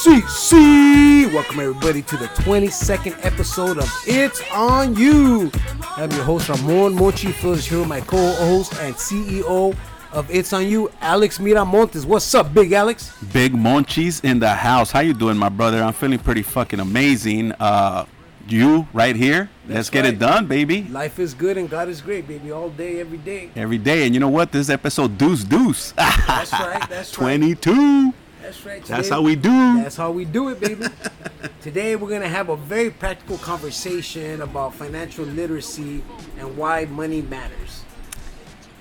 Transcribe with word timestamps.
CC. 0.00 1.30
Welcome 1.30 1.60
everybody 1.60 2.00
to 2.00 2.16
the 2.16 2.24
22nd 2.28 3.22
episode 3.22 3.76
of 3.76 3.92
It's 4.06 4.40
On 4.50 4.96
You. 4.96 5.50
I'm 5.82 6.10
your 6.12 6.24
host 6.24 6.48
Ramon 6.48 6.94
Monchi 6.94 7.30
Phillips 7.34 7.66
here 7.66 7.80
with 7.80 7.88
my 7.88 8.00
co-host 8.00 8.72
and 8.80 8.94
CEO 8.94 9.76
of 10.12 10.30
It's 10.30 10.54
On 10.54 10.66
You, 10.66 10.90
Alex 11.02 11.36
Miramontes. 11.36 12.06
What's 12.06 12.34
up, 12.34 12.54
Big 12.54 12.72
Alex? 12.72 13.14
Big 13.30 13.52
Monchis 13.52 14.24
in 14.24 14.38
the 14.38 14.48
house. 14.48 14.90
How 14.90 15.00
you 15.00 15.12
doing, 15.12 15.36
my 15.36 15.50
brother? 15.50 15.82
I'm 15.82 15.92
feeling 15.92 16.18
pretty 16.18 16.44
fucking 16.44 16.80
amazing. 16.80 17.52
Uh, 17.60 18.06
you 18.48 18.88
right 18.94 19.14
here. 19.14 19.50
Let's 19.66 19.74
That's 19.74 19.90
get 19.90 20.04
right. 20.04 20.14
it 20.14 20.18
done, 20.18 20.46
baby. 20.46 20.84
Life 20.84 21.18
is 21.18 21.34
good 21.34 21.58
and 21.58 21.68
God 21.68 21.90
is 21.90 22.00
great, 22.00 22.26
baby. 22.26 22.50
All 22.52 22.70
day, 22.70 23.00
every 23.00 23.18
day. 23.18 23.50
Every 23.54 23.76
day. 23.76 24.06
And 24.06 24.14
you 24.14 24.20
know 24.20 24.30
what? 24.30 24.50
This 24.50 24.62
is 24.62 24.70
episode 24.70 25.18
deuce 25.18 25.44
deuce. 25.44 25.92
That's 25.96 26.52
right. 26.54 26.88
That's 26.88 27.18
right. 27.18 27.36
22. 27.36 28.14
That's 28.42 28.64
right. 28.64 28.84
That's 28.84 29.08
how 29.08 29.20
we 29.22 29.36
do. 29.36 29.82
That's 29.82 29.96
how 29.96 30.10
we 30.10 30.24
do 30.24 30.48
it, 30.48 30.60
baby. 30.60 30.86
Today 31.60 31.94
we're 31.96 32.08
gonna 32.08 32.28
have 32.28 32.48
a 32.48 32.56
very 32.56 32.90
practical 32.90 33.36
conversation 33.38 34.40
about 34.40 34.74
financial 34.74 35.24
literacy 35.24 36.02
and 36.38 36.56
why 36.56 36.86
money 36.86 37.22
matters. 37.22 37.84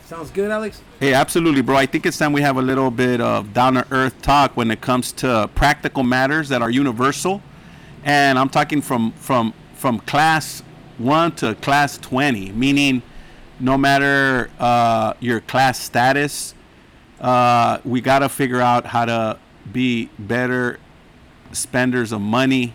Sounds 0.06 0.32
good, 0.32 0.50
Alex? 0.50 0.82
Hey, 1.00 1.14
absolutely, 1.14 1.62
bro. 1.62 1.76
I 1.76 1.86
think 1.86 2.06
it's 2.06 2.18
time 2.18 2.34
we 2.34 2.42
have 2.42 2.58
a 2.58 2.62
little 2.62 2.90
bit 2.90 3.22
of 3.22 3.54
down 3.54 3.76
to 3.76 3.86
earth 3.92 4.20
talk 4.22 4.58
when 4.58 4.72
it 4.72 4.82
comes 4.82 5.12
to 5.14 5.50
practical 5.54 6.04
matters 6.04 6.50
that 6.50 6.62
are 6.62 6.72
universal. 6.72 7.42
And 8.04 8.40
I'm 8.40 8.50
talking 8.50 8.82
from 8.82 9.12
from 9.14 9.54
from 9.76 10.00
class 10.00 10.64
one 10.98 11.34
to 11.34 11.54
class 11.56 11.98
twenty, 11.98 12.52
meaning 12.54 13.02
no 13.60 13.78
matter 13.78 14.50
uh, 14.58 15.14
your 15.20 15.42
class 15.42 15.80
status, 15.80 16.56
uh, 17.20 17.80
we 17.84 18.00
gotta 18.00 18.30
figure 18.30 18.62
out 18.62 18.86
how 18.86 19.06
to 19.06 19.38
be 19.72 20.10
better 20.18 20.80
spenders 21.52 22.12
of 22.12 22.22
money 22.22 22.74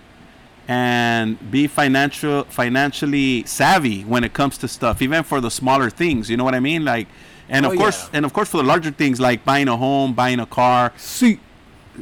and 0.66 1.50
be 1.50 1.66
financial 1.66 2.44
financially 2.44 3.44
savvy 3.44 4.02
when 4.02 4.24
it 4.24 4.32
comes 4.32 4.56
to 4.58 4.66
stuff 4.66 5.02
even 5.02 5.22
for 5.22 5.40
the 5.40 5.50
smaller 5.50 5.90
things 5.90 6.30
you 6.30 6.36
know 6.36 6.44
what 6.44 6.54
i 6.54 6.60
mean 6.60 6.84
like 6.84 7.06
and 7.48 7.66
Oh, 7.66 7.72
of 7.72 7.76
course 7.78 8.04
yeah. 8.04 8.10
and 8.14 8.24
of 8.24 8.32
course 8.32 8.48
for 8.48 8.56
the 8.56 8.62
larger 8.62 8.90
things 8.90 9.20
like 9.20 9.44
buying 9.44 9.68
a 9.68 9.76
home 9.76 10.14
buying 10.14 10.40
a 10.40 10.46
car 10.46 10.92
See. 10.96 11.38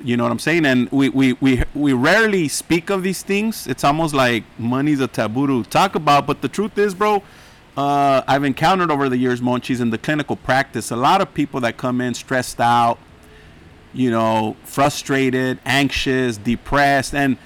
you 0.05 0.17
know 0.17 0.23
what 0.23 0.31
i'm 0.31 0.39
saying 0.39 0.65
and 0.65 0.89
we 0.93 1.09
we 1.09 1.33
we, 1.35 1.63
we 1.75 1.93
rarely 1.93 2.47
speak 2.47 2.89
of 2.89 3.03
these 3.03 3.23
things 3.23 3.67
it's 3.67 3.83
almost 3.83 4.15
like 4.15 4.45
money's 4.59 5.01
a 5.01 5.09
taboo 5.09 5.47
to 5.65 5.69
talk 5.69 5.97
about 5.97 6.27
but 6.29 6.41
the 6.41 6.49
truth 6.49 6.79
is 6.79 6.95
bro 6.95 7.23
uh, 7.77 8.23
i've 8.29 8.45
encountered 8.45 8.91
over 8.93 9.09
the 9.09 9.17
years 9.17 9.41
monchis 9.41 9.81
in 9.81 9.91
the 9.91 9.99
clinical 9.99 10.37
practice 10.37 10.93
a 10.93 10.97
lot 10.97 11.21
of 11.21 11.35
people 11.35 11.59
that 11.61 11.77
come 11.77 12.01
in 12.01 12.15
stressed 12.15 12.61
out 12.61 12.97
you 13.93 14.11
know 14.11 14.57
frustrated 14.65 15.59
anxious 15.65 16.37
depressed 16.37 17.15
and 17.15 17.37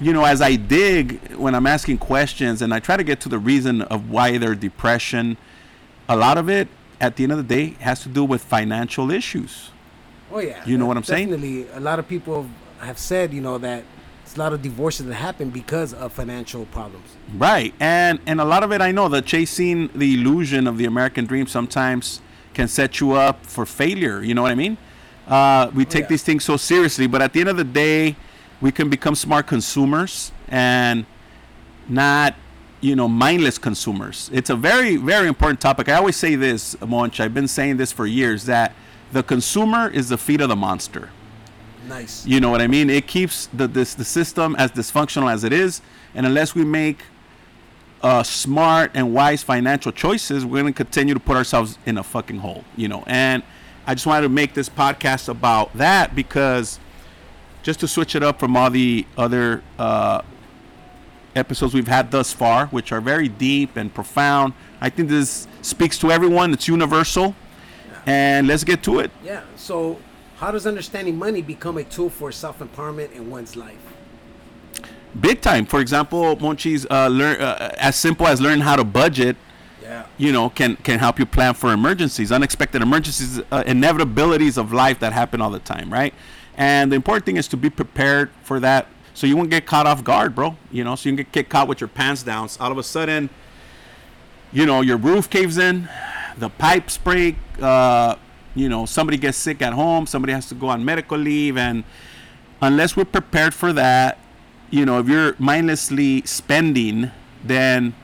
you 0.00 0.12
know 0.12 0.24
as 0.24 0.40
i 0.40 0.56
dig 0.56 1.20
when 1.36 1.54
i'm 1.54 1.66
asking 1.66 1.96
questions 1.96 2.62
and 2.62 2.74
i 2.74 2.80
try 2.80 2.96
to 2.96 3.04
get 3.04 3.20
to 3.20 3.28
the 3.28 3.38
reason 3.38 3.82
of 3.82 4.10
why 4.10 4.36
their 4.38 4.54
depression 4.54 5.36
a 6.08 6.16
lot 6.16 6.38
of 6.38 6.48
it 6.48 6.68
at 7.00 7.16
the 7.16 7.22
end 7.22 7.32
of 7.32 7.38
the 7.38 7.44
day 7.44 7.76
has 7.80 8.02
to 8.02 8.08
do 8.08 8.24
with 8.24 8.42
financial 8.42 9.10
issues 9.10 9.70
Oh 10.32 10.40
yeah. 10.40 10.62
You 10.66 10.78
know 10.78 10.86
what 10.86 10.96
I'm 10.96 11.04
saying? 11.04 11.30
Definitely. 11.30 11.68
A 11.70 11.80
lot 11.80 11.98
of 11.98 12.08
people 12.08 12.48
have 12.80 12.98
said, 12.98 13.32
you 13.32 13.40
know, 13.40 13.58
that 13.58 13.84
it's 14.22 14.36
a 14.36 14.38
lot 14.38 14.52
of 14.52 14.60
divorces 14.60 15.06
that 15.06 15.14
happen 15.14 15.50
because 15.50 15.94
of 15.94 16.12
financial 16.12 16.66
problems. 16.66 17.16
Right, 17.34 17.74
and 17.78 18.18
and 18.26 18.40
a 18.40 18.44
lot 18.44 18.64
of 18.64 18.72
it 18.72 18.80
I 18.80 18.90
know 18.90 19.08
that 19.08 19.24
chasing 19.24 19.88
the 19.94 20.14
illusion 20.14 20.66
of 20.66 20.78
the 20.78 20.84
American 20.84 21.26
dream 21.26 21.46
sometimes 21.46 22.20
can 22.54 22.66
set 22.68 23.00
you 23.00 23.12
up 23.12 23.46
for 23.46 23.64
failure. 23.64 24.22
You 24.22 24.34
know 24.34 24.42
what 24.42 24.52
I 24.52 24.56
mean? 24.56 24.78
Uh, 25.26 25.70
we 25.74 25.84
take 25.84 26.02
yeah. 26.02 26.08
these 26.08 26.22
things 26.22 26.44
so 26.44 26.56
seriously, 26.56 27.06
but 27.06 27.20
at 27.20 27.32
the 27.32 27.40
end 27.40 27.48
of 27.48 27.56
the 27.56 27.64
day, 27.64 28.16
we 28.60 28.70
can 28.70 28.88
become 28.88 29.14
smart 29.14 29.46
consumers 29.46 30.32
and 30.48 31.04
not, 31.88 32.34
you 32.80 32.94
know, 32.94 33.08
mindless 33.08 33.58
consumers. 33.58 34.30
It's 34.32 34.50
a 34.50 34.56
very 34.56 34.96
very 34.96 35.28
important 35.28 35.60
topic. 35.60 35.88
I 35.88 35.94
always 35.94 36.16
say 36.16 36.36
this, 36.36 36.80
Monch. 36.80 37.20
I've 37.20 37.34
been 37.34 37.48
saying 37.48 37.76
this 37.76 37.92
for 37.92 38.06
years 38.06 38.46
that 38.46 38.74
the 39.12 39.22
consumer 39.22 39.88
is 39.88 40.08
the 40.08 40.18
feet 40.18 40.40
of 40.40 40.48
the 40.48 40.56
monster. 40.56 41.10
Nice. 41.88 42.26
You 42.26 42.40
know 42.40 42.50
what 42.50 42.60
I 42.60 42.66
mean? 42.66 42.90
It 42.90 43.06
keeps 43.06 43.46
the 43.52 43.68
this 43.68 43.94
the 43.94 44.04
system 44.04 44.56
as 44.56 44.72
dysfunctional 44.72 45.32
as 45.32 45.44
it 45.44 45.52
is, 45.52 45.82
and 46.14 46.26
unless 46.26 46.54
we 46.54 46.64
make 46.64 47.02
uh, 48.02 48.22
smart 48.22 48.90
and 48.94 49.12
wise 49.14 49.42
financial 49.42 49.92
choices, 49.92 50.44
we're 50.44 50.60
gonna 50.62 50.72
continue 50.72 51.14
to 51.14 51.20
put 51.20 51.36
ourselves 51.36 51.78
in 51.86 51.98
a 51.98 52.02
fucking 52.02 52.38
hole. 52.38 52.64
You 52.76 52.88
know, 52.88 53.04
and 53.06 53.42
I 53.86 53.94
just 53.94 54.06
wanted 54.06 54.22
to 54.22 54.28
make 54.28 54.54
this 54.54 54.68
podcast 54.68 55.28
about 55.28 55.72
that 55.74 56.14
because 56.14 56.80
just 57.62 57.80
to 57.80 57.88
switch 57.88 58.14
it 58.14 58.22
up 58.22 58.40
from 58.40 58.56
all 58.56 58.70
the 58.70 59.06
other 59.16 59.62
uh, 59.78 60.22
episodes 61.34 61.74
we've 61.74 61.88
had 61.88 62.10
thus 62.10 62.32
far, 62.32 62.66
which 62.66 62.92
are 62.92 63.00
very 63.00 63.28
deep 63.28 63.76
and 63.76 63.92
profound. 63.92 64.54
I 64.80 64.90
think 64.90 65.08
this 65.08 65.46
speaks 65.62 65.98
to 65.98 66.10
everyone. 66.10 66.52
It's 66.52 66.68
universal, 66.68 67.34
and 68.06 68.46
let's 68.46 68.64
get 68.64 68.82
to 68.84 69.00
it. 69.00 69.10
Yeah. 69.22 69.42
So 69.56 70.00
how 70.38 70.50
does 70.50 70.66
understanding 70.66 71.16
money 71.16 71.42
become 71.42 71.78
a 71.78 71.84
tool 71.84 72.10
for 72.10 72.32
self 72.32 72.58
empowerment 72.58 73.12
in 73.12 73.30
one's 73.30 73.56
life? 73.56 73.96
big 75.20 75.40
time. 75.40 75.66
For 75.66 75.80
example, 75.80 76.36
Monchi's 76.36 76.86
uh, 76.90 77.08
learn 77.08 77.40
uh, 77.40 77.74
as 77.78 77.96
simple 77.96 78.26
as 78.26 78.40
learning 78.40 78.60
how 78.60 78.76
to 78.76 78.84
budget. 78.84 79.36
You 80.18 80.32
know, 80.32 80.48
can 80.50 80.76
can 80.76 80.98
help 80.98 81.18
you 81.18 81.26
plan 81.26 81.54
for 81.54 81.72
emergencies, 81.72 82.32
unexpected 82.32 82.82
emergencies, 82.82 83.40
uh, 83.50 83.62
inevitabilities 83.64 84.58
of 84.58 84.72
life 84.72 84.98
that 85.00 85.12
happen 85.12 85.40
all 85.40 85.50
the 85.50 85.58
time, 85.60 85.92
right? 85.92 86.14
And 86.56 86.90
the 86.90 86.96
important 86.96 87.26
thing 87.26 87.36
is 87.36 87.48
to 87.48 87.56
be 87.56 87.70
prepared 87.70 88.30
for 88.42 88.58
that, 88.60 88.86
so 89.14 89.26
you 89.26 89.36
won't 89.36 89.50
get 89.50 89.66
caught 89.66 89.86
off 89.86 90.02
guard, 90.02 90.34
bro. 90.34 90.56
You 90.70 90.84
know, 90.84 90.96
so 90.96 91.08
you 91.08 91.16
can 91.16 91.24
get, 91.24 91.32
get 91.32 91.48
caught 91.48 91.68
with 91.68 91.80
your 91.80 91.88
pants 91.88 92.22
down. 92.22 92.48
So 92.48 92.64
all 92.64 92.72
of 92.72 92.78
a 92.78 92.82
sudden, 92.82 93.30
you 94.52 94.66
know, 94.66 94.80
your 94.80 94.96
roof 94.96 95.28
caves 95.28 95.58
in, 95.58 95.88
the 96.36 96.48
pipes 96.48 96.96
break. 96.98 97.36
Uh, 97.60 98.16
you 98.54 98.70
know, 98.70 98.86
somebody 98.86 99.18
gets 99.18 99.36
sick 99.36 99.60
at 99.60 99.74
home, 99.74 100.06
somebody 100.06 100.32
has 100.32 100.48
to 100.48 100.54
go 100.54 100.68
on 100.68 100.82
medical 100.82 101.18
leave, 101.18 101.58
and 101.58 101.84
unless 102.62 102.96
we're 102.96 103.04
prepared 103.04 103.52
for 103.52 103.70
that, 103.74 104.18
you 104.70 104.86
know, 104.86 104.98
if 104.98 105.08
you're 105.08 105.36
mindlessly 105.38 106.22
spending, 106.24 107.10
then 107.44 107.94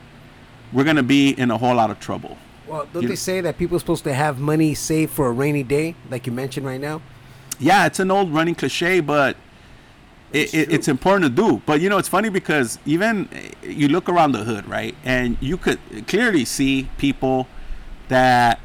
we're 0.73 0.83
gonna 0.83 1.03
be 1.03 1.29
in 1.29 1.51
a 1.51 1.57
whole 1.57 1.75
lot 1.75 1.89
of 1.91 1.99
trouble. 1.99 2.37
Well, 2.67 2.87
don't 2.91 3.03
You- 3.03 3.09
they 3.09 3.15
say 3.15 3.41
that 3.41 3.57
people 3.57 3.77
are 3.77 3.79
supposed 3.79 4.03
to 4.05 4.13
have 4.13 4.39
money 4.39 4.73
saved 4.73 5.11
for 5.13 5.27
a 5.27 5.31
rainy 5.31 5.63
day, 5.63 5.95
like 6.09 6.25
you 6.27 6.33
mentioned 6.33 6.65
right 6.65 6.81
now? 6.81 7.01
Yeah, 7.59 7.85
it's 7.85 7.99
an 7.99 8.09
old 8.11 8.33
running 8.33 8.55
cliche, 8.55 8.99
but 8.99 9.37
it, 10.31 10.39
It's 10.45 10.53
it, 10.55 10.71
it's 10.73 10.87
important 10.87 11.23
to 11.35 11.41
do. 11.43 11.61
But 11.65 11.79
you 11.81 11.89
know, 11.89 11.97
it's 11.99 12.07
funny 12.09 12.29
because 12.29 12.79
even 12.85 13.29
eh, 13.31 13.51
you 13.69 13.87
look 13.87 14.09
around 14.09 14.31
the 14.31 14.43
hood, 14.43 14.67
right, 14.67 14.95
and 15.05 15.37
you 15.39 15.57
could 15.57 15.79
clearly 16.07 16.43
see 16.45 16.89
people 16.97 17.47
that 18.07 18.59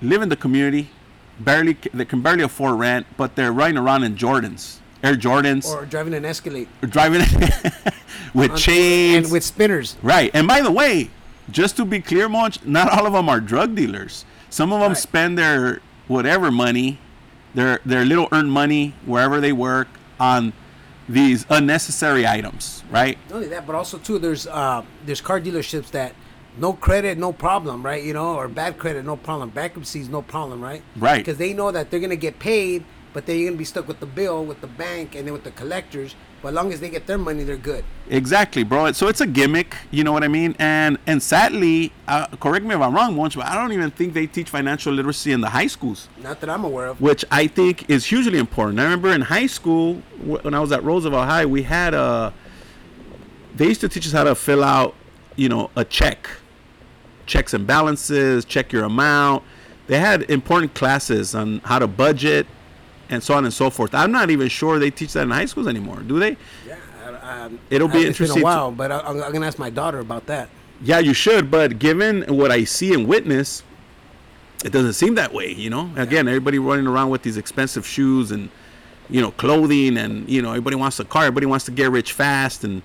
live 0.00 0.22
in 0.22 0.28
the 0.30 0.36
community, 0.36 0.88
barely 1.38 1.76
they 1.92 2.04
can 2.06 2.22
barely 2.22 2.42
afford 2.42 2.78
rent, 2.78 3.06
but 3.16 3.36
they're 3.36 3.52
running 3.52 3.76
around 3.76 4.04
in 4.04 4.16
Jordans, 4.16 4.78
Air 5.02 5.14
Jordans, 5.16 5.66
Or 5.66 5.84
driving 5.84 6.14
an 6.14 6.24
Escalade 6.24 6.68
or 6.82 6.86
driving 6.88 7.20
with 8.34 8.52
On- 8.52 8.56
chains, 8.56 9.26
and 9.26 9.32
with 9.32 9.44
spinners. 9.44 9.96
Right. 10.02 10.30
And 10.34 10.46
by 10.46 10.60
the 10.60 10.70
way, 10.70 11.10
just 11.50 11.76
to 11.78 11.84
be 11.84 12.00
clear, 12.00 12.28
Monch, 12.28 12.64
not 12.64 12.88
all 12.92 13.06
of 13.06 13.12
them 13.12 13.28
are 13.28 13.40
drug 13.40 13.74
dealers. 13.74 14.24
Some 14.50 14.72
of 14.72 14.80
them 14.80 14.90
Right. 14.90 14.96
spend 14.96 15.38
their 15.38 15.80
whatever 16.08 16.50
money, 16.50 16.98
their 17.54 17.80
their 17.84 18.04
little 18.04 18.28
earned 18.32 18.52
money 18.52 18.94
wherever 19.06 19.40
they 19.40 19.52
work 19.52 19.88
on 20.20 20.52
these 21.08 21.44
unnecessary 21.50 22.26
items, 22.26 22.84
right? 22.90 23.18
Not 23.28 23.36
only 23.36 23.48
that, 23.48 23.66
but 23.66 23.74
also 23.74 23.98
too, 23.98 24.18
there's 24.18 24.46
uh, 24.46 24.82
there's 25.04 25.20
car 25.20 25.40
dealerships 25.40 25.90
that 25.90 26.14
no 26.58 26.74
credit, 26.74 27.18
no 27.18 27.32
problem, 27.32 27.82
right? 27.82 28.02
You 28.04 28.12
know, 28.12 28.34
or 28.36 28.46
bad 28.46 28.78
credit, 28.78 29.04
no 29.04 29.16
problem. 29.16 29.50
Bankruptcy 29.50 30.00
is 30.00 30.08
no 30.08 30.22
problem, 30.22 30.60
right? 30.62 30.82
Right. 30.96 31.18
Because 31.18 31.38
they 31.38 31.54
know 31.54 31.72
that 31.72 31.90
they're 31.90 32.00
gonna 32.00 32.14
get 32.14 32.38
paid, 32.38 32.84
but 33.12 33.26
then 33.26 33.38
you're 33.38 33.48
gonna 33.48 33.58
be 33.58 33.64
stuck 33.64 33.86
with 33.86 34.00
the 34.00 34.06
bill, 34.06 34.44
with 34.44 34.60
the 34.60 34.66
bank, 34.66 35.14
and 35.14 35.26
then 35.26 35.32
with 35.32 35.44
the 35.44 35.50
collectors. 35.50 36.14
But 36.40 36.48
as 36.48 36.54
long 36.54 36.72
as 36.72 36.80
they 36.80 36.90
get 36.90 37.06
their 37.06 37.18
money, 37.18 37.44
they're 37.44 37.56
good. 37.56 37.84
Exactly, 38.08 38.64
bro. 38.64 38.90
So 38.92 39.06
it's 39.06 39.20
a 39.20 39.26
gimmick, 39.26 39.76
you 39.92 40.02
know 40.02 40.12
what 40.12 40.24
I 40.24 40.28
mean? 40.28 40.56
And 40.58 40.98
and 41.06 41.22
sadly, 41.22 41.92
uh, 42.08 42.26
correct 42.40 42.64
me 42.64 42.74
if 42.74 42.80
I'm 42.80 42.94
wrong, 42.94 43.14
Monch, 43.14 43.36
but 43.36 43.46
I 43.46 43.54
don't 43.54 43.72
even 43.72 43.90
think 43.92 44.12
they 44.14 44.26
teach 44.26 44.50
financial 44.50 44.92
literacy 44.92 45.30
in 45.32 45.40
the 45.40 45.50
high 45.50 45.68
schools. 45.68 46.08
Not 46.20 46.40
that 46.40 46.50
I'm 46.50 46.64
aware 46.64 46.88
of. 46.88 47.00
which 47.00 47.24
I 47.30 47.46
think 47.46 47.88
is 47.88 48.06
hugely 48.06 48.38
important. 48.38 48.80
I 48.80 48.84
remember 48.84 49.10
in 49.10 49.20
high 49.20 49.46
school 49.46 50.02
when 50.24 50.54
I 50.54 50.60
was 50.60 50.72
at 50.72 50.82
Roosevelt 50.82 51.26
High, 51.28 51.46
we 51.46 51.62
had 51.62 51.94
a. 51.94 52.32
They 53.54 53.66
used 53.66 53.82
to 53.82 53.88
teach 53.88 54.06
us 54.06 54.12
how 54.12 54.24
to 54.24 54.34
fill 54.34 54.64
out, 54.64 54.94
you 55.36 55.48
know, 55.48 55.70
a 55.76 55.84
check, 55.84 56.28
checks 57.26 57.52
and 57.54 57.66
balances, 57.66 58.44
check 58.44 58.72
your 58.72 58.84
amount. 58.84 59.44
They 59.86 59.98
had 59.98 60.22
important 60.30 60.74
classes 60.74 61.34
on 61.34 61.58
how 61.64 61.78
to 61.78 61.86
budget, 61.86 62.46
and 63.12 63.22
so 63.22 63.34
on 63.34 63.44
and 63.44 63.52
so 63.54 63.70
forth. 63.70 63.94
I'm 63.94 64.10
not 64.10 64.30
even 64.30 64.48
sure 64.48 64.78
they 64.78 64.90
teach 64.90 65.12
that 65.12 65.22
in 65.22 65.30
high 65.30 65.44
schools 65.44 65.68
anymore, 65.68 66.00
do 66.00 66.18
they? 66.18 66.36
Yeah, 66.66 66.76
I, 67.22 67.42
um, 67.44 67.58
It'll 67.70 67.86
be 67.88 67.98
I- 67.98 68.06
interesting 68.08 68.24
It's 68.24 68.34
to- 68.34 68.40
been 68.40 68.42
a 68.42 68.44
while, 68.44 68.72
but 68.72 68.90
I, 68.90 68.98
I'm, 69.00 69.22
I'm 69.22 69.32
gonna 69.32 69.46
ask 69.46 69.58
my 69.58 69.70
daughter 69.70 70.00
about 70.00 70.26
that. 70.26 70.48
Yeah, 70.82 70.98
you 70.98 71.12
should, 71.14 71.50
but 71.50 71.78
given 71.78 72.22
what 72.22 72.50
I 72.50 72.64
see 72.64 72.92
and 72.92 73.06
witness, 73.06 73.62
it 74.64 74.72
doesn't 74.72 74.94
seem 74.94 75.14
that 75.16 75.32
way, 75.32 75.52
you 75.52 75.70
know? 75.70 75.90
Again, 75.96 76.26
everybody 76.26 76.58
running 76.58 76.86
around 76.86 77.10
with 77.10 77.22
these 77.22 77.36
expensive 77.36 77.86
shoes 77.86 78.30
and 78.32 78.48
you 79.10 79.20
know, 79.20 79.30
clothing 79.32 79.98
and 79.98 80.26
you 80.28 80.40
know, 80.40 80.50
everybody 80.50 80.76
wants 80.76 80.98
a 80.98 81.04
car, 81.04 81.24
everybody 81.24 81.46
wants 81.46 81.66
to 81.66 81.70
get 81.70 81.90
rich 81.90 82.12
fast 82.12 82.64
and 82.64 82.82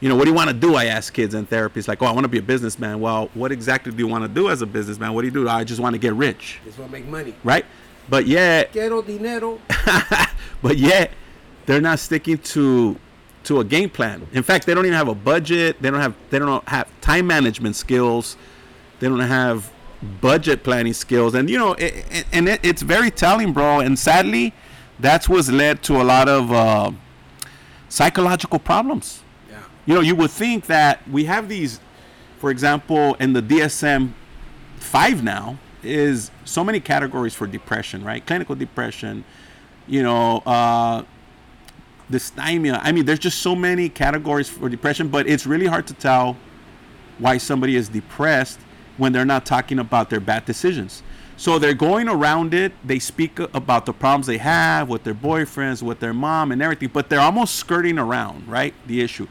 you 0.00 0.08
know, 0.08 0.16
what 0.16 0.24
do 0.24 0.30
you 0.30 0.34
want 0.36 0.50
to 0.50 0.54
do? 0.54 0.74
I 0.74 0.84
ask 0.86 1.12
kids 1.14 1.34
in 1.34 1.46
therapy. 1.46 1.78
It's 1.80 1.88
like, 1.88 2.02
oh, 2.02 2.06
I 2.06 2.10
want 2.12 2.24
to 2.24 2.28
be 2.28 2.36
a 2.38 2.42
businessman. 2.42 3.00
Well, 3.00 3.30
what 3.32 3.50
exactly 3.52 3.90
do 3.90 3.98
you 3.98 4.06
want 4.08 4.22
to 4.22 4.28
do 4.28 4.50
as 4.50 4.60
a 4.60 4.66
businessman? 4.66 5.14
What 5.14 5.22
do 5.22 5.28
you 5.28 5.32
do? 5.32 5.48
I 5.48 5.64
just 5.64 5.80
want 5.80 5.94
to 5.94 5.98
get 5.98 6.12
rich, 6.12 6.58
Just 6.64 6.78
want 6.78 6.90
to 6.92 6.98
make 6.98 7.08
money. 7.08 7.34
right? 7.42 7.64
But 8.08 8.26
yet, 8.26 8.72
Quiero 8.72 9.02
dinero. 9.02 9.60
but 10.62 10.76
yet 10.76 11.10
they're 11.66 11.80
not 11.80 11.98
sticking 11.98 12.38
to 12.38 12.98
to 13.44 13.60
a 13.60 13.64
game 13.64 13.90
plan. 13.90 14.26
In 14.32 14.42
fact, 14.42 14.66
they 14.66 14.74
don't 14.74 14.84
even 14.86 14.96
have 14.96 15.08
a 15.08 15.14
budget. 15.14 15.80
They 15.80 15.90
don't 15.90 16.00
have 16.00 16.14
they 16.30 16.38
don't 16.38 16.66
have 16.68 16.88
time 17.00 17.26
management 17.26 17.76
skills. 17.76 18.36
They 19.00 19.08
don't 19.08 19.20
have 19.20 19.70
budget 20.20 20.62
planning 20.64 20.92
skills. 20.92 21.34
And 21.34 21.48
you 21.48 21.58
know, 21.58 21.72
it, 21.74 22.04
it- 22.10 22.26
and 22.32 22.48
it, 22.48 22.60
it's 22.62 22.82
very 22.82 23.10
telling, 23.10 23.52
bro. 23.52 23.80
And 23.80 23.98
sadly, 23.98 24.52
that's 25.00 25.28
what's 25.28 25.50
led 25.50 25.82
to 25.84 26.00
a 26.00 26.04
lot 26.04 26.28
of 26.28 26.52
uh, 26.52 26.90
psychological 27.88 28.58
problems. 28.58 29.22
Yeah. 29.50 29.58
You 29.86 29.94
know, 29.94 30.00
you 30.00 30.14
would 30.16 30.30
think 30.30 30.66
that 30.66 31.06
we 31.08 31.24
have 31.24 31.48
these, 31.48 31.80
for 32.38 32.50
example, 32.50 33.14
in 33.14 33.32
the 33.32 33.42
DSM 33.42 34.12
five 34.78 35.22
now 35.22 35.58
is 35.84 36.30
so 36.44 36.64
many 36.64 36.80
categories 36.80 37.34
for 37.34 37.46
depression, 37.46 38.04
right? 38.04 38.24
Clinical 38.24 38.54
depression, 38.54 39.24
you 39.86 40.02
know, 40.02 40.42
uh, 40.46 41.02
dysthymia. 42.10 42.80
I 42.82 42.92
mean, 42.92 43.04
there's 43.04 43.18
just 43.18 43.40
so 43.40 43.54
many 43.54 43.88
categories 43.88 44.48
for 44.48 44.68
depression, 44.68 45.08
but 45.08 45.26
it's 45.26 45.46
really 45.46 45.66
hard 45.66 45.86
to 45.88 45.94
tell 45.94 46.36
why 47.18 47.38
somebody 47.38 47.76
is 47.76 47.88
depressed 47.88 48.58
when 48.96 49.12
they're 49.12 49.24
not 49.24 49.46
talking 49.46 49.78
about 49.78 50.10
their 50.10 50.20
bad 50.20 50.44
decisions. 50.44 51.02
So 51.36 51.58
they're 51.58 51.74
going 51.74 52.08
around 52.08 52.54
it. 52.54 52.72
They 52.84 52.98
speak 53.00 53.38
about 53.38 53.86
the 53.86 53.92
problems 53.92 54.26
they 54.26 54.38
have 54.38 54.88
with 54.88 55.02
their 55.02 55.14
boyfriends, 55.14 55.82
with 55.82 55.98
their 55.98 56.14
mom, 56.14 56.52
and 56.52 56.62
everything, 56.62 56.90
but 56.92 57.08
they're 57.08 57.20
almost 57.20 57.56
skirting 57.56 57.98
around, 57.98 58.46
right? 58.46 58.72
The 58.86 59.00
issue. 59.00 59.26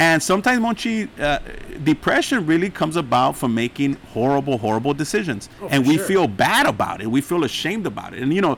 And 0.00 0.22
sometimes, 0.22 0.60
Monchi, 0.64 1.08
uh, 1.20 1.40
depression 1.84 2.46
really 2.46 2.70
comes 2.70 2.96
about 2.96 3.36
from 3.36 3.54
making 3.54 3.96
horrible, 4.14 4.56
horrible 4.56 4.94
decisions. 4.94 5.50
Oh, 5.60 5.68
and 5.70 5.86
we 5.86 5.98
sure. 5.98 6.06
feel 6.06 6.26
bad 6.26 6.64
about 6.66 7.02
it. 7.02 7.06
We 7.06 7.20
feel 7.20 7.44
ashamed 7.44 7.86
about 7.86 8.14
it. 8.14 8.22
And, 8.22 8.32
you 8.32 8.40
know, 8.40 8.56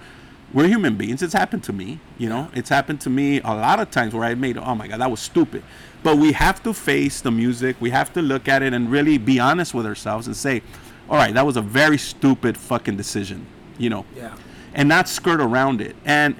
we're 0.52 0.68
human 0.68 0.94
beings. 0.96 1.20
It's 1.20 1.32
happened 1.32 1.64
to 1.64 1.72
me. 1.72 1.98
You 2.16 2.28
know, 2.28 2.48
it's 2.54 2.68
happened 2.68 3.00
to 3.00 3.10
me 3.10 3.40
a 3.40 3.48
lot 3.54 3.80
of 3.80 3.90
times 3.90 4.14
where 4.14 4.22
I 4.22 4.36
made, 4.36 4.56
oh 4.56 4.74
my 4.76 4.86
God, 4.86 5.00
that 5.00 5.10
was 5.10 5.18
stupid. 5.18 5.64
But 6.04 6.16
we 6.18 6.30
have 6.30 6.62
to 6.62 6.72
face 6.72 7.20
the 7.20 7.32
music. 7.32 7.74
We 7.80 7.90
have 7.90 8.12
to 8.12 8.22
look 8.22 8.46
at 8.46 8.62
it 8.62 8.72
and 8.72 8.88
really 8.88 9.18
be 9.18 9.40
honest 9.40 9.74
with 9.74 9.84
ourselves 9.84 10.28
and 10.28 10.36
say, 10.36 10.62
all 11.10 11.16
right, 11.16 11.34
that 11.34 11.44
was 11.44 11.56
a 11.56 11.62
very 11.62 11.98
stupid 11.98 12.56
fucking 12.56 12.96
decision. 12.96 13.46
You 13.78 13.90
know, 13.90 14.04
Yeah. 14.16 14.36
and 14.74 14.88
not 14.88 15.08
skirt 15.08 15.40
around 15.40 15.80
it. 15.80 15.96
And 16.04 16.36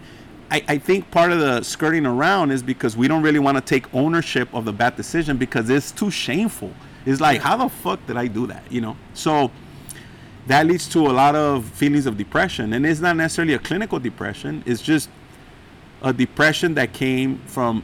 I, 0.53 0.63
I 0.69 0.79
think 0.79 1.11
part 1.11 1.33
of 1.33 1.41
the 1.41 1.63
skirting 1.63 2.05
around 2.05 2.51
is 2.51 2.63
because 2.63 2.95
we 2.95 3.09
don't 3.09 3.23
really 3.23 3.39
want 3.39 3.57
to 3.57 3.63
take 3.63 3.93
ownership 3.95 4.53
of 4.53 4.67
the 4.67 4.73
bad 4.73 4.97
decision 4.97 5.39
because 5.39 5.71
it's 5.71 5.91
too 5.91 6.11
shameful. 6.11 6.71
It's 7.07 7.23
like, 7.23 7.41
how 7.41 7.57
the 7.57 7.71
fuck 7.71 8.07
did 8.07 8.19
I 8.19 8.27
do 8.27 8.47
that? 8.49 8.71
You 8.71 8.83
know? 8.83 8.97
So 9.15 9.51
that 10.49 10.67
leads 10.67 10.87
to 10.91 11.07
a 11.07 11.11
lot 11.11 11.35
of 11.35 11.65
feelings 11.65 12.05
of 12.05 12.19
depression. 12.19 12.75
And 12.75 12.85
it's 12.85 13.01
not 13.01 13.17
necessarily 13.17 13.55
a 13.55 13.59
clinical 13.59 13.99
depression, 13.99 14.63
it's 14.67 14.83
just 14.83 15.09
a 16.03 16.13
depression 16.13 16.75
that 16.75 16.93
came 16.93 17.39
from 17.47 17.83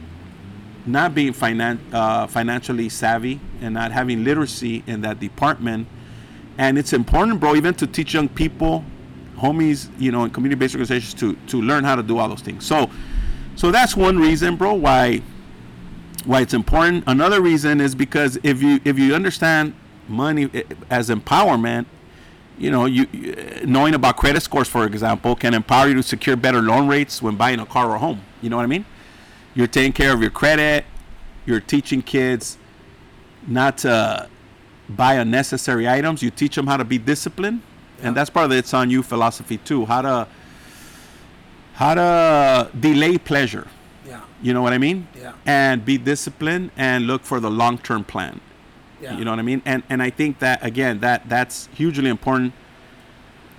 not 0.85 1.15
being 1.15 1.33
finan- 1.33 1.79
uh, 1.91 2.27
financially 2.27 2.89
savvy 2.89 3.39
and 3.61 3.73
not 3.73 3.91
having 3.91 4.23
literacy 4.23 4.83
in 4.85 5.01
that 5.01 5.19
department. 5.19 5.87
And 6.59 6.77
it's 6.77 6.93
important, 6.93 7.39
bro, 7.39 7.55
even 7.55 7.73
to 7.75 7.87
teach 7.87 8.13
young 8.13 8.29
people, 8.29 8.85
homies, 9.39 9.89
you 9.99 10.11
know, 10.11 10.23
in 10.25 10.29
community-based 10.31 10.75
organizations 10.75 11.13
to 11.15 11.35
to 11.47 11.61
learn 11.61 11.83
how 11.83 11.95
to 11.95 12.03
do 12.03 12.17
all 12.17 12.29
those 12.29 12.41
things. 12.41 12.65
So, 12.65 12.89
so 13.55 13.71
that's 13.71 13.95
one 13.95 14.17
reason, 14.19 14.55
bro, 14.55 14.73
why 14.73 15.21
why 16.25 16.41
it's 16.41 16.53
important. 16.53 17.03
Another 17.07 17.41
reason 17.41 17.79
is 17.81 17.95
because 17.95 18.37
if 18.43 18.61
you 18.61 18.79
if 18.85 18.99
you 18.99 19.15
understand 19.15 19.73
money 20.07 20.49
eh, 20.53 20.63
as 20.89 21.09
empowerment, 21.09 21.85
you 22.57 22.71
know, 22.71 22.85
you 22.85 23.07
you- 23.11 23.35
knowing 23.65 23.93
about 23.93 24.17
credit 24.17 24.41
scores, 24.41 24.67
for 24.67 24.85
example, 24.85 25.35
can 25.35 25.53
empower 25.53 25.87
you 25.87 25.93
to 25.95 26.03
secure 26.03 26.35
better 26.35 26.61
loan 26.61 26.87
rates 26.87 27.21
when 27.21 27.35
buying 27.35 27.59
a 27.59 27.65
car 27.65 27.89
or 27.89 27.95
a 27.95 27.99
home. 27.99 28.21
You 28.41 28.49
know 28.49 28.57
what 28.57 28.63
I 28.63 28.67
mean? 28.67 28.85
You're 29.55 29.67
taking 29.67 29.93
care 29.93 30.13
of 30.13 30.21
your 30.21 30.29
credit. 30.31 30.85
You're 31.45 31.59
teaching 31.59 32.01
kids 32.01 32.57
not 33.47 33.79
to 33.79 34.27
buy 34.89 35.15
unnecessary 35.15 35.87
items. 35.87 36.21
You 36.21 36.29
teach 36.31 36.55
them 36.55 36.67
how 36.67 36.77
to 36.77 36.83
be 36.85 36.97
disciplined, 36.97 37.61
and 38.01 38.15
that's 38.15 38.29
part 38.29 38.45
of 38.45 38.49
the 38.51 38.57
"It's 38.57 38.73
on 38.73 38.89
You" 38.89 39.03
philosophy 39.03 39.57
too. 39.57 39.85
How 39.85 40.01
to 40.01 40.27
how 41.73 41.93
to 41.95 42.69
delay 42.79 43.17
pleasure. 43.17 43.67
Yeah. 44.07 44.21
You 44.41 44.53
know 44.53 44.61
what 44.61 44.73
I 44.73 44.77
mean? 44.77 45.07
Yeah. 45.17 45.33
And 45.45 45.85
be 45.85 45.97
disciplined 45.97 46.71
and 46.77 47.07
look 47.07 47.23
for 47.23 47.39
the 47.39 47.49
long-term 47.49 48.03
plan. 48.05 48.41
Yeah. 49.01 49.17
You 49.17 49.23
know 49.23 49.31
what 49.31 49.39
I 49.39 49.43
mean? 49.43 49.61
And 49.65 49.83
and 49.89 50.01
I 50.01 50.09
think 50.09 50.39
that 50.39 50.63
again 50.65 50.99
that 50.99 51.29
that's 51.29 51.69
hugely 51.73 52.09
important 52.09 52.53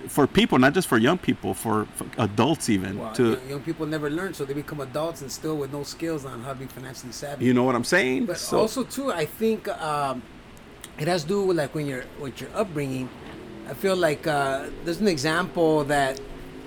for 0.07 0.25
people, 0.25 0.57
not 0.57 0.73
just 0.73 0.87
for 0.87 0.97
young 0.97 1.17
people, 1.19 1.53
for, 1.53 1.85
for 1.95 2.07
adults 2.17 2.69
even. 2.69 2.97
Well, 2.97 3.13
to 3.13 3.23
young, 3.33 3.49
young 3.49 3.59
people 3.61 3.85
never 3.85 4.09
learn, 4.09 4.33
so 4.33 4.45
they 4.45 4.53
become 4.55 4.81
adults 4.81 5.21
and 5.21 5.31
still 5.31 5.57
with 5.57 5.71
no 5.71 5.83
skills 5.83 6.25
on 6.25 6.41
how 6.41 6.53
to 6.53 6.59
be 6.59 6.65
financially 6.65 7.11
savvy. 7.11 7.45
you 7.45 7.53
know 7.53 7.63
what 7.63 7.75
I'm 7.75 7.83
saying? 7.83 8.25
But 8.25 8.37
So- 8.37 8.57
also 8.59 8.83
too, 8.83 9.11
I 9.11 9.25
think 9.25 9.67
um, 9.67 10.23
it 10.97 11.07
has 11.07 11.21
to 11.21 11.27
do 11.27 11.43
with 11.43 11.57
like 11.57 11.75
when 11.75 11.85
you're 11.85 12.05
with 12.19 12.41
your 12.41 12.49
upbringing. 12.55 13.09
I 13.69 13.73
feel 13.73 13.95
like 13.95 14.27
uh, 14.27 14.67
there's 14.83 14.99
an 15.01 15.07
example 15.07 15.83
that 15.85 16.19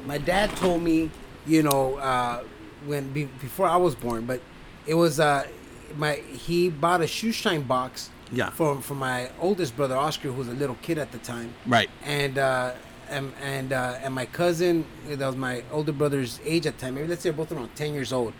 my 0.06 0.18
dad 0.18 0.50
told 0.56 0.82
me, 0.82 1.10
you 1.46 1.62
know, 1.62 1.96
uh, 1.96 2.42
when 2.86 3.12
be, 3.12 3.24
before 3.24 3.66
I 3.66 3.76
was 3.76 3.94
born, 3.94 4.26
but 4.26 4.40
it 4.86 4.94
was 4.94 5.20
uh, 5.20 5.46
my 5.96 6.14
he 6.14 6.70
bought 6.70 7.00
a 7.00 7.06
shoe 7.06 7.32
shine 7.32 7.62
box. 7.62 8.10
Yeah. 8.32 8.50
For 8.50 8.80
for 8.80 8.94
my 8.94 9.30
oldest 9.38 9.76
brother 9.76 9.96
Oscar, 9.96 10.28
who 10.28 10.38
was 10.38 10.48
a 10.48 10.54
little 10.54 10.76
kid 10.82 10.98
at 10.98 11.12
the 11.12 11.18
time. 11.18 11.54
right. 11.66 11.90
And 12.04 12.38
uh, 12.38 12.72
and 13.08 13.32
and 13.42 13.72
uh, 13.72 13.98
and 14.02 14.14
my 14.14 14.26
cousin, 14.26 14.86
that 15.06 15.26
was 15.26 15.36
my 15.36 15.62
older 15.70 15.92
brother's 15.92 16.40
age 16.44 16.66
at 16.66 16.78
the 16.78 16.86
time. 16.86 16.94
Maybe 16.94 17.08
let's 17.08 17.22
say 17.22 17.30
they're 17.30 17.36
both 17.36 17.52
around 17.52 17.74
ten 17.74 17.92
years 17.94 18.12
old. 18.12 18.32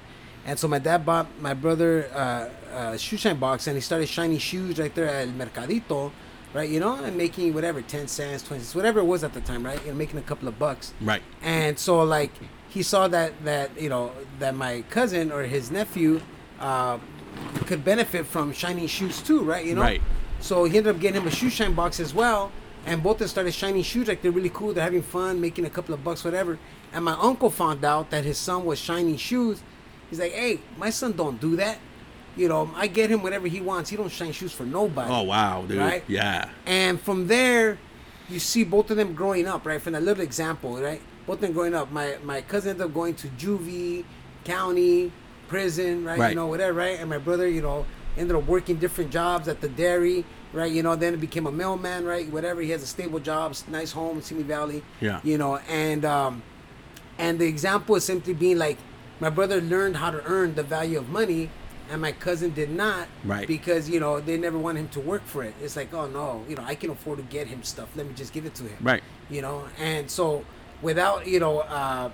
And 0.46 0.58
so 0.58 0.68
my 0.68 0.78
dad 0.78 1.06
bought 1.06 1.26
my 1.40 1.54
brother 1.54 2.10
uh, 2.14 2.48
a 2.92 2.98
shoe 2.98 3.16
shine 3.16 3.38
box, 3.38 3.66
and 3.66 3.76
he 3.76 3.80
started 3.80 4.08
shining 4.08 4.38
shoes 4.38 4.78
right 4.78 4.94
there 4.94 5.08
at 5.08 5.28
El 5.28 5.34
Mercadito, 5.34 6.12
right? 6.54 6.70
You 6.70 6.80
know, 6.80 6.94
and 6.94 7.18
making 7.18 7.52
whatever 7.52 7.82
ten 7.82 8.08
cents, 8.08 8.42
twenty 8.42 8.62
cents, 8.62 8.74
whatever 8.74 9.00
it 9.00 9.04
was 9.04 9.24
at 9.24 9.34
the 9.34 9.40
time, 9.40 9.64
right? 9.64 9.80
You 9.84 9.90
know, 9.90 9.98
making 9.98 10.18
a 10.18 10.22
couple 10.22 10.48
of 10.48 10.58
bucks. 10.58 10.94
Right. 11.00 11.22
And 11.42 11.78
so 11.78 12.02
like 12.02 12.30
he 12.68 12.82
saw 12.82 13.08
that 13.08 13.44
that 13.44 13.78
you 13.78 13.88
know 13.88 14.12
that 14.38 14.54
my 14.54 14.82
cousin 14.88 15.30
or 15.30 15.42
his 15.42 15.70
nephew 15.70 16.20
uh, 16.60 16.98
could 17.67 17.84
benefit 17.84 18.24
from 18.26 18.52
shining 18.52 18.86
shoes 18.86 19.20
too, 19.20 19.43
right? 19.43 19.67
You 19.67 19.74
know. 19.74 19.82
Right. 19.82 20.00
So 20.40 20.64
he 20.64 20.79
ended 20.79 20.94
up 20.94 21.00
getting 21.00 21.22
him 21.22 21.26
a 21.29 21.31
shoe 21.31 21.50
shine 21.50 21.74
box 21.74 22.00
as 22.00 22.14
well. 22.14 22.52
And 22.86 23.02
both 23.02 23.14
of 23.14 23.19
them 23.20 23.29
started 23.29 23.55
shining 23.55 23.82
shoes 23.82 24.08
like 24.08 24.20
they're 24.20 24.31
really 24.31 24.50
cool. 24.50 24.74
They're 24.74 24.84
having 24.84 25.00
fun, 25.00 25.40
making 25.40 25.64
a 25.64 25.70
couple 25.70 25.94
of 25.94 26.05
bucks, 26.05 26.22
whatever. 26.22 26.58
And 26.93 27.05
my 27.05 27.17
uncle 27.19 27.48
found 27.48 27.82
out 27.82 28.10
that 28.10 28.24
his 28.24 28.36
son 28.36 28.67
was 28.67 28.79
shining 28.79 29.17
shoes. 29.17 29.62
He's 30.10 30.20
like, 30.20 30.32
"Hey, 30.32 30.60
my 30.76 30.90
son 30.90 31.12
don't 31.12 31.40
do 31.40 31.56
that. 31.56 31.79
You 32.36 32.48
know, 32.48 32.70
I 32.74 32.86
get 32.86 33.10
him 33.10 33.22
whatever 33.22 33.46
he 33.46 33.60
wants. 33.60 33.91
He 33.91 33.96
don't 33.96 34.10
shine 34.10 34.32
shoes 34.32 34.53
for 34.53 34.64
nobody." 34.64 35.10
Oh 35.12 35.22
wow, 35.22 35.64
dude. 35.67 35.79
Right? 35.79 36.05
Yeah. 36.08 36.48
And 36.67 37.00
from 37.00 37.26
there, 37.29 37.79
you 38.29 38.38
see 38.38 38.64
both 38.64 38.91
of 38.91 38.96
them 38.96 39.14
growing 39.14 39.46
up, 39.46 39.67
right? 39.67 39.81
From 39.81 39.93
that 39.93 40.03
little 40.03 40.22
example, 40.22 40.81
right? 40.81 41.00
Both 41.26 41.36
of 41.36 41.41
them 41.43 41.53
growing 41.53 41.74
up. 41.74 41.91
My 41.93 42.17
my 42.24 42.41
cousin 42.43 42.70
ended 42.70 42.86
up 42.86 42.94
going 42.94 43.14
to 43.17 43.29
juvie, 43.29 44.05
county, 44.44 45.12
prison, 45.48 46.05
right? 46.05 46.19
Right. 46.19 46.29
You 46.31 46.36
know, 46.36 46.46
whatever, 46.46 46.79
right? 46.79 46.98
And 46.98 47.08
my 47.08 47.19
brother, 47.19 47.48
you 47.48 47.62
know, 47.62 47.86
ended 48.17 48.36
up 48.36 48.46
working 48.46 48.76
different 48.76 49.10
jobs 49.10 49.48
at 49.48 49.60
the 49.60 49.69
dairy, 49.69 50.24
right? 50.53 50.70
You 50.70 50.82
know, 50.82 50.96
then 50.96 51.17
became 51.19 51.46
a 51.46 51.53
mailman, 51.53 52.05
right? 52.05 52.31
Whatever. 52.31 52.60
He 52.60 52.70
has 52.70 52.82
a 52.82 52.86
stable 52.86 53.20
job, 53.20 53.55
nice 53.69 53.93
home 53.93 54.17
in 54.17 54.22
Simi 54.22 54.43
Valley. 54.43 54.82
Yeah. 55.00 55.20
You 55.22 55.38
know, 55.38 55.56
and 55.69 56.05
um, 56.05 56.43
and 57.19 57.38
the 57.38 57.46
example 57.46 57.96
is 57.96 58.05
simply 58.05 58.34
being 58.34 58.58
like, 58.58 58.79
my 59.20 59.31
brother 59.31 59.60
learned 59.60 59.96
how 59.96 60.10
to 60.10 60.22
earn 60.24 60.55
the 60.55 60.62
value 60.62 60.98
of 60.98 61.08
money, 61.08 61.50
and 61.91 62.00
my 62.00 62.12
cousin 62.12 62.53
did 62.53 62.70
not. 62.70 63.08
Right. 63.24 63.46
Because 63.46 63.88
you 63.88 64.00
know 64.00 64.20
they 64.20 64.36
never 64.36 64.58
wanted 64.58 64.81
him 64.81 64.88
to 64.88 65.00
work 65.00 65.24
for 65.24 65.43
it. 65.43 65.55
It's 65.62 65.76
like, 65.76 65.93
oh 65.94 66.06
no, 66.06 66.44
you 66.48 66.56
know 66.56 66.64
I 66.64 66.74
can 66.74 66.91
afford 66.91 67.19
to 67.19 67.24
get 67.24 67.46
him 67.46 67.62
stuff. 67.62 67.88
Let 67.96 68.06
me 68.06 68.14
just 68.14 68.32
give 68.32 68.46
it 68.46 68.55
to 68.56 68.64
him. 68.64 68.79
Right. 68.81 69.03
You 69.31 69.43
know, 69.43 69.64
and 69.79 70.10
so 70.10 70.44
without 70.82 71.26
you 71.26 71.41
know, 71.41 71.60
uh, 71.60 72.10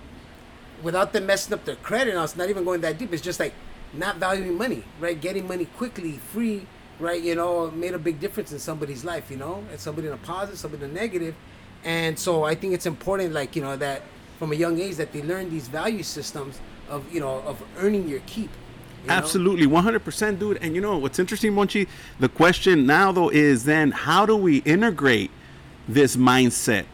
without 0.82 1.12
them 1.12 1.26
messing 1.26 1.54
up 1.54 1.64
their 1.64 1.76
credit, 1.76 2.14
now 2.14 2.24
it's 2.24 2.36
not 2.36 2.48
even 2.48 2.64
going 2.64 2.80
that 2.82 2.98
deep. 2.98 3.12
It's 3.12 3.22
just 3.22 3.40
like 3.40 3.54
not 3.92 4.16
valuing 4.16 4.56
money, 4.56 4.84
right? 5.00 5.20
Getting 5.20 5.46
money 5.46 5.64
quickly, 5.64 6.12
free, 6.32 6.66
right? 6.98 7.20
You 7.20 7.34
know, 7.34 7.70
made 7.70 7.94
a 7.94 7.98
big 7.98 8.20
difference 8.20 8.52
in 8.52 8.58
somebody's 8.58 9.04
life. 9.04 9.30
You 9.30 9.36
know, 9.36 9.64
and 9.70 9.78
somebody 9.78 10.08
in 10.08 10.14
a 10.14 10.18
positive, 10.18 10.58
somebody 10.58 10.84
in 10.84 10.90
a 10.90 10.94
negative, 10.94 11.34
and 11.84 12.18
so 12.18 12.44
I 12.44 12.54
think 12.54 12.74
it's 12.74 12.86
important, 12.86 13.32
like 13.32 13.56
you 13.56 13.62
know, 13.62 13.76
that 13.76 14.02
from 14.38 14.52
a 14.52 14.56
young 14.56 14.80
age 14.80 14.96
that 14.96 15.12
they 15.12 15.22
learn 15.22 15.50
these 15.50 15.68
value 15.68 16.02
systems 16.02 16.60
of 16.88 17.12
you 17.12 17.20
know 17.20 17.40
of 17.40 17.62
earning 17.78 18.08
your 18.08 18.20
keep. 18.26 18.50
You 19.02 19.08
know? 19.08 19.14
Absolutely, 19.14 19.66
100%, 19.66 20.38
dude. 20.38 20.58
And 20.62 20.74
you 20.74 20.80
know 20.80 20.98
what's 20.98 21.18
interesting, 21.18 21.52
Monchi? 21.52 21.88
The 22.18 22.28
question 22.28 22.86
now, 22.86 23.12
though, 23.12 23.28
is 23.30 23.64
then 23.64 23.90
how 23.90 24.26
do 24.26 24.36
we 24.36 24.58
integrate 24.58 25.30
this 25.88 26.16
mindset 26.16 26.84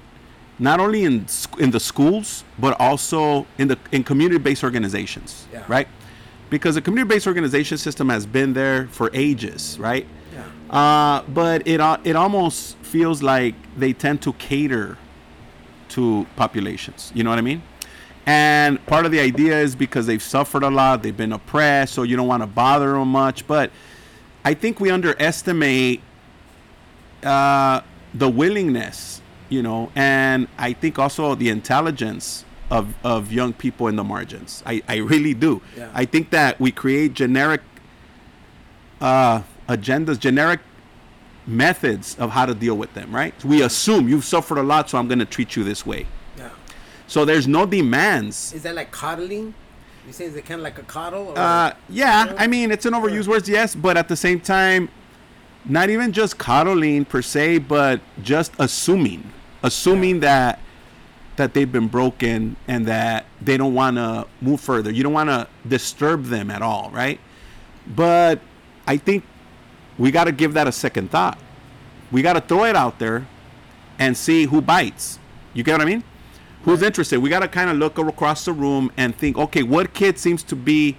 not 0.58 0.80
only 0.80 1.04
in 1.04 1.26
in 1.58 1.70
the 1.70 1.78
schools 1.80 2.42
but 2.58 2.74
also 2.80 3.46
in 3.58 3.68
the 3.68 3.78
in 3.92 4.02
community-based 4.02 4.64
organizations, 4.64 5.46
Yeah. 5.52 5.64
right? 5.68 5.86
Because 6.48 6.76
the 6.76 6.80
community-based 6.80 7.26
organization 7.26 7.76
system 7.76 8.08
has 8.08 8.24
been 8.24 8.54
there 8.54 8.86
for 8.90 9.10
ages, 9.12 9.76
right? 9.78 10.06
Yeah. 10.32 10.44
Uh, 10.80 11.22
but 11.28 11.66
it 11.68 11.78
al- 11.80 12.00
it 12.04 12.16
almost 12.16 12.76
feels 12.80 13.22
like 13.22 13.54
they 13.76 13.92
tend 13.92 14.22
to 14.22 14.32
cater 14.34 14.96
to 15.90 16.26
populations. 16.36 17.12
You 17.14 17.22
know 17.24 17.30
what 17.30 17.38
I 17.38 17.42
mean? 17.42 17.60
And 18.26 18.84
part 18.86 19.06
of 19.06 19.12
the 19.12 19.20
idea 19.20 19.58
is 19.60 19.76
because 19.76 20.06
they've 20.06 20.22
suffered 20.22 20.64
a 20.64 20.70
lot, 20.70 21.02
they've 21.02 21.16
been 21.16 21.32
oppressed, 21.32 21.94
so 21.94 22.02
you 22.02 22.16
don't 22.16 22.26
want 22.26 22.42
to 22.42 22.48
bother 22.48 22.92
them 22.92 23.08
much. 23.08 23.46
But 23.46 23.70
I 24.44 24.52
think 24.52 24.80
we 24.80 24.90
underestimate 24.90 26.00
uh, 27.22 27.82
the 28.12 28.28
willingness, 28.28 29.22
you 29.48 29.62
know, 29.62 29.92
and 29.94 30.48
I 30.58 30.72
think 30.72 30.98
also 30.98 31.36
the 31.36 31.48
intelligence 31.50 32.44
of, 32.68 32.94
of 33.04 33.32
young 33.32 33.52
people 33.52 33.86
in 33.86 33.94
the 33.94 34.02
margins. 34.04 34.62
I, 34.66 34.82
I 34.88 34.96
really 34.96 35.34
do. 35.34 35.62
Yeah. 35.76 35.90
I 35.94 36.04
think 36.04 36.30
that 36.30 36.58
we 36.60 36.72
create 36.72 37.14
generic 37.14 37.60
uh, 39.00 39.42
agendas, 39.68 40.18
generic 40.18 40.60
methods 41.46 42.16
of 42.18 42.30
how 42.30 42.44
to 42.46 42.54
deal 42.54 42.76
with 42.76 42.92
them, 42.94 43.14
right? 43.14 43.44
We 43.44 43.62
assume 43.62 44.08
you've 44.08 44.24
suffered 44.24 44.58
a 44.58 44.64
lot, 44.64 44.90
so 44.90 44.98
I'm 44.98 45.06
going 45.06 45.20
to 45.20 45.24
treat 45.24 45.54
you 45.54 45.62
this 45.62 45.86
way. 45.86 46.06
Yeah. 47.06 47.12
So 47.12 47.24
there's 47.24 47.46
no 47.48 47.66
demands. 47.66 48.52
Is 48.52 48.62
that 48.62 48.74
like 48.74 48.90
coddling? 48.90 49.54
You 50.06 50.12
say 50.12 50.26
is 50.26 50.36
it 50.36 50.44
kind 50.46 50.60
of 50.60 50.64
like 50.64 50.78
a 50.78 50.82
coddle? 50.82 51.28
Or 51.30 51.38
Uh, 51.38 51.72
yeah, 51.88 52.34
I 52.38 52.46
mean, 52.46 52.70
it's 52.70 52.86
an 52.86 52.94
overused 52.94 53.26
word, 53.26 53.48
yes, 53.48 53.74
but 53.74 53.96
at 53.96 54.06
the 54.08 54.16
same 54.16 54.38
time, 54.40 54.88
not 55.64 55.90
even 55.90 56.12
just 56.12 56.38
coddling 56.38 57.04
per 57.04 57.22
se, 57.22 57.58
but 57.58 58.00
just 58.22 58.52
assuming, 58.58 59.32
assuming 59.62 60.20
that 60.20 60.60
that 61.36 61.52
they've 61.52 61.70
been 61.70 61.88
broken 61.88 62.56
and 62.66 62.86
that 62.86 63.26
they 63.42 63.58
don't 63.58 63.74
want 63.74 63.96
to 63.96 64.26
move 64.40 64.58
further. 64.58 64.90
You 64.90 65.02
don't 65.02 65.12
want 65.12 65.28
to 65.28 65.46
disturb 65.68 66.24
them 66.24 66.50
at 66.50 66.62
all, 66.62 66.90
right? 66.94 67.20
But 67.86 68.40
I 68.86 68.96
think 68.96 69.22
we 69.98 70.10
got 70.10 70.24
to 70.24 70.32
give 70.32 70.54
that 70.54 70.66
a 70.66 70.72
second 70.72 71.10
thought. 71.10 71.38
We 72.10 72.22
got 72.22 72.34
to 72.34 72.40
throw 72.40 72.64
it 72.64 72.74
out 72.74 72.98
there 72.98 73.26
and 73.98 74.16
see 74.16 74.46
who 74.46 74.62
bites. 74.62 75.18
You 75.52 75.62
get 75.62 75.72
what 75.72 75.82
I 75.82 75.84
mean? 75.84 76.04
Who's 76.66 76.82
interested? 76.82 77.20
We 77.20 77.30
got 77.30 77.40
to 77.40 77.48
kind 77.48 77.70
of 77.70 77.76
look 77.76 77.96
across 77.96 78.44
the 78.44 78.52
room 78.52 78.90
and 78.96 79.16
think, 79.16 79.38
okay, 79.38 79.62
what 79.62 79.94
kid 79.94 80.18
seems 80.18 80.42
to 80.42 80.56
be 80.56 80.96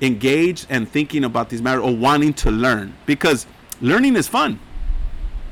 engaged 0.00 0.68
and 0.70 0.88
thinking 0.88 1.24
about 1.24 1.50
these 1.50 1.60
matters 1.60 1.82
or 1.82 1.94
wanting 1.94 2.32
to 2.34 2.52
learn? 2.52 2.94
Because 3.04 3.46
learning 3.80 4.14
is 4.14 4.28
fun. 4.28 4.60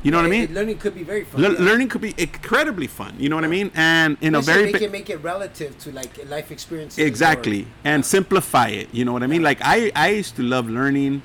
You 0.04 0.12
know 0.12 0.18
what 0.18 0.26
I 0.26 0.30
mean? 0.30 0.54
Learning 0.54 0.78
could 0.78 0.94
be 0.94 1.02
very 1.02 1.24
fun. 1.24 1.42
Le- 1.42 1.52
yeah. 1.52 1.58
learning 1.58 1.88
could 1.88 2.00
be 2.00 2.14
incredibly 2.16 2.86
fun. 2.86 3.16
You 3.18 3.28
know 3.28 3.34
what 3.34 3.44
I 3.44 3.48
mean? 3.48 3.72
And 3.74 4.16
in 4.20 4.36
a 4.36 4.40
very 4.40 4.66
make 4.66 4.78
bi- 4.78 4.84
it 4.84 4.92
make 4.92 5.10
it 5.10 5.16
relative 5.16 5.76
to 5.80 5.90
like 5.92 6.24
life 6.28 6.52
experiences. 6.52 7.04
exactly 7.04 7.62
or- 7.62 7.66
and 7.84 8.06
simplify 8.06 8.68
it 8.68 8.88
you 8.94 9.04
know 9.04 9.12
what 9.12 9.22
i 9.22 9.26
mean 9.26 9.42
like 9.42 9.58
i 9.60 9.92
i 9.94 10.08
used 10.10 10.36
to 10.36 10.42
love 10.42 10.70
learning 10.70 11.20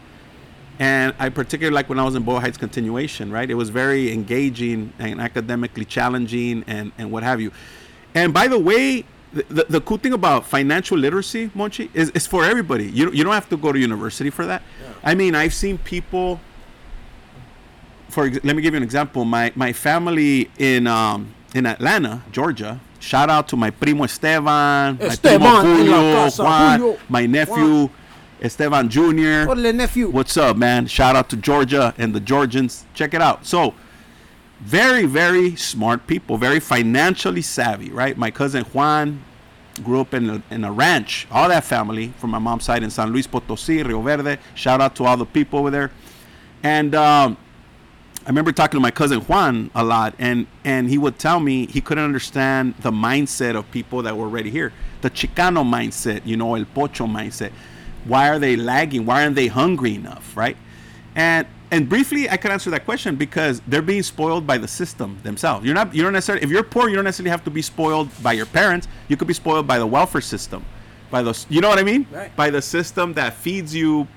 and 0.80 1.14
i 1.20 1.30
particularly 1.30 1.74
like 1.74 1.88
when 1.88 2.00
i 2.00 2.04
was 2.04 2.16
in 2.16 2.24
boyle 2.24 2.42
heights 2.42 2.58
continuation 2.58 3.32
right 3.32 3.50
it 3.50 3.54
was 3.54 3.70
very 3.70 4.12
engaging 4.12 4.92
and 5.00 5.22
academically 5.22 5.86
challenging 5.86 6.64
and 6.68 6.92
and 6.98 7.10
what 7.10 7.24
have 7.24 7.40
you 7.40 7.52
and 8.16 8.34
by 8.34 8.48
the 8.48 8.58
way 8.58 9.06
the, 9.34 9.44
the, 9.50 9.66
the 9.70 9.82
cool 9.82 9.98
thing 9.98 10.14
about 10.14 10.46
financial 10.48 10.98
literacy 10.98 11.50
monchi 11.50 11.90
is, 11.94 12.10
is 12.12 12.26
for 12.26 12.44
everybody 12.46 12.86
you, 12.86 13.12
you 13.12 13.24
don't 13.24 13.34
have 13.34 13.50
to 13.50 13.58
go 13.58 13.72
to 13.72 13.78
university 13.80 14.30
for 14.30 14.46
that 14.46 14.62
Yeah. 14.82 14.94
i 15.04 15.14
mean 15.14 15.36
i've 15.36 15.54
seen 15.54 15.78
people 15.78 16.40
for 18.10 18.30
let 18.30 18.56
me 18.56 18.62
give 18.62 18.74
you 18.74 18.78
an 18.78 18.84
example. 18.84 19.26
My 19.26 19.52
my 19.56 19.74
family 19.74 20.50
in 20.58 20.88
um 20.88 21.34
in 21.54 21.66
Atlanta, 21.66 22.22
Georgia. 22.32 22.80
Shout 23.00 23.30
out 23.30 23.48
to 23.50 23.58
my 23.58 23.72
primo 23.72 24.04
Esteban, 24.06 24.98
my 25.00 25.06
Esteban 25.06 25.62
primo 25.62 25.76
Julio, 25.78 26.14
casa, 26.14 26.44
Juan, 26.44 26.80
Julio. 26.80 27.00
my 27.10 27.26
nephew 27.26 27.90
Esteban 28.42 28.90
Jr. 28.90 29.48
Orale, 29.52 29.76
nephew. 29.76 30.10
What's 30.10 30.38
up, 30.38 30.56
man? 30.56 30.88
Shout 30.88 31.16
out 31.16 31.28
to 31.30 31.36
Georgia 31.36 31.94
and 31.98 32.14
the 32.16 32.20
Georgians. 32.22 32.86
Check 32.94 33.14
it 33.14 33.22
out. 33.22 33.46
So, 33.46 33.74
very, 34.60 35.06
very 35.06 35.56
smart 35.56 36.08
people, 36.08 36.38
very 36.38 36.60
financially 36.60 37.42
savvy, 37.42 37.92
right? 37.92 38.18
My 38.18 38.32
cousin 38.32 38.64
Juan 38.66 39.24
grew 39.84 40.00
up 40.00 40.14
in 40.14 40.30
a, 40.30 40.44
in 40.50 40.64
a 40.64 40.72
ranch. 40.72 41.28
All 41.32 41.50
that 41.50 41.64
family 41.64 42.14
from 42.18 42.32
my 42.32 42.40
mom's 42.40 42.64
side 42.64 42.84
in 42.84 42.90
San 42.90 43.12
Luis 43.12 43.28
Potosí, 43.28 43.86
Rio 43.86 44.02
Verde. 44.02 44.38
Shout 44.54 44.82
out 44.82 44.96
to 44.96 45.04
all 45.04 45.18
the 45.18 45.26
people 45.26 45.60
over 45.60 45.70
there. 45.70 45.92
And 46.64 46.96
um, 46.96 47.38
I 48.26 48.30
remember 48.30 48.52
talking 48.52 48.78
to 48.78 48.82
my 48.82 48.92
cousin 48.92 49.20
Juan 49.22 49.70
a 49.76 49.84
lot, 49.84 50.16
and 50.18 50.48
and 50.64 50.90
he 50.90 50.98
would 50.98 51.20
tell 51.20 51.40
me 51.40 51.68
he 51.68 51.80
couldn't 51.80 52.04
understand 52.04 52.74
the 52.80 52.90
mindset 52.90 53.56
of 53.56 53.70
people 53.70 54.02
that 54.02 54.18
were 54.18 54.26
already 54.26 54.50
here, 54.50 54.74
the 55.02 55.12
Chicano 55.12 55.64
mindset, 55.64 56.26
you 56.26 56.36
know, 56.36 56.56
el 56.56 56.66
pocho 56.66 57.06
mindset. 57.06 57.52
Why 58.06 58.30
are 58.30 58.40
they 58.40 58.56
lagging? 58.56 59.06
Why 59.06 59.24
aren't 59.24 59.36
they 59.36 59.48
hungry 59.48 59.94
enough, 59.94 60.36
right? 60.36 60.58
And 61.14 61.46
and 61.76 61.90
briefly, 61.90 62.30
I 62.30 62.38
could 62.38 62.52
answer 62.52 62.70
that 62.70 62.86
question 62.86 63.18
because 63.18 63.62
they're 63.68 63.82
being 63.82 64.02
spoiled 64.02 64.48
by 64.48 64.58
the 64.58 64.68
system 64.68 65.20
themselves. 65.24 65.66
You're 65.66 65.76
not, 65.76 65.94
you 65.94 66.04
don't 66.04 66.14
necessarily, 66.14 66.42
if 66.42 66.50
you're 66.50 66.64
poor, 66.64 66.88
you 66.88 66.96
don't 66.96 67.04
necessarily 67.04 67.32
have 67.32 67.44
to 67.44 67.52
be 67.52 67.62
spoiled 67.62 68.08
by 68.24 68.32
your 68.32 68.46
parents. 68.46 68.88
You 69.10 69.18
could 69.18 69.28
be 69.28 69.34
spoiled 69.34 69.68
by 69.68 69.78
the 69.78 69.86
welfare 69.86 70.22
system, 70.22 70.64
by 71.12 71.22
those, 71.22 71.46
you 71.50 71.60
know 71.60 71.68
what 71.68 71.78
I 71.78 71.84
mean? 71.84 72.08
Right. 72.12 72.34
By 72.34 72.50
the 72.50 72.62
system 72.62 73.14
that 73.16 73.34
feeds 73.34 73.76
you 73.76 74.08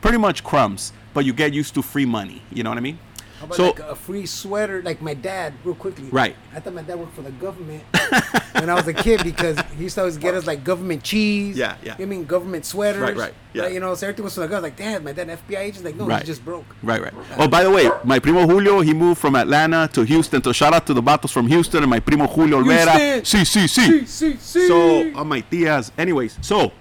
pretty 0.00 0.16
much 0.16 0.42
crumbs, 0.42 0.94
but 1.12 1.26
you 1.26 1.34
get 1.34 1.52
used 1.52 1.74
to 1.74 1.82
free 1.82 2.06
money. 2.06 2.40
You 2.50 2.62
know 2.62 2.70
what 2.70 2.78
I 2.78 2.82
mean? 2.82 2.98
How 3.44 3.46
about 3.46 3.56
so 3.56 3.66
like 3.66 3.78
a 3.80 3.94
free 3.94 4.26
sweater? 4.26 4.82
Like 4.82 5.00
my 5.02 5.14
dad, 5.14 5.54
real 5.64 5.74
quickly. 5.74 6.08
Right. 6.10 6.34
I 6.54 6.60
thought 6.60 6.74
my 6.74 6.82
dad 6.82 6.98
worked 6.98 7.14
for 7.14 7.22
the 7.22 7.30
government 7.32 7.82
when 8.52 8.70
I 8.70 8.74
was 8.74 8.88
a 8.88 8.94
kid 8.94 9.22
because 9.22 9.58
he 9.76 9.84
used 9.84 9.94
to 9.96 10.00
always 10.02 10.16
get 10.16 10.34
us 10.34 10.46
like 10.46 10.64
government 10.64 11.02
cheese. 11.02 11.56
Yeah, 11.56 11.76
yeah. 11.82 11.96
I 11.98 12.04
mean 12.04 12.24
government 12.24 12.64
sweaters. 12.64 13.02
Right, 13.02 13.16
right, 13.16 13.34
yeah. 13.52 13.68
you 13.68 13.80
know, 13.80 13.94
so 13.94 14.06
everything 14.06 14.24
was 14.24 14.34
for 14.34 14.40
the 14.40 14.48
government. 14.48 14.78
Like, 14.78 14.86
dad, 14.86 15.04
my 15.04 15.12
dad 15.12 15.28
FBI 15.28 15.58
agent. 15.58 15.84
Like, 15.84 15.96
no, 15.96 16.06
Right. 16.06 16.20
he's 16.20 16.28
just 16.28 16.44
broke. 16.44 16.64
Right, 16.82 17.02
right. 17.02 17.12
Oh, 17.38 17.48
by 17.48 17.62
the 17.62 17.70
way, 17.70 17.90
my 18.04 18.18
primo 18.18 18.46
Julio, 18.46 18.80
he 18.80 18.94
moved 18.94 19.20
from 19.20 19.36
Atlanta 19.36 19.88
to 19.92 20.02
Houston. 20.02 20.42
So 20.42 20.52
shout 20.52 20.72
out 20.72 20.86
to 20.86 20.94
the 20.94 21.02
Batos 21.02 21.30
from 21.32 21.46
Houston 21.46 21.82
and 21.82 21.90
my 21.90 22.00
primo 22.00 22.26
Julio 22.26 22.62
Olvera. 22.62 22.92
Houston. 22.98 23.40
Sí, 23.44 23.44
sí, 23.44 23.68
sí. 23.68 24.06
Sí, 24.06 24.06
sí, 24.06 24.36
sí. 24.38 24.68
So, 24.68 25.18
on 25.20 25.28
my 25.28 25.42
tias. 25.42 25.90
Anyways, 25.98 26.38
so 26.40 26.72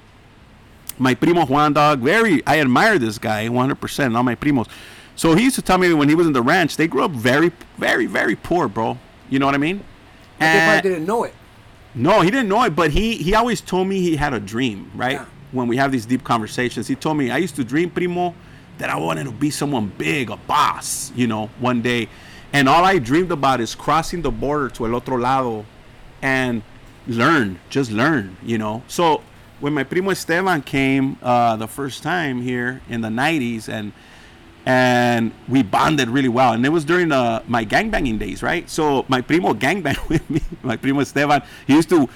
my 1.00 1.16
primo 1.16 1.46
Juan 1.46 1.74
dog, 1.74 2.00
very, 2.00 2.46
I 2.46 2.60
admire 2.60 3.00
this 3.00 3.18
guy 3.18 3.48
100%, 3.48 4.16
all 4.16 4.24
my 4.24 4.36
primos. 4.36 4.68
So 5.16 5.36
he 5.36 5.44
used 5.44 5.56
to 5.56 5.62
tell 5.62 5.78
me 5.78 5.94
when 5.94 6.10
he 6.10 6.16
was 6.16 6.28
in 6.28 6.34
the 6.34 6.42
ranch, 6.42 6.78
they 6.78 6.88
grew 6.88 7.04
up 7.04 7.12
very, 7.12 7.52
very, 7.78 8.06
very 8.06 8.36
poor, 8.36 8.68
bro. 8.68 8.98
You 9.30 9.40
know 9.40 9.46
what 9.46 9.56
I 9.56 9.60
mean? 9.60 9.84
But 10.40 10.54
they 10.54 10.60
probably 10.66 10.90
didn't 10.90 11.06
know 11.06 11.24
it. 11.24 11.34
no, 11.96 12.22
he 12.22 12.32
didn't 12.32 12.50
know 12.50 12.64
it, 12.64 12.76
but 12.76 12.92
he 12.92 13.16
he 13.18 13.36
always 13.36 13.62
told 13.62 13.88
me 13.88 14.02
he 14.02 14.16
had 14.16 14.34
a 14.34 14.40
dream, 14.40 14.92
right? 14.96 15.14
Yeah. 15.14 15.26
When 15.52 15.68
we 15.68 15.78
have 15.78 15.92
these 15.92 16.06
deep 16.06 16.24
conversations, 16.24 16.88
he 16.88 16.96
told 16.96 17.18
me 17.18 17.30
I 17.30 17.38
used 17.38 17.56
to 17.58 17.64
dream, 17.64 17.92
primo, 17.92 18.34
that 18.80 18.90
I 18.90 18.98
wanted 18.98 19.26
to 19.26 19.32
be 19.32 19.52
someone 19.52 19.92
big, 19.98 20.32
a 20.32 20.38
boss, 20.38 21.12
you 21.16 21.28
know, 21.28 21.48
one 21.60 21.82
day. 21.82 22.10
And 22.52 22.68
all 22.68 22.84
I 22.84 22.98
dreamed 23.00 23.32
about 23.32 23.62
is 23.62 23.76
crossing 23.76 24.24
the 24.24 24.32
border 24.32 24.70
to 24.70 24.86
el 24.88 24.96
otro 24.96 25.18
lado 25.18 25.66
and 26.22 26.64
learn, 27.08 27.60
just 27.70 27.92
learn, 27.92 28.38
you 28.44 28.58
know. 28.58 28.84
So 28.88 29.22
when 29.60 29.74
my 29.74 29.84
primo 29.84 30.12
Esteban 30.12 30.62
came 30.64 31.18
uh, 31.22 31.56
the 31.56 31.68
first 31.68 32.02
time 32.04 32.42
here 32.42 32.82
in 32.90 33.02
the 33.02 33.10
90s 33.10 33.70
and 33.70 33.94
and 34.66 35.32
we 35.50 35.64
bonded 35.64 36.10
really 36.10 36.30
well. 36.30 36.54
And 36.54 36.66
it 36.66 36.70
was 36.70 36.86
during 36.86 37.12
uh, 37.12 37.44
my 37.48 37.66
gangbanging 37.66 38.20
days, 38.20 38.42
right? 38.42 38.70
So 38.70 39.06
my 39.08 39.22
primo 39.22 39.54
gangbanged 39.54 40.08
with 40.10 40.28
me, 40.30 40.42
my 40.62 40.78
primo 40.78 41.02
Esteban. 41.02 41.44
He 41.68 41.74
used 41.76 41.90
to, 41.90 42.08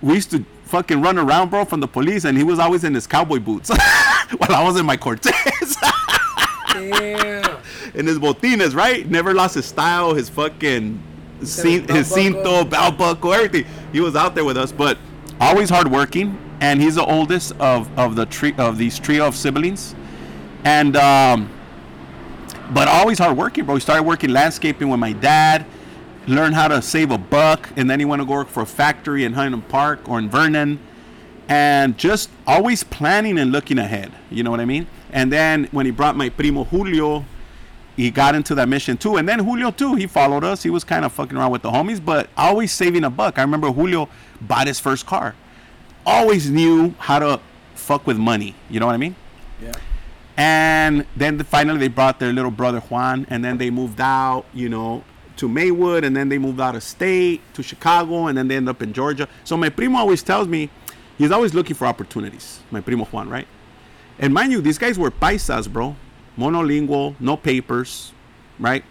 we 0.00 0.14
used 0.14 0.30
to 0.30 0.44
fucking 0.64 1.02
run 1.02 1.18
around, 1.18 1.50
bro, 1.50 1.64
from 1.64 1.80
the 1.80 1.88
police, 1.88 2.24
and 2.24 2.38
he 2.38 2.44
was 2.44 2.58
always 2.58 2.84
in 2.84 2.94
his 2.94 3.06
cowboy 3.06 3.40
boots 3.40 3.70
while 4.38 4.54
I 4.54 4.62
was 4.64 4.78
in 4.78 4.86
my 4.86 4.96
Cortez. 4.96 5.34
Damn. 6.72 7.56
in 7.94 8.06
his 8.06 8.18
botines, 8.18 8.74
right? 8.74 9.08
Never 9.08 9.34
lost 9.34 9.54
his 9.56 9.66
style, 9.66 10.14
his 10.14 10.28
fucking 10.28 11.02
cin- 11.42 11.88
his 11.88 12.10
cinto, 12.10 12.68
belt 12.68 12.96
buckle, 12.96 13.34
everything. 13.34 13.66
He 13.92 14.00
was 14.00 14.14
out 14.16 14.34
there 14.34 14.44
with 14.44 14.56
us, 14.56 14.72
but 14.72 14.96
always 15.40 15.68
hardworking. 15.68 16.38
And 16.62 16.80
he's 16.80 16.94
the 16.96 17.04
oldest 17.04 17.52
of 17.58 17.88
of 17.98 18.16
the 18.16 18.26
tree 18.26 18.54
of 18.58 18.76
these 18.76 18.98
trio 18.98 19.26
of 19.26 19.34
siblings, 19.34 19.94
and 20.64 20.94
um, 20.94 21.50
but 22.72 22.88
always 22.88 23.18
hardworking, 23.18 23.64
bro. 23.64 23.74
He 23.74 23.80
started 23.80 24.02
working 24.02 24.30
landscaping 24.30 24.88
with 24.88 25.00
my 25.00 25.12
dad. 25.12 25.66
Learned 26.26 26.54
how 26.54 26.68
to 26.68 26.82
save 26.82 27.10
a 27.10 27.18
buck, 27.18 27.70
and 27.76 27.88
then 27.88 27.98
he 27.98 28.04
went 28.04 28.20
to 28.20 28.26
go 28.26 28.34
work 28.34 28.48
for 28.48 28.62
a 28.62 28.66
factory 28.66 29.24
in 29.24 29.32
Huntington 29.32 29.68
Park 29.70 30.08
or 30.08 30.18
in 30.18 30.28
Vernon 30.28 30.78
and 31.50 31.98
just 31.98 32.30
always 32.46 32.84
planning 32.84 33.36
and 33.36 33.50
looking 33.50 33.76
ahead. 33.76 34.12
You 34.30 34.44
know 34.44 34.52
what 34.52 34.60
I 34.60 34.64
mean? 34.64 34.86
And 35.10 35.32
then 35.32 35.64
when 35.72 35.84
he 35.84 35.90
brought 35.90 36.16
my 36.16 36.28
primo 36.28 36.62
Julio, 36.62 37.24
he 37.96 38.12
got 38.12 38.36
into 38.36 38.54
that 38.54 38.68
mission 38.68 38.96
too. 38.96 39.16
And 39.16 39.28
then 39.28 39.40
Julio 39.40 39.72
too, 39.72 39.96
he 39.96 40.06
followed 40.06 40.44
us. 40.44 40.62
He 40.62 40.70
was 40.70 40.84
kind 40.84 41.04
of 41.04 41.12
fucking 41.12 41.36
around 41.36 41.50
with 41.50 41.62
the 41.62 41.70
homies, 41.70 42.02
but 42.02 42.30
always 42.36 42.70
saving 42.70 43.02
a 43.02 43.10
buck. 43.10 43.36
I 43.36 43.42
remember 43.42 43.72
Julio 43.72 44.08
bought 44.40 44.68
his 44.68 44.78
first 44.78 45.06
car. 45.06 45.34
Always 46.06 46.48
knew 46.48 46.94
how 46.98 47.18
to 47.18 47.40
fuck 47.74 48.06
with 48.06 48.16
money. 48.16 48.54
You 48.70 48.78
know 48.78 48.86
what 48.86 48.94
I 48.94 48.98
mean? 48.98 49.16
Yeah. 49.60 49.72
And 50.36 51.06
then 51.16 51.36
the, 51.36 51.44
finally 51.44 51.78
they 51.78 51.88
brought 51.88 52.18
their 52.18 52.32
little 52.32 52.50
brother 52.50 52.80
Juan, 52.80 53.26
and 53.30 53.44
then 53.44 53.58
they 53.58 53.70
moved 53.70 54.00
out, 54.00 54.46
you 54.54 54.68
know, 54.68 55.04
to 55.36 55.48
Maywood, 55.48 56.04
and 56.04 56.16
then 56.16 56.28
they 56.28 56.38
moved 56.38 56.60
out 56.60 56.76
of 56.76 56.82
state 56.82 57.40
to 57.54 57.62
Chicago, 57.62 58.26
and 58.26 58.36
then 58.36 58.48
they 58.48 58.56
end 58.56 58.68
up 58.68 58.82
in 58.82 58.92
Georgia. 58.92 59.28
So 59.44 59.56
my 59.56 59.68
primo 59.68 59.98
always 59.98 60.22
tells 60.22 60.48
me 60.48 60.70
he's 61.18 61.30
always 61.30 61.54
looking 61.54 61.76
for 61.76 61.86
opportunities. 61.86 62.60
My 62.70 62.80
primo 62.80 63.04
Juan, 63.06 63.28
right? 63.28 63.46
And 64.18 64.32
mind 64.34 64.52
you, 64.52 64.60
these 64.60 64.78
guys 64.78 64.98
were 64.98 65.10
paisas, 65.10 65.70
bro, 65.70 65.96
monolingual, 66.38 67.14
no 67.20 67.36
papers, 67.36 68.12
right? 68.58 68.84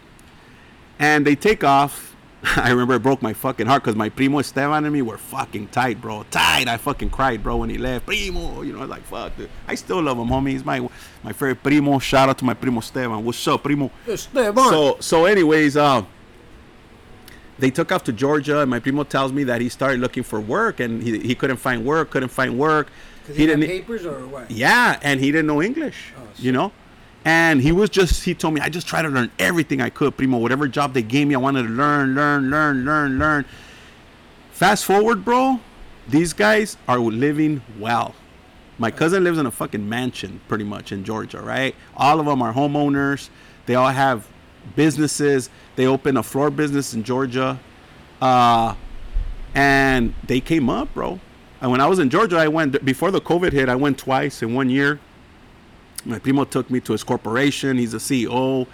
And 0.97 1.25
they 1.25 1.35
take 1.35 1.63
off. 1.63 2.08
I 2.55 2.69
remember 2.69 2.93
it 2.95 3.03
broke 3.03 3.21
my 3.21 3.33
fucking 3.33 3.67
heart 3.67 3.83
because 3.83 3.95
my 3.95 4.07
primo 4.09 4.39
Esteban 4.39 4.85
and 4.85 4.93
me 4.93 5.01
were 5.01 5.17
fucking 5.17 5.67
tight, 5.69 5.99
bro. 5.99 6.23
Tight. 6.31 6.67
I 6.67 6.77
fucking 6.77 7.09
cried, 7.09 7.43
bro, 7.43 7.57
when 7.57 7.69
he 7.69 7.77
left. 7.77 8.05
Primo, 8.05 8.61
you 8.61 8.71
know, 8.71 8.79
I 8.79 8.81
was 8.81 8.89
like 8.89 9.03
fuck, 9.03 9.35
dude. 9.37 9.49
I 9.67 9.75
still 9.75 10.01
love 10.01 10.17
him, 10.17 10.27
homie. 10.27 10.51
He's 10.51 10.63
my 10.63 10.87
my 11.23 11.33
favorite 11.33 11.61
primo. 11.63 11.99
Shout 11.99 12.29
out 12.29 12.37
to 12.37 12.45
my 12.45 12.53
primo 12.53 12.79
Esteban. 12.79 13.23
What's 13.25 13.45
up, 13.47 13.63
primo? 13.63 13.91
Esteban. 14.07 14.69
So 14.69 14.97
so 15.01 15.25
anyways, 15.25 15.75
uh, 15.75 16.05
they 17.57 17.71
took 17.71 17.91
off 17.91 18.05
to 18.05 18.13
Georgia, 18.13 18.61
and 18.61 18.69
my 18.69 18.79
primo 18.79 19.03
tells 19.03 19.33
me 19.33 19.43
that 19.43 19.59
he 19.59 19.67
started 19.67 19.99
looking 19.99 20.23
for 20.23 20.39
work, 20.39 20.79
and 20.79 21.03
he, 21.03 21.19
he 21.19 21.35
couldn't 21.35 21.57
find 21.57 21.85
work, 21.85 22.09
couldn't 22.09 22.29
find 22.29 22.57
work. 22.57 22.89
Because 23.21 23.35
he, 23.35 23.45
didn't 23.45 23.67
papers 23.67 24.05
or 24.05 24.25
what? 24.27 24.49
Yeah, 24.49 24.97
and 25.01 25.19
he 25.19 25.31
didn't 25.31 25.47
know 25.47 25.61
English, 25.61 26.13
Oh, 26.17 26.21
you 26.37 26.51
know. 26.53 26.71
And 27.25 27.61
he 27.61 27.71
was 27.71 27.89
just, 27.89 28.23
he 28.23 28.33
told 28.33 28.53
me, 28.53 28.61
I 28.61 28.69
just 28.69 28.87
tried 28.87 29.01
to 29.03 29.09
learn 29.09 29.31
everything 29.39 29.81
I 29.81 29.89
could, 29.89 30.15
primo. 30.15 30.37
Whatever 30.37 30.67
job 30.67 30.93
they 30.93 31.01
gave 31.01 31.27
me, 31.27 31.35
I 31.35 31.37
wanted 31.37 31.63
to 31.63 31.69
learn, 31.69 32.15
learn, 32.15 32.49
learn, 32.49 32.85
learn, 32.85 33.19
learn. 33.19 33.45
Fast 34.51 34.85
forward, 34.85 35.25
bro, 35.25 35.59
these 36.07 36.33
guys 36.33 36.77
are 36.87 36.99
living 36.99 37.61
well. 37.77 38.15
My 38.77 38.91
cousin 38.91 39.25
lives 39.25 39.37
in 39.37 39.45
a 39.45 39.51
fucking 39.51 39.87
mansion, 39.87 40.39
pretty 40.47 40.63
much, 40.63 40.93
in 40.93 41.03
Georgia, 41.03 41.41
right? 41.41 41.75
All 41.97 42.19
of 42.19 42.25
them 42.25 42.41
are 42.41 42.53
homeowners. 42.53 43.29
They 43.65 43.75
all 43.75 43.89
have 43.89 44.25
businesses. 44.75 45.49
They 45.75 45.85
open 45.85 46.15
a 46.15 46.23
floor 46.23 46.49
business 46.49 46.93
in 46.93 47.03
Georgia. 47.03 47.59
Uh, 48.21 48.75
and 49.53 50.13
they 50.23 50.39
came 50.39 50.69
up, 50.69 50.93
bro. 50.93 51.19
And 51.61 51.71
when 51.71 51.81
I 51.81 51.87
was 51.87 51.99
in 51.99 52.09
Georgia, 52.09 52.37
I 52.37 52.47
went 52.47 52.83
before 52.85 53.11
the 53.11 53.19
COVID 53.19 53.51
hit. 53.51 53.67
I 53.67 53.75
went 53.75 53.97
twice 53.97 54.41
in 54.41 54.53
one 54.53 54.69
year. 54.69 54.99
My 56.05 56.19
primo 56.19 56.45
took 56.45 56.69
me 56.69 56.79
to 56.81 56.91
his 56.93 57.03
corporation. 57.03 57.77
He's 57.77 57.93
a 57.93 57.97
CEO. 57.97 58.67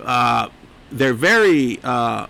Uh, 0.00 0.48
they're 0.90 1.14
very 1.14 1.80
uh, 1.82 2.26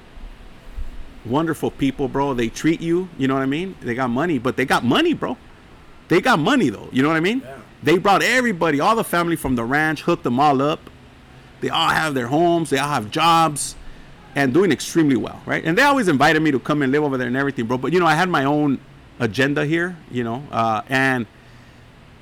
wonderful 1.25 1.71
people, 1.71 2.09
bro. 2.09 2.35
They 2.35 2.49
treat 2.49 2.81
you. 2.81 3.09
You 3.19 3.29
know 3.29 3.35
what 3.35 3.43
I 3.43 3.47
mean? 3.47 3.77
They 3.81 3.95
got 3.95 4.11
money, 4.11 4.39
but 4.39 4.57
they 4.57 4.65
got 4.65 4.85
money, 4.85 5.15
bro. 5.15 5.37
They 6.09 6.21
got 6.21 6.39
money 6.39 6.69
though. 6.69 6.89
You 6.93 7.03
know 7.03 7.09
what 7.09 7.17
I 7.17 7.21
mean? 7.21 7.41
Yeah. 7.41 7.59
They 7.83 7.99
brought 7.99 8.23
everybody, 8.23 8.81
all 8.81 8.95
the 8.95 9.05
family 9.05 9.37
from 9.37 9.57
the 9.57 9.65
ranch, 9.65 10.03
hooked 10.03 10.23
them 10.23 10.39
all 10.39 10.63
up. 10.63 10.81
They 11.61 11.69
all 11.69 11.89
have 11.89 12.15
their 12.15 12.29
homes. 12.29 12.71
They 12.71 12.79
all 12.79 12.89
have 12.89 13.11
jobs, 13.11 13.77
and 14.35 14.53
doing 14.53 14.73
extremely 14.73 15.17
well, 15.17 15.41
right? 15.47 15.65
And 15.65 15.77
they 15.77 15.83
always 15.83 16.09
invited 16.09 16.41
me 16.43 16.51
to 16.51 16.59
come 16.59 16.83
and 16.83 16.93
live 16.93 17.03
over 17.03 17.17
there 17.17 17.27
and 17.27 17.37
everything, 17.37 17.67
bro. 17.67 17.79
But 17.79 17.93
you 17.93 18.01
know, 18.01 18.07
I 18.07 18.15
had 18.15 18.29
my 18.29 18.45
own 18.45 18.81
agenda 19.19 19.65
here, 19.65 19.97
you 20.11 20.25
know, 20.25 20.43
uh, 20.51 20.83
and 20.89 21.27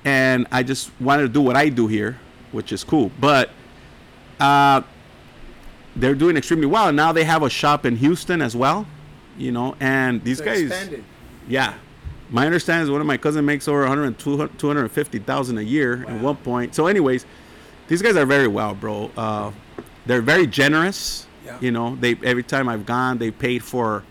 and 0.04 0.47
I 0.50 0.62
just 0.62 0.90
wanted 1.00 1.23
to 1.23 1.28
do 1.28 1.40
what 1.40 1.57
I 1.57 1.69
do 1.69 1.87
here, 1.87 2.19
which 2.52 2.73
is 2.73 2.85
cool. 2.85 3.11
But 3.21 3.50
uh, 4.38 4.83
they're 5.97 6.14
doing 6.14 6.37
extremely 6.37 6.66
well, 6.66 6.88
and 6.88 6.97
now 6.97 7.12
they 7.12 7.25
have 7.25 7.42
a 7.42 7.50
shop 7.50 7.85
in 7.87 7.97
Houston 7.97 8.40
as 8.42 8.57
well, 8.57 8.87
you 9.37 9.52
know. 9.52 9.76
And 9.80 10.23
these 10.25 10.38
So 10.38 10.45
guys, 10.45 10.62
expanded. 10.62 11.04
yeah. 11.49 11.75
My 12.30 12.47
understanding 12.47 12.85
is 12.85 12.90
one 12.90 13.00
of 13.00 13.07
my 13.09 13.16
cousin 13.16 13.45
makes 13.45 13.66
over 13.66 13.80
100, 13.80 14.19
250,000 14.19 15.59
a 15.59 15.62
year 15.62 16.04
at 16.09 16.21
one 16.21 16.37
point. 16.37 16.76
So, 16.76 16.87
anyways, 16.87 17.26
these 17.88 18.02
guys 18.02 18.14
are 18.16 18.25
very 18.25 18.47
well, 18.47 18.73
bro. 18.75 19.11
Uh, 19.16 19.50
they're 20.07 20.23
very 20.23 20.47
generous. 20.47 21.26
Yeah. 21.45 21.59
You 21.61 21.73
know, 21.73 21.97
they 21.97 22.16
every 22.23 22.45
time 22.45 22.69
I've 22.69 22.87
gone, 22.87 23.19
they 23.19 23.33
paid 23.33 23.64
for 23.64 24.04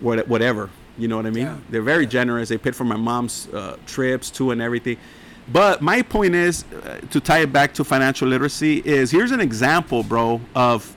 what, 0.00 0.26
whatever. 0.26 0.70
You 0.96 1.08
know 1.08 1.16
what 1.16 1.26
I 1.26 1.30
mean? 1.30 1.44
Yeah. 1.46 1.56
They're 1.70 1.82
very 1.82 2.06
generous. 2.06 2.48
They 2.48 2.58
paid 2.58 2.76
for 2.76 2.84
my 2.84 2.96
mom's 2.96 3.48
uh, 3.52 3.76
trips 3.86 4.30
too 4.30 4.50
and 4.52 4.62
everything. 4.62 4.96
But 5.52 5.82
my 5.82 6.02
point 6.02 6.34
is 6.34 6.64
uh, 6.84 7.00
to 7.10 7.20
tie 7.20 7.40
it 7.40 7.52
back 7.52 7.74
to 7.74 7.84
financial 7.84 8.28
literacy 8.28 8.78
is 8.84 9.10
here's 9.10 9.30
an 9.32 9.40
example, 9.40 10.02
bro, 10.02 10.40
of 10.54 10.94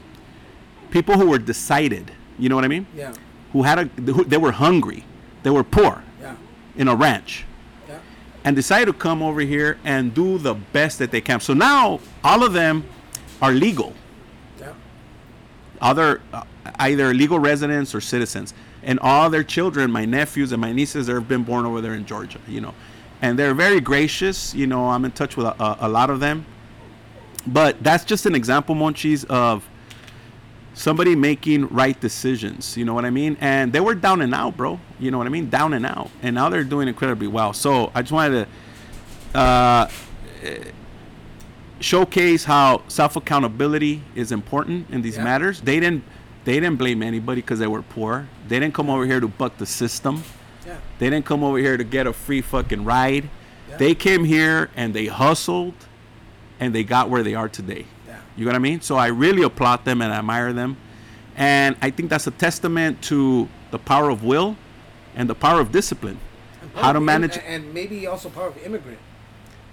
people 0.91 1.15
who 1.17 1.28
were 1.28 1.39
decided. 1.39 2.12
You 2.39 2.50
know 2.50 2.56
what 2.56 2.63
I 2.63 2.69
mean? 2.69 2.86
Yeah. 2.95 3.13
Who 3.54 3.63
had 3.63 3.80
a 3.80 3.86
who, 4.12 4.24
they 4.24 4.38
were 4.38 4.52
hungry, 4.52 5.04
they 5.43 5.50
were 5.50 5.63
poor 5.63 6.04
Yeah. 6.22 6.36
in 6.78 6.88
a 6.88 6.95
ranch 6.95 7.45
Yeah. 7.89 7.98
and 8.45 8.56
decided 8.56 8.86
to 8.86 8.93
come 8.93 9.22
over 9.24 9.41
here 9.41 9.80
and 9.84 10.13
do 10.13 10.38
the 10.38 10.54
best 10.54 11.00
that 11.00 11.12
they 11.12 11.22
can. 11.22 11.39
So 11.39 11.54
now 11.54 12.00
all 12.24 12.43
of 12.43 12.54
them 12.54 12.84
are 13.41 13.52
legal, 13.52 13.93
Yeah. 14.60 14.74
other 15.82 16.22
uh, 16.32 16.43
either 16.80 17.13
legal 17.13 17.39
residents 17.39 17.95
or 17.95 18.02
citizens, 18.02 18.54
and 18.88 19.00
all 19.02 19.30
their 19.30 19.43
children, 19.43 19.91
my 19.91 20.06
nephews 20.06 20.52
and 20.52 20.60
my 20.60 20.71
nieces, 20.71 21.08
have 21.08 21.28
been 21.28 21.43
born 21.43 21.65
over 21.67 21.82
there 21.82 21.93
in 21.93 22.06
Georgia. 22.06 22.39
You 22.47 22.62
know, 22.62 22.73
and 23.21 23.38
they're 23.38 23.54
very 23.54 23.80
gracious. 23.82 24.56
You 24.56 24.65
know, 24.65 24.89
I'm 24.89 25.06
in 25.06 25.12
touch 25.12 25.38
with 25.38 25.45
a, 25.45 25.62
a, 25.63 25.78
a 25.82 25.89
lot 25.89 26.10
of 26.10 26.19
them, 26.19 26.45
but 27.45 27.84
that's 27.84 28.06
just 28.06 28.26
an 28.26 28.34
example, 28.34 28.73
Monchis, 28.73 29.26
of 29.26 29.63
somebody 30.73 31.15
making 31.15 31.67
right 31.67 32.00
decisions. 32.00 32.78
You 32.78 32.86
know 32.86 32.93
what 32.93 33.04
I 33.06 33.10
mean? 33.10 33.36
And 33.41 33.73
they 33.73 33.80
were 33.80 33.95
down 33.95 34.21
and 34.21 34.34
out, 34.34 34.56
bro. 34.56 34.80
You 35.00 35.12
know 35.12 35.17
what 35.17 35.28
I 35.28 35.32
mean? 35.32 35.50
Down 35.50 35.73
and 35.73 35.86
out, 35.86 36.10
and 36.21 36.34
now 36.34 36.50
they're 36.50 36.63
doing 36.63 36.88
incredibly 36.88 37.28
well. 37.28 37.52
So 37.54 37.91
I 37.93 38.02
just 38.02 38.12
wanted 38.13 38.47
to 39.34 39.39
uh, 39.39 39.89
showcase 41.80 42.43
how 42.45 42.82
self 42.88 43.15
accountability 43.15 44.02
is 44.15 44.32
important 44.32 44.89
in 44.89 45.02
these 45.02 45.17
Yeah. 45.17 45.23
matters. 45.26 45.62
They 45.62 45.80
didn't 45.80 46.04
they 46.48 46.54
didn't 46.62 46.78
blame 46.78 47.04
anybody 47.04 47.42
because 47.42 47.60
they 47.60 47.68
were 47.68 47.82
poor. 47.82 48.26
They 48.48 48.58
didn't 48.58 48.74
come 48.74 48.90
over 48.90 49.06
here 49.06 49.20
to 49.20 49.28
buck 49.28 49.58
the 49.58 49.66
system. 49.66 50.24
Yeah. 50.66 50.78
They 50.98 51.10
didn't 51.10 51.26
come 51.26 51.44
over 51.44 51.58
here 51.58 51.76
to 51.76 51.84
get 51.84 52.08
a 52.08 52.14
free 52.14 52.40
fucking 52.40 52.86
ride. 52.86 53.30
Yeah. 53.70 53.76
They 53.76 53.94
came 53.94 54.24
here 54.24 54.70
and 54.74 54.94
they 54.94 55.08
hustled 55.08 55.74
and 56.62 56.74
they 56.74 56.86
got 56.86 57.10
where 57.10 57.22
they 57.22 57.36
are 57.36 57.50
today. 57.50 57.86
Yeah. 58.08 58.22
You 58.38 58.46
know 58.46 58.52
what 58.52 58.56
I 58.56 58.60
mean? 58.60 58.80
So 58.80 58.96
I 58.96 59.08
really 59.08 59.44
applaud 59.44 59.84
them 59.84 60.02
and 60.02 60.14
admire 60.14 60.54
them. 60.54 60.78
And 61.36 61.76
I 61.82 61.90
think 61.90 62.10
that's 62.10 62.28
a 62.28 62.32
testament 62.32 63.02
to 63.04 63.50
the 63.72 63.78
power 63.78 64.10
of 64.10 64.24
will 64.24 64.56
and 65.18 65.30
the 65.30 65.36
power 65.36 65.60
of 65.60 65.74
discipline. 65.74 66.18
And 66.62 66.72
How 66.76 66.94
to 66.94 67.02
manage 67.02 67.36
im- 67.36 67.44
and 67.46 67.74
maybe 67.74 68.08
also 68.08 68.30
power 68.30 68.48
of 68.48 68.58
immigrant 68.66 69.00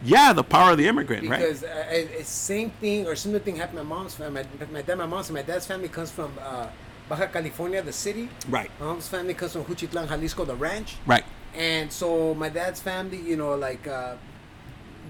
Yeah, 0.04 0.32
the 0.32 0.44
power 0.44 0.72
of 0.72 0.78
the 0.78 0.86
immigrant, 0.86 1.28
right? 1.28 1.40
because 1.40 1.64
uh, 1.64 1.84
it's 1.90 2.28
same 2.28 2.70
thing 2.70 3.06
or 3.06 3.16
similar 3.16 3.40
thing 3.40 3.56
happened 3.56 3.78
to 3.78 3.84
my 3.84 3.96
mom's 3.96 4.14
family. 4.14 4.44
My, 4.60 4.66
my 4.72 4.82
dad, 4.82 4.98
my 4.98 5.06
mom's, 5.06 5.30
my 5.30 5.42
dad's 5.42 5.66
family 5.66 5.88
comes 5.88 6.10
from 6.10 6.32
uh, 6.42 6.68
Baja 7.08 7.26
California, 7.26 7.80
the 7.82 7.92
city. 7.92 8.28
Right. 8.48 8.70
My 8.78 8.86
mom's 8.86 9.08
family 9.08 9.34
comes 9.34 9.52
from 9.52 9.64
Juchitlan, 9.64 10.08
Jalisco, 10.08 10.44
the 10.44 10.54
ranch. 10.54 10.96
Right. 11.06 11.24
And 11.54 11.90
so 11.90 12.34
my 12.34 12.48
dad's 12.50 12.80
family, 12.80 13.18
you 13.20 13.36
know, 13.36 13.54
like 13.54 13.86
uh, 13.86 14.16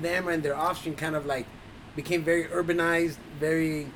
them 0.01 0.29
and 0.29 0.43
their 0.43 0.57
offspring, 0.57 0.95
kind 0.95 1.17
of 1.17 1.27
like 1.27 1.47
became 1.97 2.23
very 2.23 2.45
urbanized, 2.45 3.17
very 3.41 3.89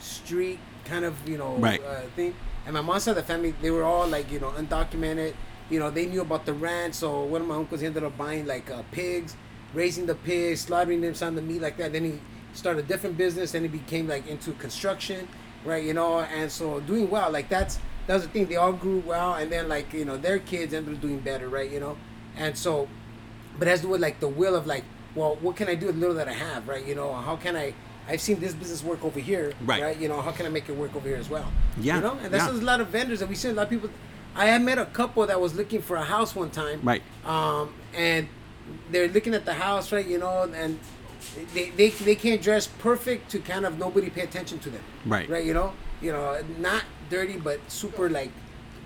street 0.00 0.58
kind 0.84 1.04
of, 1.04 1.14
you 1.28 1.36
know, 1.36 1.56
Right. 1.56 1.82
uh, 1.82 2.02
thing. 2.14 2.34
And 2.64 2.74
my 2.74 2.80
mom's 2.80 3.02
side 3.04 3.12
of 3.12 3.16
the 3.16 3.22
family, 3.22 3.54
they 3.60 3.70
were 3.70 3.84
all 3.84 4.06
like, 4.06 4.30
you 4.30 4.40
know, 4.40 4.50
undocumented. 4.50 5.34
You 5.68 5.80
know, 5.80 5.90
they 5.90 6.06
knew 6.06 6.20
about 6.20 6.46
the 6.46 6.52
ranch. 6.54 6.94
So 6.94 7.24
one 7.24 7.42
of 7.42 7.48
my 7.48 7.56
uncles 7.56 7.82
ended 7.82 8.04
up 8.04 8.16
buying 8.16 8.46
like 8.46 8.70
uh, 8.70 8.82
pigs, 8.92 9.34
raising 9.76 10.06
the 10.06 10.14
pigs, 10.14 10.62
slaughtering 10.62 11.00
them, 11.02 11.14
selling 11.14 11.36
the 11.36 11.42
meat 11.42 11.60
like 11.60 11.76
that. 11.76 11.92
Then 11.92 12.04
he 12.04 12.18
started 12.54 12.84
a 12.84 12.88
different 12.88 13.16
business. 13.16 13.52
Then 13.52 13.62
he 13.62 13.68
became 13.68 14.08
like 14.08 14.26
into 14.26 14.52
construction, 14.54 15.28
right? 15.64 15.84
You 15.84 15.94
know, 15.94 16.20
and 16.20 16.50
so 16.50 16.80
doing 16.80 17.08
well. 17.10 17.30
Like 17.30 17.48
that's 17.48 17.78
that's 18.06 18.24
the 18.24 18.30
thing. 18.30 18.46
They 18.46 18.56
all 18.56 18.72
grew 18.72 19.00
well, 19.06 19.34
and 19.34 19.52
then 19.52 19.68
like 19.68 19.92
you 19.92 20.04
know 20.04 20.16
their 20.16 20.38
kids 20.38 20.72
ended 20.74 20.94
up 20.94 21.00
doing 21.00 21.20
better, 21.20 21.48
right? 21.48 21.70
You 21.70 21.80
know, 21.80 21.96
and 22.36 22.56
so, 22.56 22.88
but 23.58 23.68
it 23.68 23.70
has 23.70 23.80
to 23.80 23.86
do 23.86 23.90
with 23.92 24.00
like 24.00 24.18
the 24.20 24.28
will 24.28 24.56
of 24.56 24.66
like, 24.66 24.84
well, 25.14 25.36
what 25.40 25.56
can 25.56 25.68
I 25.68 25.74
do 25.74 25.86
with 25.86 25.96
the 25.96 26.00
little 26.00 26.16
that 26.16 26.28
I 26.28 26.32
have, 26.32 26.66
right? 26.66 26.84
You 26.84 26.94
know, 26.94 27.12
how 27.12 27.36
can 27.36 27.54
I? 27.54 27.74
I've 28.08 28.20
seen 28.20 28.38
this 28.38 28.54
business 28.54 28.84
work 28.84 29.04
over 29.04 29.18
here, 29.18 29.52
Right. 29.64 29.98
You 29.98 30.06
know, 30.06 30.20
how 30.20 30.30
can 30.30 30.46
I 30.46 30.48
make 30.48 30.68
it 30.68 30.76
work 30.76 30.94
over 30.94 31.08
here 31.08 31.16
as 31.16 31.28
well? 31.28 31.50
Yeah, 31.76 31.96
You 31.96 32.02
know, 32.02 32.12
and 32.22 32.32
that's 32.32 32.44
yeah. 32.44 32.50
there's 32.50 32.62
a 32.62 32.64
lot 32.64 32.80
of 32.80 32.86
vendors 32.86 33.18
that 33.18 33.28
we 33.28 33.34
see. 33.34 33.48
A 33.48 33.52
lot 33.52 33.64
of 33.64 33.70
people. 33.70 33.90
I 34.36 34.46
had 34.46 34.62
met 34.62 34.78
a 34.78 34.84
couple 34.86 35.26
that 35.26 35.40
was 35.40 35.54
looking 35.56 35.82
for 35.82 35.96
a 35.96 36.04
house 36.04 36.32
one 36.36 36.50
time, 36.50 36.80
Right. 36.84 37.02
Um, 37.24 37.74
and 37.94 38.28
they're 38.90 39.08
looking 39.08 39.34
at 39.34 39.44
the 39.44 39.54
house, 39.54 39.92
right? 39.92 40.06
You 40.06 40.18
know, 40.18 40.42
and 40.54 40.78
they, 41.54 41.70
they 41.70 41.90
they 41.90 42.14
can't 42.14 42.40
dress 42.42 42.66
perfect 42.66 43.30
to 43.32 43.38
kind 43.40 43.64
of 43.66 43.78
nobody 43.78 44.10
pay 44.10 44.22
attention 44.22 44.58
to 44.60 44.70
them, 44.70 44.82
Right. 45.04 45.28
Right. 45.28 45.44
You 45.44 45.54
know, 45.54 45.72
you 46.00 46.12
know, 46.12 46.42
not 46.58 46.84
dirty 47.10 47.36
but 47.36 47.60
super 47.70 48.08
like 48.10 48.30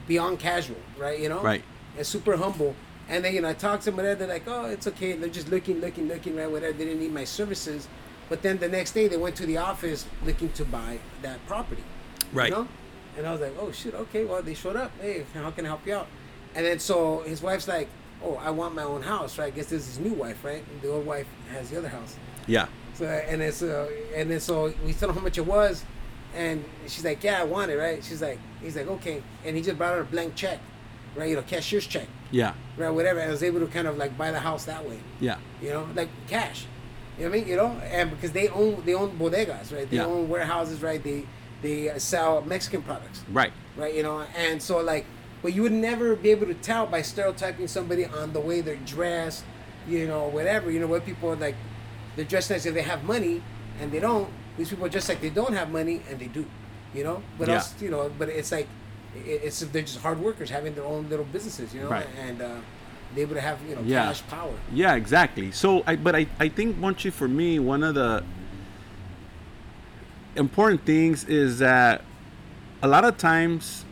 beyond 0.07 0.39
casual, 0.39 0.77
right? 0.99 1.19
You 1.21 1.29
know, 1.29 1.43
Right. 1.43 1.63
and 1.97 2.07
super 2.07 2.37
humble. 2.37 2.75
And 3.09 3.25
then 3.25 3.35
you 3.35 3.41
know, 3.41 3.49
I 3.49 3.55
talked 3.55 3.83
to 3.85 3.91
them, 3.91 3.97
whatever. 3.97 4.21
They're 4.21 4.29
like, 4.29 4.45
"Oh, 4.47 4.67
it's 4.67 4.87
okay." 4.87 5.13
They're 5.15 5.29
just 5.29 5.49
looking, 5.51 5.81
looking, 5.81 6.07
looking, 6.09 6.37
right? 6.37 6.51
Whatever. 6.51 6.73
They 6.73 6.85
didn't 6.85 7.01
need 7.01 7.13
my 7.13 7.25
services, 7.25 7.89
but 8.29 8.43
then 8.43 8.59
the 8.59 8.69
next 8.69 8.93
day 8.93 9.09
they 9.09 9.17
went 9.17 9.35
to 9.37 9.47
the 9.47 9.57
office 9.59 10.07
looking 10.25 10.51
to 10.53 10.65
buy 10.65 10.99
that 11.23 11.45
property. 11.47 11.83
Right. 12.33 12.51
You 12.51 12.57
know? 12.57 12.69
And 13.19 13.27
I 13.27 13.33
was 13.33 13.41
like, 13.41 13.55
"Oh 13.61 13.73
shit, 13.73 13.95
okay. 13.95 14.25
Well, 14.25 14.43
they 14.43 14.55
showed 14.55 14.77
up. 14.77 14.93
Hey, 15.01 15.27
how 15.35 15.51
can 15.51 15.65
I 15.67 15.69
help 15.69 15.85
you 15.87 15.95
out?" 15.95 16.07
And 16.55 16.65
then 16.65 16.79
so 16.79 17.21
his 17.27 17.43
wife's 17.43 17.67
like, 17.69 17.89
"Oh, 18.25 18.37
I 18.37 18.51
want 18.51 18.75
my 18.75 18.83
own 18.85 19.03
house, 19.03 19.39
right? 19.39 19.47
I 19.53 19.57
guess 19.57 19.67
this 19.67 19.83
is 19.89 19.97
his 19.97 19.99
new 19.99 20.15
wife, 20.15 20.45
right? 20.45 20.63
And 20.71 20.83
the 20.83 20.91
old 20.93 21.07
wife 21.07 21.27
has 21.53 21.71
the 21.71 21.79
other 21.79 21.89
house." 21.89 22.17
Yeah. 22.47 22.67
So 22.95 23.07
and 23.07 23.41
it's 23.43 23.63
uh, 23.63 23.89
and 24.15 24.31
then 24.31 24.41
so 24.41 24.73
we 24.85 24.93
told 24.93 25.11
him 25.11 25.17
how 25.17 25.23
much 25.23 25.39
it 25.39 25.47
was, 25.47 25.85
And 26.35 26.65
she's 26.87 27.05
like, 27.05 27.25
yeah, 27.25 27.41
I 27.41 27.45
want 27.45 27.71
it, 27.73 27.77
right? 27.77 28.05
She's 28.05 28.23
like, 28.23 28.39
he's 28.63 28.77
like, 28.77 28.87
okay. 28.87 29.21
And 29.45 29.57
he 29.57 29.63
just 29.63 29.77
brought 29.77 29.95
her 29.95 30.03
a 30.03 30.05
blank 30.05 30.37
check, 30.37 30.61
right? 31.17 31.29
You 31.29 31.35
know, 31.37 31.43
cashier's 31.43 31.87
check, 31.89 32.07
Yeah. 32.31 32.55
right? 32.77 32.91
Whatever. 32.91 33.19
And 33.19 33.29
I 33.31 33.33
was 33.33 33.43
able 33.43 33.59
to 33.61 33.67
kind 33.67 33.89
of 33.89 33.99
like 33.99 34.17
buy 34.17 34.31
the 34.31 34.39
house 34.39 34.65
that 34.67 34.89
way, 34.89 35.01
Yeah. 35.19 35.39
you 35.61 35.71
know, 35.71 35.89
like 35.97 36.09
cash. 36.29 36.67
You 37.19 37.25
know 37.25 37.31
what 37.31 37.37
I 37.37 37.41
mean? 37.41 37.49
You 37.49 37.57
know, 37.57 37.71
and 37.91 38.11
because 38.11 38.31
they 38.33 38.47
own 38.49 38.83
they 38.87 38.95
own 38.95 39.19
bodegas, 39.19 39.75
right? 39.75 39.91
They 39.91 39.97
Yeah. 39.97 40.07
own 40.07 40.29
warehouses, 40.29 40.83
right? 40.83 41.03
They 41.03 41.27
they 41.63 41.99
sell 41.99 42.43
Mexican 42.43 42.83
products, 42.83 43.23
Right. 43.33 43.53
right? 43.77 43.93
You 43.95 44.03
know, 44.05 44.21
and 44.37 44.63
so 44.63 44.79
like, 44.79 45.05
but 45.43 45.55
you 45.55 45.63
would 45.63 45.73
never 45.73 46.15
be 46.17 46.31
able 46.31 46.47
to 46.47 46.55
tell 46.55 46.87
by 46.87 47.03
stereotyping 47.03 47.69
somebody 47.69 48.05
on 48.05 48.33
the 48.33 48.41
way 48.41 48.61
they're 48.61 48.77
dressed, 48.77 49.45
you 49.89 50.07
know, 50.07 50.29
whatever. 50.29 50.71
You 50.71 50.81
know, 50.81 50.87
what 50.87 51.05
people 51.07 51.31
are 51.31 51.37
like, 51.37 51.57
they're 52.17 52.25
dressed 52.25 52.51
as 52.51 52.67
if 52.67 52.75
they 52.75 52.83
have 52.83 53.05
money 53.05 53.43
and 53.81 53.91
they 53.91 54.01
don't. 54.01 54.29
These 54.59 54.71
people 54.71 54.85
are 54.85 54.91
just 54.91 55.09
like 55.09 55.21
they 55.21 55.31
don't 55.31 55.55
have 55.55 55.71
money 55.71 56.03
and 56.11 56.19
they 56.19 56.27
do, 56.27 56.45
you 56.95 57.05
know. 57.05 57.23
But 57.39 57.49
Yeah. 57.49 57.55
else, 57.57 57.75
you 57.81 57.91
know, 57.91 58.11
but 58.19 58.29
it's 58.29 58.53
like, 58.53 58.69
it's 59.15 59.61
they're 59.61 59.83
just 59.83 60.01
hard 60.01 60.21
workers 60.21 60.51
having 60.51 60.75
their 60.75 60.85
own 60.85 61.09
little 61.09 61.25
businesses, 61.25 61.75
you 61.75 61.81
know, 61.81 61.89
Right. 61.89 62.07
and 62.19 62.41
uh, 62.43 62.57
they're 63.15 63.23
able 63.25 63.35
to 63.35 63.41
have 63.41 63.59
you 63.69 63.75
know 63.75 63.83
Yeah. 63.85 64.05
cash 64.05 64.23
power. 64.29 64.53
Yeah, 64.73 64.95
exactly. 64.95 65.51
So, 65.53 65.83
I 65.87 65.97
but 65.97 66.15
I 66.15 66.27
I 66.39 66.49
think 66.49 66.77
Monchi 66.79 67.11
for 67.11 67.27
me 67.27 67.59
one 67.59 67.83
of 67.83 67.95
the 67.95 68.23
important 70.37 70.85
things 70.85 71.25
is 71.25 71.59
that 71.59 72.03
a 72.83 72.89
lot 72.89 73.05
of 73.05 73.17
times 73.17 73.85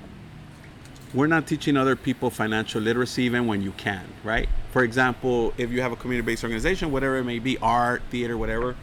we're 1.14 1.26
not 1.26 1.46
teaching 1.46 1.76
other 1.76 1.96
people 1.96 2.30
financial 2.30 2.80
literacy 2.80 3.22
even 3.22 3.46
when 3.46 3.62
you 3.62 3.72
can, 3.72 4.06
right? 4.22 4.48
For 4.72 4.82
example, 4.82 5.54
if 5.56 5.70
you 5.70 5.80
have 5.80 5.92
a 5.92 5.96
community-based 5.96 6.44
organization, 6.44 6.92
whatever 6.92 7.16
it 7.16 7.24
may 7.24 7.38
be, 7.38 7.56
art, 7.58 8.02
theater, 8.10 8.36
whatever, 8.36 8.76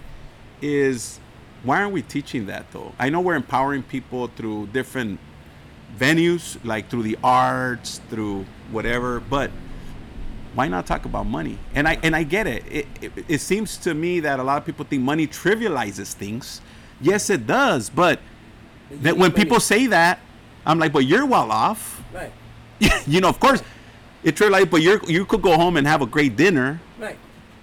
is 0.61 1.19
why 1.63 1.81
aren't 1.81 1.93
we 1.93 2.01
teaching 2.01 2.47
that 2.47 2.71
though? 2.71 2.93
I 2.97 3.09
know 3.09 3.21
we're 3.21 3.35
empowering 3.35 3.83
people 3.83 4.27
through 4.27 4.67
different 4.67 5.19
venues, 5.97 6.57
like 6.63 6.89
through 6.89 7.03
the 7.03 7.17
arts, 7.23 8.01
through 8.09 8.45
whatever, 8.71 9.19
but 9.19 9.51
why 10.55 10.67
not 10.67 10.87
talk 10.87 11.05
about 11.05 11.25
money? 11.25 11.59
And 11.73 11.87
I 11.87 11.99
and 12.01 12.15
I 12.15 12.23
get 12.23 12.47
it. 12.47 12.63
It, 12.71 12.87
it. 13.01 13.11
it 13.27 13.41
seems 13.41 13.77
to 13.77 13.93
me 13.93 14.21
that 14.21 14.39
a 14.39 14.43
lot 14.43 14.57
of 14.57 14.65
people 14.65 14.85
think 14.85 15.03
money 15.03 15.27
trivializes 15.27 16.13
things. 16.13 16.61
Yes, 17.01 17.29
it 17.29 17.45
does, 17.45 17.89
but 17.89 18.19
that 18.89 19.17
when 19.17 19.31
people 19.31 19.59
say 19.59 19.87
that, 19.87 20.19
I'm 20.65 20.79
like, 20.79 20.91
but 20.91 21.05
you're 21.05 21.25
well 21.25 21.51
off. 21.51 22.03
right, 22.13 22.31
you 23.07 23.21
know, 23.21 23.29
of 23.29 23.39
course, 23.39 23.61
it 24.23 24.35
trivializes, 24.35 24.71
but 24.71 24.81
you're 24.81 25.03
you 25.05 25.25
could 25.25 25.41
go 25.41 25.55
home 25.55 25.77
and 25.77 25.85
have 25.85 26.01
a 26.01 26.05
great 26.05 26.35
dinner 26.35 26.79
right, 26.97 27.17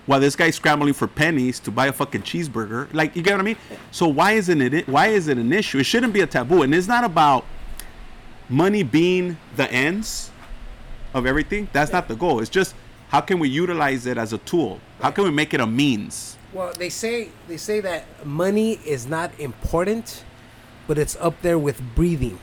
while 0.07 0.21
this 0.21 0.37
guy's 0.37 0.57
scrambling 0.57 0.95
for 0.95 1.07
pennies 1.07 1.59
to 1.61 1.71
buy 1.71 1.87
a 1.87 1.93
fucking 1.93 2.23
cheeseburger. 2.23 2.93
Like, 2.93 3.17
you 3.17 3.23
get 3.23 3.33
what 3.33 3.41
I 3.41 3.45
mean? 3.45 3.57
So 3.91 4.07
why 4.09 4.33
isn't 4.33 4.61
it? 4.61 4.89
Why 4.89 5.09
is 5.09 5.29
it 5.29 5.39
an 5.39 5.53
issue? 5.53 5.79
It 5.79 5.85
shouldn't 5.85 6.13
be 6.13 6.21
a 6.21 6.27
taboo, 6.27 6.63
and 6.63 6.75
it's 6.75 6.89
not 6.89 7.05
about 7.05 7.45
money 8.49 8.83
being 8.83 9.37
the 9.57 9.71
ends 9.73 10.31
of 11.15 11.27
everything. 11.27 11.69
That's 11.73 11.93
not 11.93 12.09
the 12.09 12.17
goal. 12.17 12.41
It's 12.41 12.51
just 12.51 12.75
how 13.09 13.21
can 13.21 13.39
we 13.39 13.49
utilize 13.49 14.07
it 14.07 14.17
as 14.17 14.33
a 14.33 14.39
tool? 14.39 14.81
How 15.01 15.11
can 15.11 15.25
we 15.25 15.31
make 15.31 15.53
it 15.53 15.61
a 15.61 15.67
means? 15.67 16.37
Well, 16.53 16.73
they 16.79 16.89
say 16.91 17.31
they 17.49 17.57
say 17.57 17.81
that 17.81 18.27
money 18.27 18.75
is 18.87 19.07
not 19.07 19.39
important, 19.41 20.25
but 20.87 20.99
it's 20.99 21.17
up 21.17 21.41
there 21.43 21.59
with 21.59 21.83
breathing. 21.95 22.39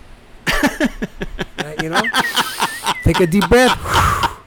right, 1.64 1.82
you 1.84 1.90
know, 1.90 2.02
take 3.04 3.20
a 3.20 3.28
deep 3.28 3.48
breath. 3.50 3.78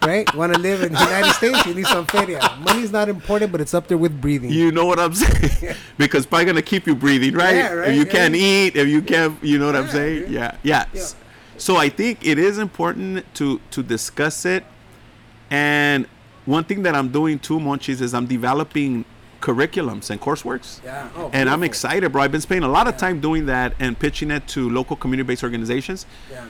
Right, 0.04 0.26
want 0.34 0.52
to 0.52 0.58
live 0.58 0.82
in 0.82 0.92
the 0.92 0.98
United 0.98 1.32
States? 1.34 1.64
You 1.64 1.74
need 1.74 1.86
some 1.86 2.06
feria. 2.06 2.40
Money's 2.58 2.90
not 2.90 3.08
important, 3.08 3.52
but 3.52 3.60
it's 3.60 3.72
up 3.72 3.86
there 3.86 3.96
with 3.96 4.20
breathing. 4.20 4.50
You 4.50 4.72
know 4.72 4.84
what 4.84 4.98
I'm 4.98 5.14
saying? 5.22 5.76
because 5.96 6.24
it's 6.24 6.26
probably 6.26 6.46
gonna 6.46 6.60
keep 6.60 6.88
you 6.88 6.96
breathing, 6.96 7.34
right? 7.34 7.54
Yeah, 7.54 7.72
right, 7.72 7.88
If 7.90 7.94
you 7.94 8.04
yeah. 8.06 8.10
can't 8.10 8.34
eat, 8.34 8.74
if 8.74 8.88
you 8.88 9.00
can't, 9.00 9.40
you 9.44 9.58
know 9.60 9.66
what 9.66 9.76
I'm 9.76 9.88
saying? 9.88 10.32
Yeah, 10.32 10.56
yeah. 10.64 10.86
Yeah. 10.92 11.06
So 11.56 11.76
I 11.76 11.88
think 11.88 12.26
it 12.26 12.36
is 12.36 12.58
important 12.58 13.32
to 13.34 13.60
to 13.70 13.82
discuss 13.84 14.44
it. 14.44 14.64
And 15.50 16.08
one 16.46 16.64
thing 16.64 16.82
that 16.82 16.96
I'm 16.96 17.10
doing 17.10 17.38
too, 17.38 17.60
Monchis, 17.60 18.00
is 18.00 18.12
I'm 18.12 18.26
developing 18.26 19.04
curriculums 19.42 20.08
and 20.08 20.18
courseworks. 20.20 20.82
yeah. 20.84 21.08
Oh, 21.16 21.28
And 21.34 21.50
I'm 21.50 21.62
excited, 21.62 22.10
bro. 22.12 22.22
I've 22.22 22.32
been 22.32 22.40
spending 22.40 22.64
a 22.64 22.72
lot 22.72 22.86
of 22.88 22.94
Yeah. 22.94 22.98
time 23.06 23.20
doing 23.20 23.44
that 23.46 23.74
and 23.78 23.98
pitching 23.98 24.30
it 24.30 24.46
to 24.54 24.70
local 24.70 24.96
community-based 24.96 25.42
organizations 25.42 26.06
Yeah, 26.30 26.44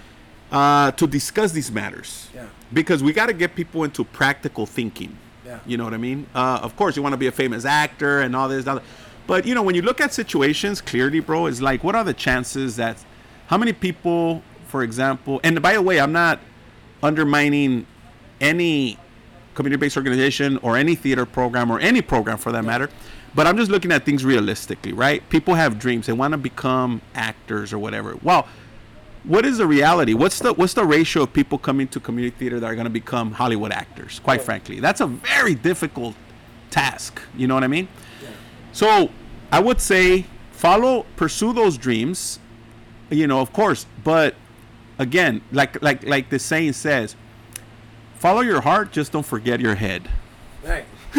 uh, 0.58 0.90
to 0.92 1.06
discuss 1.06 1.50
these 1.52 1.72
matters. 1.72 2.28
Yeah. 2.34 2.44
Because 2.72 3.02
we 3.02 3.12
got 3.12 3.26
to 3.26 3.32
get 3.32 3.54
people 3.56 3.82
into 3.84 4.04
practical 4.04 4.66
thinking. 4.66 5.16
Yeah. 5.44 5.58
You 5.66 5.76
know 5.78 5.84
what 5.84 5.94
I 5.94 5.98
mean? 5.98 6.26
Uh, 6.34 6.60
of 6.62 6.76
course, 6.76 6.94
you 6.96 7.02
want 7.02 7.14
to 7.14 7.22
be 7.26 7.26
a 7.26 7.32
famous 7.32 7.64
actor 7.64 8.20
and 8.20 8.36
all 8.36 8.48
this, 8.48 8.64
but 9.26 9.46
you 9.46 9.54
know 9.54 9.62
when 9.62 9.74
you 9.74 9.82
look 9.82 10.00
at 10.00 10.12
situations 10.14 10.80
clearly, 10.80 11.20
bro, 11.20 11.46
it's 11.46 11.60
like 11.60 11.82
what 11.82 11.94
are 11.94 12.04
the 12.04 12.14
chances 12.14 12.76
that 12.76 12.96
how 13.48 13.56
many 13.58 13.72
people, 13.72 14.42
for 14.68 14.82
example, 14.82 15.40
and 15.42 15.60
by 15.60 15.72
the 15.74 15.82
way, 15.82 15.98
I'm 16.00 16.12
not 16.12 16.38
undermining 17.02 17.86
any 18.40 18.98
community-based 19.54 19.96
organization 19.96 20.58
or 20.58 20.76
any 20.76 20.94
theater 20.94 21.26
program 21.26 21.70
or 21.70 21.78
any 21.80 22.02
program 22.02 22.38
for 22.38 22.52
that 22.52 22.64
matter. 22.64 22.88
But 23.34 23.46
I'm 23.46 23.56
just 23.56 23.70
looking 23.70 23.92
at 23.92 24.04
things 24.04 24.24
realistically, 24.24 24.92
right? 24.92 25.26
People 25.30 25.54
have 25.54 25.78
dreams; 25.78 26.06
they 26.06 26.12
want 26.12 26.32
to 26.32 26.38
become 26.38 27.00
actors 27.14 27.72
or 27.72 27.78
whatever. 27.78 28.16
Well, 28.22 28.46
what 29.24 29.46
is 29.46 29.58
the 29.58 29.66
reality? 29.66 30.12
What's 30.14 30.38
the 30.40 30.52
what's 30.52 30.74
the 30.74 30.84
ratio 30.84 31.22
of 31.22 31.32
people 31.32 31.56
coming 31.58 31.88
to 31.88 32.00
community 32.00 32.36
theater 32.36 32.60
that 32.60 32.66
are 32.66 32.74
going 32.74 32.84
to 32.84 32.90
become 32.90 33.32
Hollywood 33.32 33.72
actors? 33.72 34.18
Quite 34.18 34.38
Right. 34.38 34.44
frankly, 34.44 34.80
that's 34.80 35.00
a 35.00 35.06
very 35.06 35.54
difficult 35.54 36.14
task. 36.70 37.22
You 37.36 37.46
know 37.46 37.54
what 37.54 37.64
I 37.64 37.68
mean? 37.68 37.88
yeah. 38.22 38.28
So 38.72 39.10
I 39.50 39.60
would 39.60 39.80
say 39.80 40.26
follow, 40.50 41.06
pursue 41.16 41.52
those 41.52 41.78
dreams. 41.78 42.38
You 43.10 43.26
know, 43.26 43.40
of 43.40 43.52
course, 43.52 43.86
but 44.04 44.34
again, 44.98 45.40
like 45.52 45.80
like 45.82 46.04
like 46.06 46.28
the 46.30 46.38
saying 46.38 46.72
says, 46.74 47.14
follow 48.22 48.40
your 48.40 48.60
heart, 48.60 48.92
just 48.92 49.10
don't 49.10 49.26
forget 49.26 49.58
your 49.60 49.74
head. 49.74 50.08
right. 50.64 50.84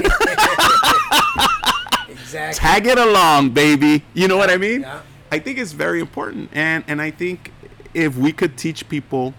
exactly. 2.07 2.59
Tag 2.59 2.87
it 2.87 2.97
along, 2.97 3.49
baby. 3.49 4.03
You 4.13 4.27
know 4.29 4.37
what 4.37 4.49
I 4.49 4.57
mean? 4.57 4.81
Yeah. 4.81 5.01
I 5.31 5.39
think 5.39 5.57
it's 5.59 5.73
very 5.73 5.99
important, 5.99 6.49
and 6.53 6.83
and 6.87 7.01
I 7.01 7.11
think 7.11 7.51
if 7.93 8.15
we 8.15 8.31
could 8.31 8.57
teach 8.57 8.87
people 8.87 9.33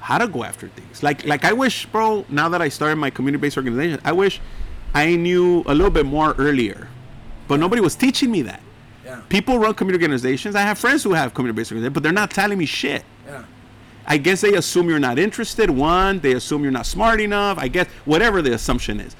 how 0.00 0.18
to 0.18 0.26
go 0.26 0.42
after 0.42 0.68
things, 0.68 1.02
like 1.02 1.24
like 1.26 1.44
I 1.44 1.52
wish, 1.52 1.86
bro. 1.86 2.24
Now 2.28 2.48
that 2.48 2.62
I 2.62 2.68
started 2.70 2.96
my 2.96 3.10
community-based 3.10 3.56
organization, 3.56 4.00
I 4.04 4.12
wish 4.12 4.40
I 4.94 5.14
knew 5.16 5.62
a 5.66 5.74
little 5.74 5.90
bit 5.90 6.06
more 6.06 6.34
earlier, 6.38 6.88
but 7.46 7.60
nobody 7.60 7.82
was 7.82 7.94
teaching 7.94 8.30
me 8.30 8.42
that. 8.42 8.62
Yeah, 9.04 9.20
People 9.28 9.58
run 9.58 9.74
community 9.74 10.04
organizations. 10.04 10.54
I 10.56 10.62
have 10.62 10.78
friends 10.78 11.02
who 11.04 11.12
have 11.12 11.34
community-based 11.34 11.70
organizations, 11.72 11.94
but 11.94 12.02
they're 12.02 12.20
not 12.22 12.30
telling 12.30 12.58
me 12.58 12.66
shit. 12.66 13.04
I 14.10 14.16
guess 14.16 14.40
they 14.40 14.54
assume 14.54 14.88
you're 14.88 14.98
not 14.98 15.18
interested. 15.18 15.68
One, 15.70 16.18
they 16.20 16.32
assume 16.32 16.62
you're 16.62 16.72
not 16.72 16.86
smart 16.86 17.20
enough. 17.20 17.58
I 17.58 17.68
guess 17.68 17.86
whatever 18.06 18.40
the 18.42 18.54
assumption 18.54 18.98
is. 19.00 19.14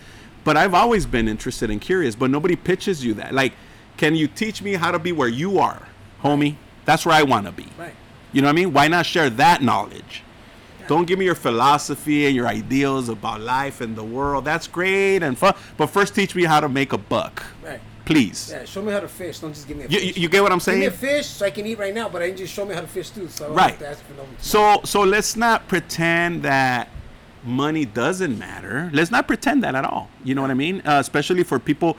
But 0.45 0.57
I've 0.57 0.73
always 0.75 1.05
been 1.05 1.29
interested 1.29 1.71
and 1.71 1.79
curious, 1.81 2.15
but 2.17 2.31
nobody 2.31 2.57
pitches 2.57 3.05
you 3.05 3.13
that. 3.15 3.35
Like, 3.35 3.53
can 3.99 4.15
you 4.15 4.27
teach 4.27 4.63
me 4.63 4.73
how 4.75 4.91
to 4.91 4.99
be 4.99 5.13
where 5.13 5.29
you 5.29 5.59
are, 5.59 5.87
homie? 6.23 6.57
That's 6.87 7.05
where 7.05 7.15
I 7.15 7.23
want 7.23 7.45
to 7.47 7.53
be. 7.53 7.67
right. 7.79 7.95
You 8.33 8.41
know 8.43 8.49
what 8.49 8.53
I 8.53 8.57
mean? 8.57 8.73
Why 8.73 8.89
not 8.89 9.05
share 9.07 9.29
that 9.31 9.63
knowledge? 9.63 10.23
Don't 10.87 11.07
give 11.07 11.19
me 11.19 11.27
your 11.27 11.35
philosophy 11.35 12.25
and 12.27 12.35
your 12.35 12.47
ideals 12.47 13.11
about 13.11 13.43
life 13.43 13.83
and 13.83 13.95
the 13.95 14.03
world. 14.05 14.47
That's 14.47 14.67
great 14.67 15.23
and 15.23 15.37
fun. 15.37 15.55
But 15.77 15.89
first, 15.89 16.15
teach 16.15 16.35
me 16.35 16.45
how 16.45 16.61
to 16.61 16.69
make 16.69 16.95
a 16.95 16.99
buck, 16.99 17.45
Right. 17.63 17.81
Please. 18.09 18.51
Yeah, 18.53 18.65
show 18.65 18.83
me 18.83 18.91
how 18.93 19.01
to 19.01 19.09
fish. 19.09 19.39
Don't 19.41 19.53
just 19.55 19.69
give 19.69 19.77
me 19.77 19.85
a 19.85 19.89
You, 19.89 19.99
fish. 20.01 20.17
you, 20.17 20.29
get 20.29 20.43
what 20.43 20.51
I'm 20.53 20.61
saying? 20.61 20.81
give 20.81 20.93
me 21.03 21.09
a 21.09 21.13
fish 21.17 21.27
so 21.27 21.47
I 21.47 21.51
can 21.51 21.67
eat 21.67 21.79
right 21.79 21.95
now, 21.95 22.09
but 22.09 22.23
I 22.23 22.27
need 22.29 22.39
you 22.41 22.47
to 22.47 22.53
show 22.59 22.65
me 22.65 22.75
how 22.75 22.81
to 22.81 22.87
fish 22.87 23.11
too. 23.11 23.29
So 23.29 23.45
I 23.45 23.49
don't 23.49 23.57
Right. 23.57 23.71
have 23.71 23.79
to 23.81 23.89
ask 23.91 24.01
for 24.07 24.15
no- 24.15 24.27
So 24.39 24.81
so 24.85 25.03
let's 25.03 25.37
not 25.37 25.69
pretend 25.69 26.43
that 26.43 26.89
money 27.45 27.85
doesn't 27.85 28.39
matter. 28.39 28.91
Let's 28.93 29.11
not 29.11 29.27
pretend 29.27 29.63
that 29.65 29.75
at 29.75 29.85
all. 29.85 30.09
You 30.25 30.35
know 30.35 30.43
what 30.43 30.51
I 30.51 30.55
mean? 30.55 30.81
Uh, 30.87 30.99
especially 31.01 31.45
for 31.45 31.59
people 31.59 31.97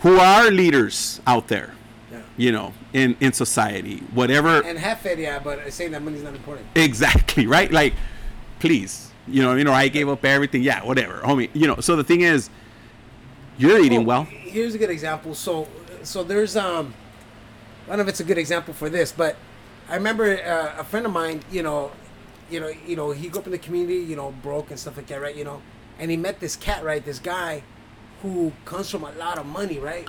who 0.00 0.18
are 0.18 0.50
leaders 0.50 1.20
out 1.26 1.48
there. 1.48 1.70
Yeah. 2.12 2.18
You 2.36 2.52
know, 2.52 2.72
in 2.92 3.16
in 3.20 3.32
society, 3.32 3.96
whatever. 4.20 4.60
And 4.62 4.78
have 4.78 4.98
feria, 5.00 5.40
but 5.42 5.72
saying 5.72 5.90
that 5.92 6.02
money's 6.02 6.22
not 6.22 6.34
important. 6.34 6.66
Exactly 6.76 7.46
right. 7.56 7.70
Like, 7.72 7.94
please. 8.60 9.10
You 9.26 9.42
know, 9.42 9.54
you 9.56 9.64
know, 9.64 9.72
I 9.72 9.88
gave 9.88 10.08
up 10.10 10.22
everything. 10.24 10.62
Yeah, 10.62 10.84
whatever, 10.84 11.20
homie. 11.24 11.48
You 11.54 11.66
know. 11.66 11.76
So 11.80 11.96
the 11.96 12.04
thing 12.04 12.20
is, 12.20 12.50
you're 13.56 13.80
eating 13.80 14.00
Oh, 14.00 14.10
well. 14.10 14.26
Here's 14.54 14.72
a 14.72 14.78
good 14.78 14.90
example. 14.90 15.34
So, 15.34 15.66
so 16.04 16.22
there's 16.22 16.56
um, 16.56 16.94
I 17.86 17.88
don't 17.88 17.96
know 17.98 18.02
if 18.04 18.08
it's 18.10 18.20
a 18.20 18.24
good 18.24 18.38
example 18.38 18.72
for 18.72 18.88
this, 18.88 19.10
but 19.10 19.34
I 19.88 19.96
remember 19.96 20.26
uh, 20.40 20.80
a 20.80 20.84
friend 20.84 21.04
of 21.06 21.12
mine. 21.12 21.40
You 21.50 21.64
know, 21.64 21.90
you 22.48 22.60
know, 22.60 22.70
you 22.86 22.94
know, 22.94 23.10
he 23.10 23.26
grew 23.28 23.40
up 23.40 23.46
in 23.46 23.50
the 23.52 23.58
community. 23.58 23.96
You 23.96 24.14
know, 24.14 24.30
broke 24.44 24.70
and 24.70 24.78
stuff 24.78 24.96
like 24.96 25.08
that, 25.08 25.20
right? 25.20 25.34
You 25.34 25.42
know, 25.42 25.60
and 25.98 26.08
he 26.08 26.16
met 26.16 26.38
this 26.38 26.54
cat, 26.54 26.84
right? 26.84 27.04
This 27.04 27.18
guy 27.18 27.64
who 28.22 28.52
comes 28.64 28.88
from 28.88 29.02
a 29.02 29.10
lot 29.14 29.38
of 29.38 29.44
money, 29.46 29.80
right? 29.80 30.06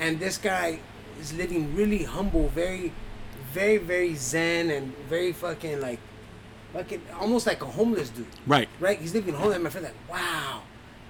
And 0.00 0.18
this 0.18 0.38
guy 0.38 0.78
is 1.20 1.34
living 1.34 1.76
really 1.76 2.04
humble, 2.04 2.48
very, 2.48 2.94
very, 3.52 3.76
very 3.76 4.14
zen, 4.14 4.70
and 4.70 4.96
very 5.06 5.32
fucking 5.34 5.82
like, 5.82 6.00
fucking 6.72 7.02
almost 7.20 7.46
like 7.46 7.60
a 7.60 7.66
homeless 7.66 8.08
dude 8.08 8.24
Right. 8.46 8.70
right? 8.80 8.98
He's 8.98 9.12
living 9.12 9.34
homeless. 9.34 9.56
And 9.56 9.64
my 9.64 9.68
friend 9.70 9.84
like, 9.86 10.10
wow, 10.10 10.62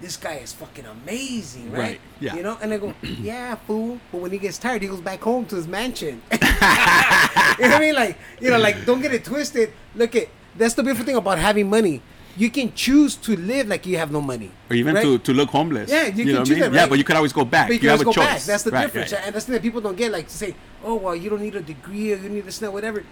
this 0.02 0.16
guy 0.16 0.34
is 0.34 0.52
fucking 0.52 0.84
amazing, 0.84 1.70
right? 1.70 1.78
Right, 1.80 2.00
yeah. 2.20 2.34
You 2.34 2.42
know, 2.42 2.58
and 2.60 2.72
I 2.74 2.76
go, 2.78 2.92
yeah, 3.02 3.54
fool. 3.54 3.98
But 4.10 4.20
when 4.20 4.32
he 4.32 4.38
gets 4.38 4.58
tired, 4.58 4.82
he 4.82 4.88
goes 4.88 5.00
back 5.00 5.20
home 5.22 5.46
to 5.46 5.56
his 5.56 5.68
mansion. 5.68 6.20
you 6.32 6.38
know 6.38 6.48
what 6.48 7.60
I 7.72 7.78
mean? 7.80 7.94
Like, 7.94 8.18
you 8.40 8.50
know, 8.50 8.58
like 8.58 8.84
don't 8.84 9.00
get 9.00 9.14
it 9.14 9.24
twisted. 9.24 9.72
Look 9.94 10.16
at 10.16 10.28
that's 10.56 10.74
the 10.74 10.82
beautiful 10.82 11.06
thing 11.06 11.16
about 11.16 11.38
having 11.38 11.70
money. 11.70 12.02
You 12.36 12.50
can 12.50 12.72
choose 12.74 13.14
to 13.28 13.36
live 13.36 13.68
like 13.68 13.84
you 13.86 13.98
have 13.98 14.10
no 14.10 14.20
money, 14.22 14.50
or 14.70 14.74
even 14.76 14.94
right? 14.94 15.02
to, 15.02 15.18
to 15.18 15.32
look 15.34 15.50
homeless. 15.50 15.90
Yeah, 15.90 16.06
you 16.06 16.24
can 16.24 16.34
know 16.34 16.44
choose 16.44 16.56
I 16.56 16.60
mean? 16.62 16.72
that, 16.72 16.80
Yeah, 16.80 16.86
but 16.88 16.96
you 16.98 17.04
can 17.04 17.16
always 17.16 17.32
go 17.32 17.44
back. 17.44 17.68
But 17.68 17.74
you 17.76 17.80
you 17.82 17.88
have 17.90 17.98
can 18.00 18.08
a 18.08 18.10
go 18.10 18.12
choice. 18.12 18.26
back. 18.26 18.42
That's 18.42 18.62
the 18.62 18.70
Right, 18.70 18.82
difference, 18.84 19.12
right. 19.12 19.22
and 19.26 19.34
that's 19.34 19.44
the 19.44 19.52
thing 19.52 19.60
that 19.60 19.62
people 19.62 19.80
don't 19.82 19.96
get. 19.96 20.10
Like 20.10 20.28
to 20.28 20.36
say, 20.36 20.54
"Oh, 20.82 20.94
well, 20.96 21.14
you 21.14 21.28
don't 21.28 21.42
need 21.42 21.54
a 21.56 21.60
degree, 21.60 22.12
or 22.12 22.16
you 22.16 22.28
need 22.30 22.46
this, 22.46 22.58
that, 22.58 22.72
whatever." 22.72 23.04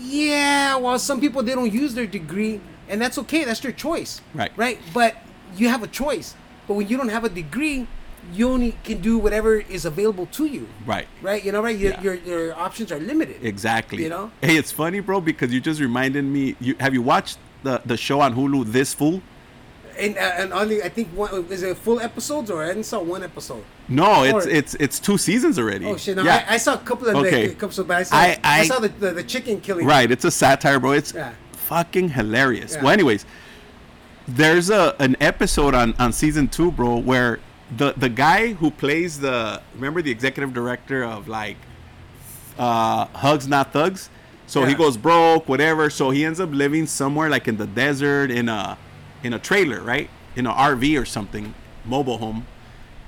Yeah, 0.00 0.76
well, 0.76 0.98
some 0.98 1.20
people 1.20 1.42
they 1.44 1.54
don't 1.54 1.72
use 1.72 1.94
their 1.94 2.06
degree, 2.06 2.60
and 2.88 3.00
that's 3.00 3.16
okay. 3.18 3.44
That's 3.44 3.60
their 3.60 3.70
choice. 3.72 4.20
Right. 4.34 4.50
Right. 4.56 4.78
But 4.92 5.14
you 5.56 5.68
have 5.68 5.82
a 5.82 5.86
choice. 5.88 6.34
But 6.66 6.74
when 6.74 6.88
you 6.88 6.96
don't 6.96 7.08
have 7.08 7.24
a 7.24 7.28
degree, 7.28 7.86
you 8.32 8.48
only 8.48 8.76
can 8.84 9.00
do 9.00 9.18
whatever 9.18 9.56
is 9.56 9.84
available 9.84 10.26
to 10.26 10.46
you. 10.46 10.68
Right. 10.86 11.08
Right. 11.22 11.44
You 11.44 11.50
know, 11.52 11.62
right. 11.62 11.76
Your 11.76 11.92
Yeah. 11.92 12.02
your, 12.02 12.14
your 12.14 12.54
options 12.58 12.92
are 12.92 13.00
limited. 13.00 13.44
Exactly. 13.44 14.02
You 14.04 14.10
know? 14.10 14.30
Hey, 14.40 14.56
it's 14.56 14.70
funny, 14.70 15.00
bro, 15.00 15.20
because 15.20 15.52
you 15.52 15.60
just 15.60 15.80
reminded 15.80 16.24
me. 16.24 16.54
You 16.60 16.76
have 16.78 16.94
you 16.94 17.02
watched 17.02 17.38
the 17.64 17.80
the 17.84 17.96
show 17.96 18.20
on 18.20 18.34
Hulu, 18.34 18.66
This 18.66 18.94
Fool? 18.94 19.20
And 19.98 20.16
uh, 20.16 20.20
and 20.40 20.52
only 20.54 20.82
I 20.82 20.88
think 20.88 21.08
one 21.08 21.46
is 21.50 21.62
it 21.62 21.76
full 21.76 22.00
episodes 22.00 22.50
or 22.50 22.62
I 22.64 22.68
didn't 22.68 22.84
saw 22.84 23.00
one 23.02 23.22
episode. 23.22 23.62
No, 23.88 24.22
it's 24.24 24.46
Or- 24.46 24.48
it's 24.48 24.74
it's 24.80 24.98
two 24.98 25.18
seasons 25.18 25.58
already. 25.58 25.84
Oh 25.84 25.96
shit! 25.98 26.16
No, 26.16 26.22
yeah. 26.22 26.46
I, 26.48 26.54
I 26.54 26.56
saw 26.58 26.74
a 26.74 26.78
couple 26.78 27.08
of 27.08 27.16
Okay. 27.16 27.48
the 27.48 27.52
episodes, 27.52 27.86
but 27.88 27.96
I 27.98 28.02
saw 28.04 28.16
I- 28.16 28.38
I, 28.42 28.60
I- 28.60 28.66
saw 28.66 28.78
the, 28.78 28.88
the, 28.88 29.10
the 29.10 29.22
chicken 29.24 29.60
killing. 29.60 29.84
Right, 29.86 30.10
it's 30.10 30.24
a 30.24 30.30
satire, 30.30 30.80
bro. 30.80 30.92
It's 30.92 31.12
Yeah. 31.12 31.32
fucking 31.52 32.08
hilarious. 32.10 32.72
Yeah. 32.74 32.82
Well, 32.84 32.92
anyways, 32.92 33.26
there's 34.28 34.70
a 34.70 34.94
an 34.98 35.16
episode 35.20 35.74
on 35.74 35.94
on 35.98 36.12
season 36.12 36.48
two, 36.48 36.70
bro, 36.70 36.98
where 36.98 37.40
the 37.76 37.92
the 37.96 38.08
guy 38.08 38.52
who 38.54 38.70
plays 38.70 39.20
the 39.20 39.60
remember 39.74 40.02
the 40.02 40.10
executive 40.10 40.52
director 40.52 41.04
of 41.04 41.28
like 41.28 41.56
uh 42.58 43.06
Hugs 43.06 43.48
Not 43.48 43.72
Thugs. 43.72 44.10
So 44.46 44.66
he 44.66 44.74
goes 44.74 44.98
broke, 44.98 45.48
whatever. 45.48 45.88
So 45.88 46.10
he 46.10 46.26
ends 46.26 46.38
up 46.38 46.50
living 46.52 46.86
somewhere 46.86 47.30
like 47.30 47.48
in 47.48 47.56
the 47.56 47.66
desert 47.66 48.30
in 48.30 48.50
a 48.50 48.76
in 49.22 49.32
a 49.32 49.38
trailer, 49.38 49.80
right? 49.80 50.10
In 50.36 50.46
an 50.46 50.52
RV 50.52 51.00
or 51.00 51.06
something, 51.06 51.54
mobile 51.84 52.18
home. 52.18 52.46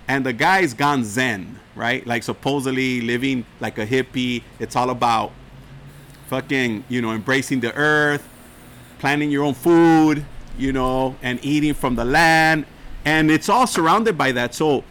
And 0.09 0.25
the 0.25 0.33
guy's 0.33 0.73
gone 0.73 1.05
zen, 1.05 1.61
right? 1.75 2.07
Like 2.07 2.23
supposedly 2.23 3.03
living 3.03 3.45
like 3.61 3.79
a 3.79 3.87
hippie. 3.87 4.43
It's 4.59 4.75
all 4.75 4.89
about 4.89 5.33
fucking, 6.29 6.85
you 6.89 7.03
know, 7.03 7.13
embracing 7.13 7.61
the 7.61 7.75
earth, 7.75 8.27
planting 8.99 9.31
your 9.31 9.45
own 9.45 9.55
food, 9.55 10.25
you 10.59 10.73
know, 10.73 11.17
and 11.23 11.39
eating 11.45 11.75
from 11.75 11.95
the 11.97 12.05
land. 12.05 12.67
And 13.05 13.31
it's 13.31 13.49
all 13.49 13.67
surrounded 13.67 14.17
by 14.17 14.33
that. 14.33 14.55
So 14.55 14.85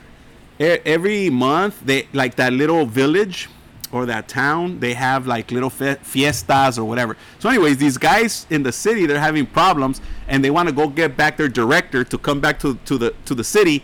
every 0.60 1.30
month, 1.30 1.82
they 1.86 2.08
like 2.14 2.36
that 2.36 2.54
little 2.54 2.86
village 2.86 3.50
or 3.92 4.06
that 4.08 4.28
town, 4.28 4.80
they 4.80 4.94
have 4.94 5.28
like 5.28 5.52
little 5.52 5.70
fiestas 5.70 6.80
or 6.80 6.86
whatever. 6.86 7.16
So, 7.38 7.48
anyways, 7.50 7.78
these 7.78 7.98
guys 7.98 8.48
in 8.50 8.64
the 8.64 8.72
city, 8.72 9.06
they're 9.06 9.20
having 9.20 9.46
problems 9.46 10.02
and 10.28 10.44
they 10.44 10.50
want 10.50 10.68
to 10.68 10.74
go 10.74 10.88
get 10.88 11.16
back 11.16 11.38
their 11.38 11.48
director 11.48 12.04
to 12.04 12.18
come 12.18 12.40
back 12.40 12.60
to, 12.60 12.76
to 12.86 12.98
the 12.98 13.14
to 13.26 13.36
the 13.36 13.44
city 13.44 13.84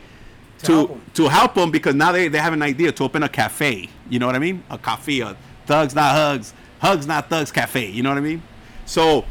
To 0.59 0.65
to 0.65 0.73
help 0.73 0.91
'em. 0.91 1.01
to 1.13 1.27
help 1.29 1.53
them 1.53 1.71
because 1.71 1.93
now 1.95 2.11
they, 2.11 2.27
they 2.27 2.39
have 2.39 2.53
an 2.53 2.63
idea 2.63 2.91
to 2.91 3.03
open 3.03 3.21
a 3.23 3.29
cafe. 3.29 3.89
You 4.09 4.17
know 4.19 4.25
what 4.25 4.35
I 4.35 4.39
mean? 4.39 4.63
A 4.71 4.77
cafe, 4.79 5.19
a 5.19 5.37
thugs 5.67 5.93
not 5.93 6.11
hugs, 6.15 6.53
hugs 6.79 7.05
not 7.05 7.29
thugs 7.29 7.51
cafe. 7.51 7.89
You 7.91 8.01
know 8.01 8.09
what 8.09 8.17
I 8.17 8.21
mean? 8.21 8.41
So 8.85 9.25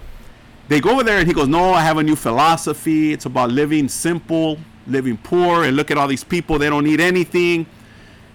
they 0.69 0.81
go 0.81 0.91
over 0.91 1.03
there 1.03 1.19
and 1.19 1.27
he 1.27 1.35
goes, 1.35 1.49
No, 1.49 1.73
I 1.73 1.83
have 1.83 1.99
a 1.99 2.03
new 2.03 2.17
philosophy. 2.17 3.13
It's 3.13 3.27
about 3.27 3.51
living 3.51 3.89
simple, 3.89 4.59
living 4.87 5.17
poor, 5.17 5.65
and 5.65 5.77
look 5.77 5.91
at 5.91 5.99
all 5.99 6.09
these 6.09 6.25
people, 6.25 6.59
they 6.59 6.69
don't 6.69 6.85
need 6.85 7.01
anything. 7.01 7.67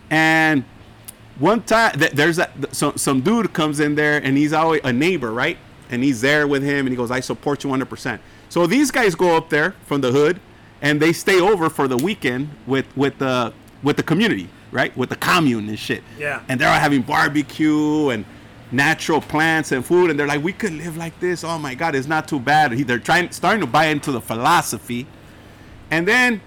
And 0.10 0.64
one 1.40 1.62
time 1.64 2.00
th- 2.00 2.12
there's 2.12 2.40
a, 2.40 2.48
th- 2.48 2.74
some, 2.74 2.98
some 2.98 3.22
dude 3.22 3.54
comes 3.54 3.80
in 3.80 3.96
there 3.96 4.22
and 4.24 4.38
he's 4.38 4.54
always 4.54 4.82
a 4.84 4.94
neighbor, 4.94 5.32
right? 5.32 5.58
And 5.90 6.04
he's 6.04 6.22
there 6.22 6.48
with 6.48 6.64
him 6.64 6.86
and 6.86 6.90
he 6.90 6.96
goes, 6.96 7.12
I 7.12 7.20
support 7.20 7.64
you 7.64 7.70
100%. 7.70 8.20
So 8.50 8.68
these 8.68 8.92
guys 8.92 9.16
go 9.16 9.36
up 9.36 9.50
there 9.50 9.72
from 9.86 10.02
the 10.02 10.12
hood 10.12 10.40
and 10.82 11.02
they 11.02 11.14
stay 11.14 11.40
over 11.40 11.70
for 11.70 11.88
the 11.88 11.98
weekend 11.98 12.50
with, 12.68 12.86
with 12.96 13.18
the 13.18 13.54
with 13.84 13.98
the 13.98 14.04
community, 14.04 14.50
right? 14.72 14.96
With 14.96 15.10
the 15.10 15.16
commune 15.16 15.68
and 15.68 15.78
shit. 15.78 16.04
Yeah. 16.18 16.42
And 16.48 16.60
they're 16.60 16.70
all 16.70 16.80
having 16.80 17.02
barbecue 17.02 18.10
and 18.10 18.26
natural 18.74 19.22
plants 19.22 19.72
and 19.72 19.86
food 19.86 20.10
and 20.10 20.20
they're 20.20 20.28
like, 20.28 20.44
we 20.44 20.52
could 20.52 20.74
live 20.74 20.98
like 20.98 21.18
this. 21.20 21.44
Oh 21.44 21.58
my 21.60 21.76
God, 21.76 21.96
it's 21.96 22.08
not 22.08 22.28
too 22.28 22.40
bad. 22.40 22.72
They're 22.72 23.00
trying 23.00 23.32
starting 23.32 23.62
to 23.62 23.68
buy 23.68 23.86
into 23.86 24.12
the 24.12 24.20
philosophy. 24.20 25.08
And 25.92 26.08
then 26.08 26.42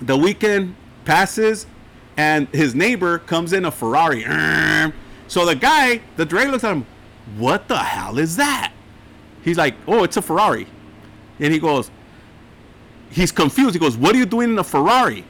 the 0.00 0.16
weekend 0.16 0.76
passes 1.04 1.66
and 2.16 2.48
his 2.48 2.74
neighbor 2.74 3.18
comes 3.18 3.52
in 3.52 3.64
a 3.64 3.70
Ferrari. 3.70 4.24
So 5.30 5.46
the 5.46 5.54
guy, 5.54 6.00
the 6.16 6.24
director 6.24 6.50
looks 6.50 6.64
at 6.64 6.72
him, 6.72 6.84
what 7.36 7.68
the 7.68 7.78
hell 7.78 8.18
is 8.18 8.34
that? 8.34 8.72
He's 9.44 9.56
like, 9.56 9.76
oh, 9.86 10.02
it's 10.02 10.16
a 10.16 10.22
Ferrari. 10.22 10.66
And 11.38 11.52
he 11.52 11.60
goes, 11.60 11.88
he's 13.10 13.30
confused. 13.30 13.74
He 13.74 13.78
goes, 13.78 13.96
what 13.96 14.12
are 14.12 14.18
you 14.18 14.26
doing 14.26 14.50
in 14.50 14.58
a 14.58 14.64
Ferrari? 14.64 15.24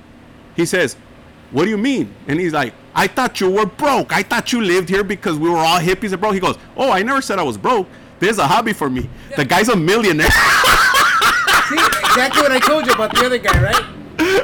He 0.56 0.64
says, 0.64 0.96
what 1.50 1.64
do 1.64 1.70
you 1.70 1.78
mean? 1.78 2.14
And 2.28 2.38
he's 2.38 2.52
like, 2.52 2.74
I 2.94 3.06
thought 3.06 3.40
you 3.40 3.50
were 3.50 3.66
broke. 3.66 4.12
I 4.12 4.22
thought 4.22 4.52
you 4.52 4.60
lived 4.60 4.88
here 4.88 5.04
because 5.04 5.38
we 5.38 5.48
were 5.48 5.58
all 5.58 5.78
hippies 5.80 6.12
and 6.12 6.20
broke. 6.20 6.34
He 6.34 6.40
goes, 6.40 6.58
oh, 6.76 6.90
I 6.90 7.02
never 7.02 7.20
said 7.22 7.38
I 7.38 7.42
was 7.42 7.56
broke. 7.56 7.88
There's 8.18 8.38
a 8.38 8.46
hobby 8.46 8.72
for 8.72 8.90
me. 8.90 9.08
The 9.36 9.44
guy's 9.44 9.68
a 9.68 9.76
millionaire. 9.76 10.30
See, 11.68 11.76
exactly 11.76 12.42
what 12.42 12.52
I 12.52 12.60
told 12.60 12.86
you 12.86 12.92
about 12.92 13.14
the 13.14 13.24
other 13.24 13.38
guy, 13.38 13.62
right? 13.62 13.84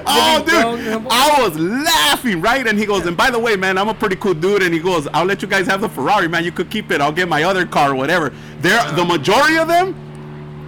Oh, 0.08 0.42
dude. 0.42 1.06
I 1.10 1.42
was 1.42 1.58
laughing, 1.58 2.40
right? 2.40 2.66
And 2.66 2.78
he 2.78 2.86
goes, 2.86 3.04
and 3.06 3.16
by 3.16 3.30
the 3.30 3.38
way, 3.38 3.56
man, 3.56 3.76
I'm 3.76 3.88
a 3.88 3.94
pretty 3.94 4.16
cool 4.16 4.32
dude. 4.32 4.62
And 4.62 4.72
he 4.72 4.80
goes, 4.80 5.06
I'll 5.08 5.26
let 5.26 5.42
you 5.42 5.48
guys 5.48 5.66
have 5.66 5.80
the 5.80 5.88
Ferrari, 5.88 6.28
man. 6.28 6.44
You 6.44 6.52
could 6.52 6.70
keep 6.70 6.90
it. 6.92 7.00
I'll 7.00 7.12
get 7.12 7.28
my 7.28 7.42
other 7.42 7.66
car 7.66 7.90
or 7.90 7.94
whatever. 7.96 8.32
They're 8.60 8.90
the 8.92 9.04
majority 9.04 9.58
of 9.58 9.68
them, 9.68 9.94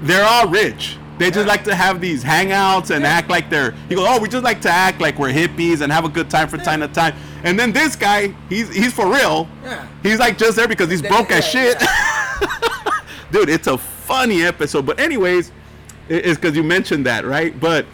they're 0.03 0.27
all 0.27 0.49
rich. 0.49 0.98
They 1.19 1.31
just 1.31 1.49
like 1.49 1.65
to 1.65 1.75
have 1.75 2.01
these 2.01 2.23
hangouts 2.23 2.95
and 2.95 3.05
act 3.05 3.29
like 3.29 3.51
they're. 3.51 3.73
He 3.89 3.95
goes, 3.95 4.07
oh, 4.09 4.21
we 4.21 4.29
just 4.29 4.45
like 4.45 4.61
to 4.63 4.71
act 4.71 5.01
like 5.01 5.19
we're 5.19 5.33
hippies 5.33 5.81
and 5.81 5.93
have 5.93 6.05
a 6.05 6.09
good 6.09 6.31
time 6.31 6.49
from 6.49 6.61
time 6.61 6.81
to 6.81 6.89
time. 6.89 7.15
And 7.45 7.59
then 7.59 7.73
this 7.73 7.97
guy, 7.97 8.35
he's 8.49 8.75
he's 8.75 8.93
for 8.93 9.07
real. 9.07 9.49
Yeah. 9.65 9.87
He's 10.03 10.19
like 10.19 10.39
just 10.39 10.57
there 10.57 10.69
because 10.69 10.91
he's 10.91 11.03
broke 11.03 11.31
as 11.31 11.45
shit. 11.45 11.83
dude 13.31 13.49
it's 13.49 13.67
a 13.67 13.77
funny 13.77 14.43
episode 14.43 14.87
but 14.87 14.99
anyways 14.99 15.53
it's 16.09 16.39
because 16.39 16.57
you 16.57 16.63
mentioned 16.63 17.05
that 17.05 17.25
right 17.25 17.59
but 17.61 17.85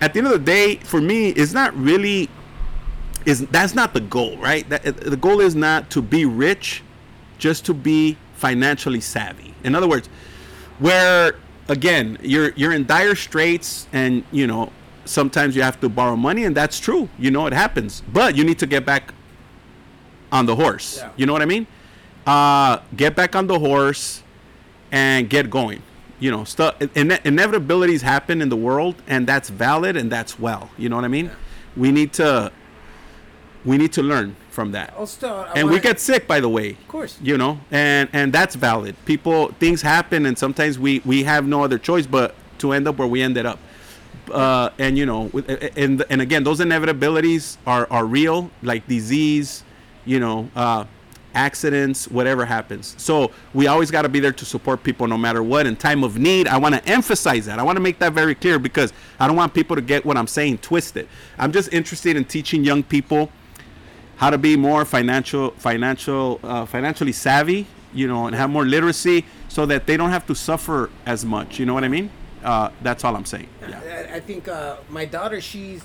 at 0.00 0.12
the 0.12 0.18
end 0.18 0.26
of 0.26 0.32
the 0.32 0.38
day 0.38 0.76
for 0.76 1.00
me 1.00 1.28
it's 1.30 1.52
not 1.52 1.74
really 1.76 2.28
is 3.24 3.46
that's 3.48 3.74
not 3.74 3.94
the 3.94 4.00
goal 4.00 4.36
right 4.38 4.68
that, 4.68 4.86
uh, 4.86 4.90
the 4.92 5.16
goal 5.16 5.40
is 5.40 5.54
not 5.54 5.88
to 5.90 6.02
be 6.02 6.24
rich 6.24 6.82
just 7.38 7.64
to 7.64 7.74
be 7.74 8.16
financially 8.34 9.00
savvy 9.00 9.54
in 9.62 9.74
other 9.74 9.88
words 9.88 10.08
where 10.80 11.36
again 11.68 12.18
you're 12.22 12.50
you're 12.56 12.72
in 12.72 12.84
dire 12.86 13.14
straits 13.14 13.86
and 13.92 14.22
you 14.32 14.46
know 14.46 14.70
sometimes 15.04 15.54
you 15.56 15.62
have 15.62 15.80
to 15.80 15.88
borrow 15.88 16.16
money 16.16 16.44
and 16.44 16.56
that's 16.56 16.78
true. 16.80 17.08
You 17.18 17.30
know 17.30 17.46
it 17.46 17.52
happens. 17.52 18.02
But 18.12 18.36
you 18.36 18.44
need 18.44 18.58
to 18.60 18.66
get 18.66 18.84
back 18.86 19.12
on 20.32 20.46
the 20.46 20.56
horse. 20.56 20.98
Yeah. 20.98 21.10
you 21.16 21.26
know 21.26 21.32
what 21.32 21.42
i 21.42 21.46
mean? 21.46 21.66
Uh 22.26 22.78
get 22.96 23.14
back 23.14 23.36
on 23.36 23.46
the 23.46 23.58
horse 23.58 24.22
and 24.90 25.28
get 25.28 25.50
going. 25.50 25.82
You 26.20 26.30
know 26.30 26.44
stuff 26.44 26.76
ine- 26.80 27.20
inevitabilities 27.24 28.00
happen 28.02 28.40
in 28.40 28.48
the 28.48 28.56
world 28.56 28.96
and 29.06 29.26
that's 29.26 29.48
valid 29.50 29.96
and 29.96 30.10
that's 30.10 30.38
well. 30.38 30.70
You 30.78 30.88
know 30.88 30.96
what 30.96 31.04
i 31.04 31.08
mean? 31.08 31.30
We 31.76 31.92
need 31.92 32.12
to 32.14 32.52
we 33.64 33.76
need 33.78 33.92
to 33.94 34.02
learn 34.02 34.36
from 34.54 34.72
that. 34.72 34.94
I'll 34.96 35.06
start. 35.06 35.48
I 35.48 35.58
and 35.58 35.64
we 35.68 35.72
wanna- 35.72 35.82
get 35.82 36.00
sick 36.00 36.26
by 36.26 36.40
the 36.40 36.48
way. 36.48 36.70
Of 36.70 36.88
course. 36.88 37.18
you 37.20 37.36
know? 37.36 37.58
And 37.70 38.08
and 38.12 38.32
that's 38.32 38.54
valid. 38.54 38.94
People 39.04 39.48
things 39.60 39.82
happen 39.82 40.24
and 40.26 40.38
sometimes 40.38 40.78
we 40.78 41.02
we 41.04 41.24
have 41.24 41.44
no 41.46 41.62
other 41.64 41.78
choice 41.78 42.06
but 42.06 42.34
to 42.58 42.72
end 42.72 42.86
up 42.88 42.96
where 42.98 43.08
we 43.08 43.20
ended 43.20 43.44
up. 43.46 43.58
Uh 44.32 44.70
and 44.78 44.96
you 44.96 45.04
know 45.04 45.30
and 45.76 46.02
and 46.08 46.20
again 46.22 46.44
those 46.44 46.60
inevitabilities 46.60 47.58
are 47.66 47.86
are 47.90 48.06
real 48.06 48.50
like 48.62 48.86
disease 48.86 49.62
you 50.06 50.18
know 50.18 50.48
uh 50.56 50.84
accidents 51.34 52.06
whatever 52.08 52.44
happens. 52.46 52.94
So 52.96 53.32
we 53.52 53.66
always 53.66 53.90
got 53.90 54.02
to 54.02 54.08
be 54.08 54.20
there 54.20 54.32
to 54.32 54.44
support 54.44 54.84
people 54.84 55.08
no 55.08 55.18
matter 55.18 55.42
what. 55.42 55.66
In 55.66 55.74
time 55.76 56.04
of 56.04 56.16
need 56.16 56.46
i 56.46 56.56
want 56.56 56.74
to 56.76 56.82
emphasize 56.88 57.46
that. 57.46 57.58
I 57.58 57.64
want 57.64 57.76
to 57.76 57.82
make 57.82 57.98
that 57.98 58.12
very 58.12 58.34
clear 58.36 58.58
because 58.60 58.92
i 59.18 59.26
don't 59.26 59.36
want 59.36 59.52
people 59.52 59.74
to 59.76 59.82
get 59.82 60.04
what 60.06 60.16
i'm 60.16 60.28
saying 60.28 60.58
twisted. 60.58 61.06
I'm 61.36 61.50
just 61.52 61.72
interested 61.72 62.16
in 62.16 62.24
teaching 62.24 62.62
young 62.64 62.82
people 62.84 63.30
how 64.16 64.30
to 64.30 64.38
be 64.38 64.56
more 64.56 64.84
financial 64.84 65.50
financial 65.52 66.40
uh, 66.42 66.64
financially 66.64 67.12
savvy 67.12 67.66
you 67.92 68.06
know 68.06 68.26
and 68.26 68.34
have 68.36 68.50
more 68.50 68.64
literacy 68.64 69.24
so 69.48 69.66
that 69.66 69.86
they 69.86 69.96
don't 69.96 70.10
have 70.10 70.26
to 70.26 70.34
suffer 70.34 70.90
as 71.06 71.24
much 71.24 71.58
you 71.58 71.66
know 71.66 71.74
what 71.74 71.84
i 71.84 71.88
mean 71.88 72.10
uh, 72.44 72.68
that's 72.82 73.04
all 73.04 73.14
i'm 73.16 73.24
saying 73.24 73.48
yeah 73.68 73.80
I, 74.12 74.16
I 74.16 74.20
think 74.20 74.48
uh, 74.48 74.76
my 74.90 75.04
daughter, 75.06 75.40
she's, 75.40 75.82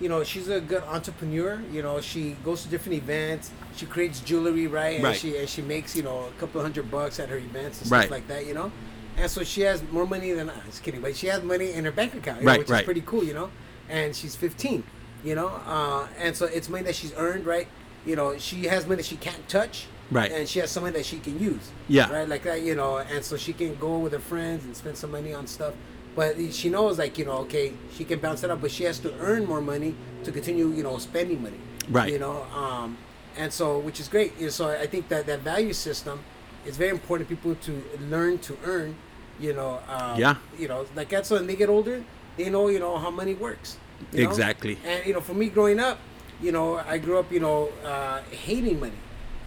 you 0.00 0.08
know, 0.08 0.24
she's 0.24 0.48
a 0.48 0.60
good 0.60 0.82
entrepreneur. 0.84 1.60
You 1.72 1.82
know, 1.82 2.00
she 2.00 2.36
goes 2.44 2.62
to 2.62 2.68
different 2.68 2.96
events. 2.98 3.50
She 3.76 3.84
creates 3.86 4.20
jewelry, 4.20 4.66
right? 4.66 4.94
And 4.96 5.04
Right. 5.04 5.16
she 5.16 5.36
and 5.36 5.48
she 5.48 5.60
makes 5.60 5.94
you 5.96 6.02
know 6.02 6.26
a 6.26 6.40
couple 6.40 6.62
hundred 6.62 6.90
bucks 6.90 7.18
at 7.20 7.28
her 7.28 7.36
events 7.36 7.82
and 7.82 7.90
Right. 7.90 8.02
stuff 8.02 8.10
like 8.12 8.26
that. 8.28 8.46
You 8.46 8.54
know, 8.54 8.70
and 9.16 9.30
so 9.30 9.42
she 9.44 9.62
has 9.62 9.82
more 9.90 10.06
money 10.06 10.32
than 10.32 10.48
I. 10.50 10.54
Just 10.66 10.82
kidding, 10.82 11.00
but 11.02 11.14
she 11.16 11.26
has 11.26 11.42
money 11.42 11.72
in 11.72 11.84
her 11.84 11.92
bank 11.92 12.14
account, 12.14 12.42
Right, 12.42 12.54
know, 12.54 12.58
which 12.60 12.68
right. 12.70 12.80
is 12.80 12.84
pretty 12.84 13.02
cool. 13.04 13.24
You 13.24 13.34
know, 13.34 13.50
and 13.88 14.14
she's 14.14 14.34
15. 14.36 14.82
You 15.24 15.34
know, 15.34 15.48
uh, 15.66 16.06
and 16.18 16.36
so 16.36 16.46
it's 16.46 16.68
money 16.68 16.84
that 16.84 16.94
she's 16.94 17.12
earned, 17.16 17.44
right? 17.46 17.66
You 18.06 18.14
know, 18.16 18.38
she 18.38 18.64
has 18.66 18.84
money 18.84 18.96
that 18.96 19.06
she 19.06 19.16
can't 19.16 19.48
touch, 19.48 19.86
Right. 20.10 20.32
And 20.32 20.48
she 20.48 20.58
has 20.60 20.70
some 20.70 20.84
money 20.84 20.94
that 20.96 21.04
she 21.04 21.18
can 21.18 21.38
use, 21.38 21.70
Yeah. 21.86 22.10
right, 22.10 22.26
like 22.26 22.42
that. 22.44 22.62
You 22.62 22.74
know, 22.74 22.96
and 22.98 23.22
so 23.22 23.36
she 23.36 23.52
can 23.52 23.74
go 23.76 23.98
with 23.98 24.12
her 24.12 24.18
friends 24.18 24.64
and 24.64 24.74
spend 24.74 24.96
some 24.96 25.10
money 25.10 25.34
on 25.34 25.46
stuff. 25.46 25.74
But 26.16 26.36
she 26.54 26.70
knows, 26.70 26.98
like 26.98 27.18
you 27.18 27.26
know, 27.26 27.38
okay, 27.44 27.74
she 27.94 28.04
can 28.04 28.18
bounce 28.18 28.42
it 28.42 28.50
up, 28.50 28.60
but 28.62 28.70
she 28.70 28.84
has 28.84 28.98
to 29.00 29.12
earn 29.20 29.44
more 29.44 29.60
money 29.60 29.94
to 30.24 30.32
continue, 30.32 30.68
you 30.68 30.82
know, 30.82 30.96
spending 30.98 31.42
money. 31.42 31.60
Right. 31.90 32.10
You 32.10 32.18
know, 32.18 32.44
um, 32.54 32.96
and 33.36 33.52
so 33.52 33.78
which 33.78 34.00
is 34.00 34.08
great. 34.08 34.32
You 34.38 34.44
know, 34.44 34.50
so 34.50 34.68
I 34.70 34.86
think 34.86 35.08
that 35.10 35.26
that 35.26 35.40
value 35.40 35.74
system 35.74 36.20
is 36.64 36.76
very 36.78 36.90
important. 36.90 37.28
For 37.28 37.34
people 37.36 37.54
to 37.66 37.82
learn 38.08 38.38
to 38.48 38.56
earn. 38.64 38.96
You 39.38 39.52
know. 39.52 39.80
Um, 39.88 40.18
Yeah. 40.18 40.36
You 40.58 40.68
know, 40.68 40.86
like 40.96 41.10
that's 41.10 41.28
when 41.30 41.46
they 41.46 41.54
get 41.56 41.68
older, 41.68 42.02
they 42.38 42.48
know 42.48 42.68
you 42.68 42.78
know 42.80 42.96
how 42.96 43.10
money 43.10 43.34
works. 43.34 43.76
You 44.12 44.24
know? 44.24 44.28
Exactly. 44.30 44.78
And 44.86 45.06
you 45.06 45.12
know, 45.14 45.20
for 45.20 45.34
me 45.34 45.48
growing 45.48 45.80
up, 45.80 45.98
you 46.42 46.52
know, 46.52 46.76
I 46.76 46.98
grew 46.98 47.18
up, 47.18 47.30
you 47.32 47.40
know, 47.40 47.70
uh, 47.84 48.20
hating 48.30 48.80
money. 48.80 48.92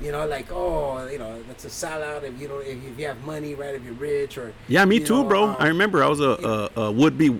You 0.01 0.11
know, 0.11 0.25
like 0.25 0.51
oh, 0.51 1.07
you 1.07 1.19
know, 1.19 1.41
that's 1.47 1.63
a 1.65 1.67
sellout 1.67 2.23
if 2.23 2.39
you 2.41 2.47
don't 2.47 2.65
if, 2.65 2.83
if 2.83 2.97
you 2.99 3.05
have 3.05 3.23
money, 3.23 3.53
right? 3.53 3.75
If 3.75 3.83
you're 3.83 3.93
rich 3.93 4.35
or 4.37 4.51
Yeah, 4.67 4.83
me 4.85 4.99
too, 4.99 5.21
know, 5.21 5.29
bro. 5.29 5.43
um, 5.49 5.55
I 5.59 5.67
remember 5.67 6.03
I 6.03 6.07
was 6.07 6.19
a, 6.19 6.69
a, 6.75 6.81
a 6.87 6.91
would 6.91 7.19
be 7.19 7.39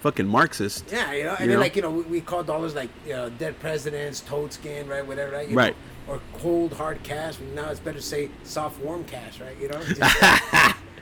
fucking 0.00 0.26
Marxist. 0.28 0.84
Yeah, 0.92 1.10
you 1.14 1.24
know, 1.24 1.30
and 1.30 1.40
You 1.40 1.46
then 1.46 1.54
know? 1.56 1.60
like 1.62 1.74
you 1.74 1.80
know, 1.80 1.90
we, 1.90 2.02
we 2.02 2.20
call 2.20 2.42
dollars 2.42 2.74
like 2.74 2.90
you 3.06 3.14
know, 3.14 3.30
dead 3.30 3.58
presidents, 3.60 4.20
toad 4.20 4.52
skin, 4.52 4.88
right? 4.88 5.06
Whatever, 5.06 5.32
right? 5.32 5.48
You 5.48 5.56
Right. 5.56 5.74
Know, 6.06 6.14
or 6.14 6.20
cold 6.34 6.74
hard 6.74 7.02
cash. 7.02 7.36
Now 7.54 7.70
it's 7.70 7.80
better 7.80 7.98
to 7.98 8.04
say 8.04 8.28
soft 8.44 8.78
warm 8.80 9.04
cash, 9.04 9.40
right? 9.40 9.56
You 9.58 9.68
know. 9.68 9.82
Just- 9.82 10.00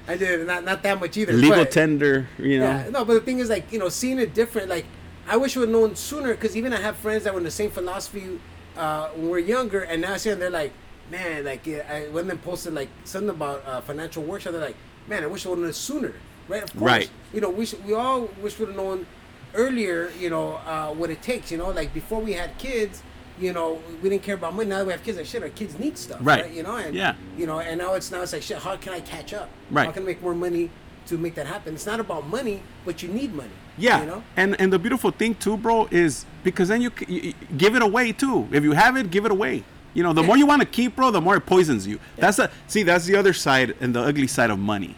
I 0.08 0.16
did 0.16 0.46
not 0.46 0.64
not 0.64 0.82
that 0.84 1.00
much 1.00 1.16
either. 1.16 1.32
Legal 1.32 1.58
but- 1.64 1.72
tender, 1.72 2.28
you 2.38 2.60
know. 2.60 2.66
Yeah, 2.66 2.88
no, 2.90 3.04
but 3.04 3.14
the 3.14 3.20
thing 3.20 3.40
is, 3.40 3.48
like, 3.48 3.72
you 3.72 3.78
know, 3.80 3.88
seeing 3.88 4.18
it 4.20 4.32
different, 4.34 4.68
like, 4.68 4.84
I 5.30 5.36
wish 5.36 5.56
I 5.56 5.60
would 5.60 5.68
have 5.68 5.78
known 5.80 5.94
sooner, 5.94 6.34
because 6.34 6.56
even 6.56 6.72
I 6.72 6.80
have 6.80 6.96
friends 6.96 7.22
that 7.22 7.32
were 7.32 7.38
in 7.38 7.44
the 7.44 7.52
same 7.52 7.70
philosophy 7.70 8.40
uh, 8.76 9.10
when 9.10 9.30
we're 9.30 9.38
younger, 9.38 9.82
and 9.82 10.02
now 10.02 10.14
I 10.14 10.16
see 10.16 10.30
them, 10.30 10.40
they're 10.40 10.50
like, 10.50 10.72
man, 11.08 11.44
like, 11.44 11.68
I, 11.68 12.08
when 12.10 12.26
they 12.26 12.34
posted, 12.34 12.74
like, 12.74 12.88
something 13.04 13.30
about 13.30 13.64
uh, 13.64 13.80
financial 13.80 14.24
workshop, 14.24 14.52
they're 14.54 14.60
like, 14.60 14.76
man, 15.06 15.22
I 15.22 15.28
wish 15.28 15.46
I 15.46 15.50
would 15.50 15.58
have 15.58 15.64
known 15.66 15.72
sooner, 15.72 16.14
right? 16.48 16.64
Of 16.64 16.72
course. 16.72 16.82
Right. 16.82 17.10
You 17.32 17.40
know, 17.40 17.48
we, 17.48 17.64
should, 17.64 17.84
we 17.86 17.94
all 17.94 18.22
wish 18.42 18.58
we 18.58 18.64
would 18.64 18.74
have 18.74 18.84
known 18.84 19.06
earlier, 19.54 20.10
you 20.18 20.30
know, 20.30 20.54
uh, 20.66 20.88
what 20.88 21.10
it 21.10 21.22
takes, 21.22 21.52
you 21.52 21.58
know, 21.58 21.70
like, 21.70 21.94
before 21.94 22.20
we 22.20 22.32
had 22.32 22.58
kids, 22.58 23.00
you 23.38 23.52
know, 23.52 23.80
we 24.02 24.10
didn't 24.10 24.24
care 24.24 24.34
about 24.34 24.54
money. 24.54 24.68
Now 24.68 24.78
that 24.78 24.86
we 24.86 24.92
have 24.92 25.04
kids, 25.04 25.16
like 25.16 25.26
shit, 25.26 25.42
our 25.44 25.48
kids 25.48 25.78
need 25.78 25.96
stuff, 25.96 26.18
Right. 26.22 26.50
You 26.52 26.64
know, 26.64 26.76
and 26.76 26.94
Yeah. 26.94 27.14
you 27.38 27.46
know, 27.46 27.60
and 27.60 27.78
now 27.78 27.94
it's 27.94 28.10
now 28.10 28.20
it's 28.20 28.34
like 28.34 28.42
shit. 28.42 28.58
How 28.58 28.76
can 28.76 28.92
I 28.92 29.00
catch 29.00 29.32
up? 29.32 29.48
Right. 29.70 29.86
How 29.86 29.92
can 29.92 30.02
I 30.02 30.06
make 30.06 30.20
more 30.20 30.34
money 30.34 30.68
to 31.10 31.18
make 31.18 31.34
that 31.34 31.46
happen? 31.46 31.74
It's 31.74 31.86
not 31.86 32.00
about 32.00 32.26
money, 32.26 32.62
but 32.84 33.02
you 33.02 33.08
need 33.08 33.34
money. 33.34 33.50
Yeah, 33.76 34.00
You 34.00 34.06
know. 34.06 34.22
and 34.36 34.60
and 34.60 34.72
the 34.72 34.78
beautiful 34.78 35.10
thing 35.10 35.34
too, 35.34 35.56
bro, 35.56 35.86
is 35.90 36.24
because 36.42 36.68
then 36.68 36.80
you, 36.82 36.90
you 37.08 37.34
give 37.56 37.74
it 37.76 37.82
away 37.82 38.12
too. 38.12 38.48
If 38.52 38.64
you 38.64 38.72
have 38.72 38.96
it, 38.96 39.10
give 39.10 39.24
it 39.24 39.30
away. 39.30 39.64
You 39.94 40.02
know, 40.04 40.12
the 40.12 40.22
more 40.22 40.36
you 40.36 40.46
want 40.46 40.62
to 40.62 40.68
keep, 40.68 40.94
bro, 40.96 41.10
the 41.10 41.20
more 41.20 41.36
it 41.36 41.46
poisons 41.46 41.86
you. 41.86 41.98
That's 42.16 42.36
the 42.36 42.50
see. 42.68 42.82
That's 42.84 43.06
the 43.06 43.16
other 43.16 43.32
side 43.32 43.76
and 43.80 43.94
the 43.94 44.00
ugly 44.00 44.26
side 44.26 44.50
of 44.50 44.58
money. 44.58 44.94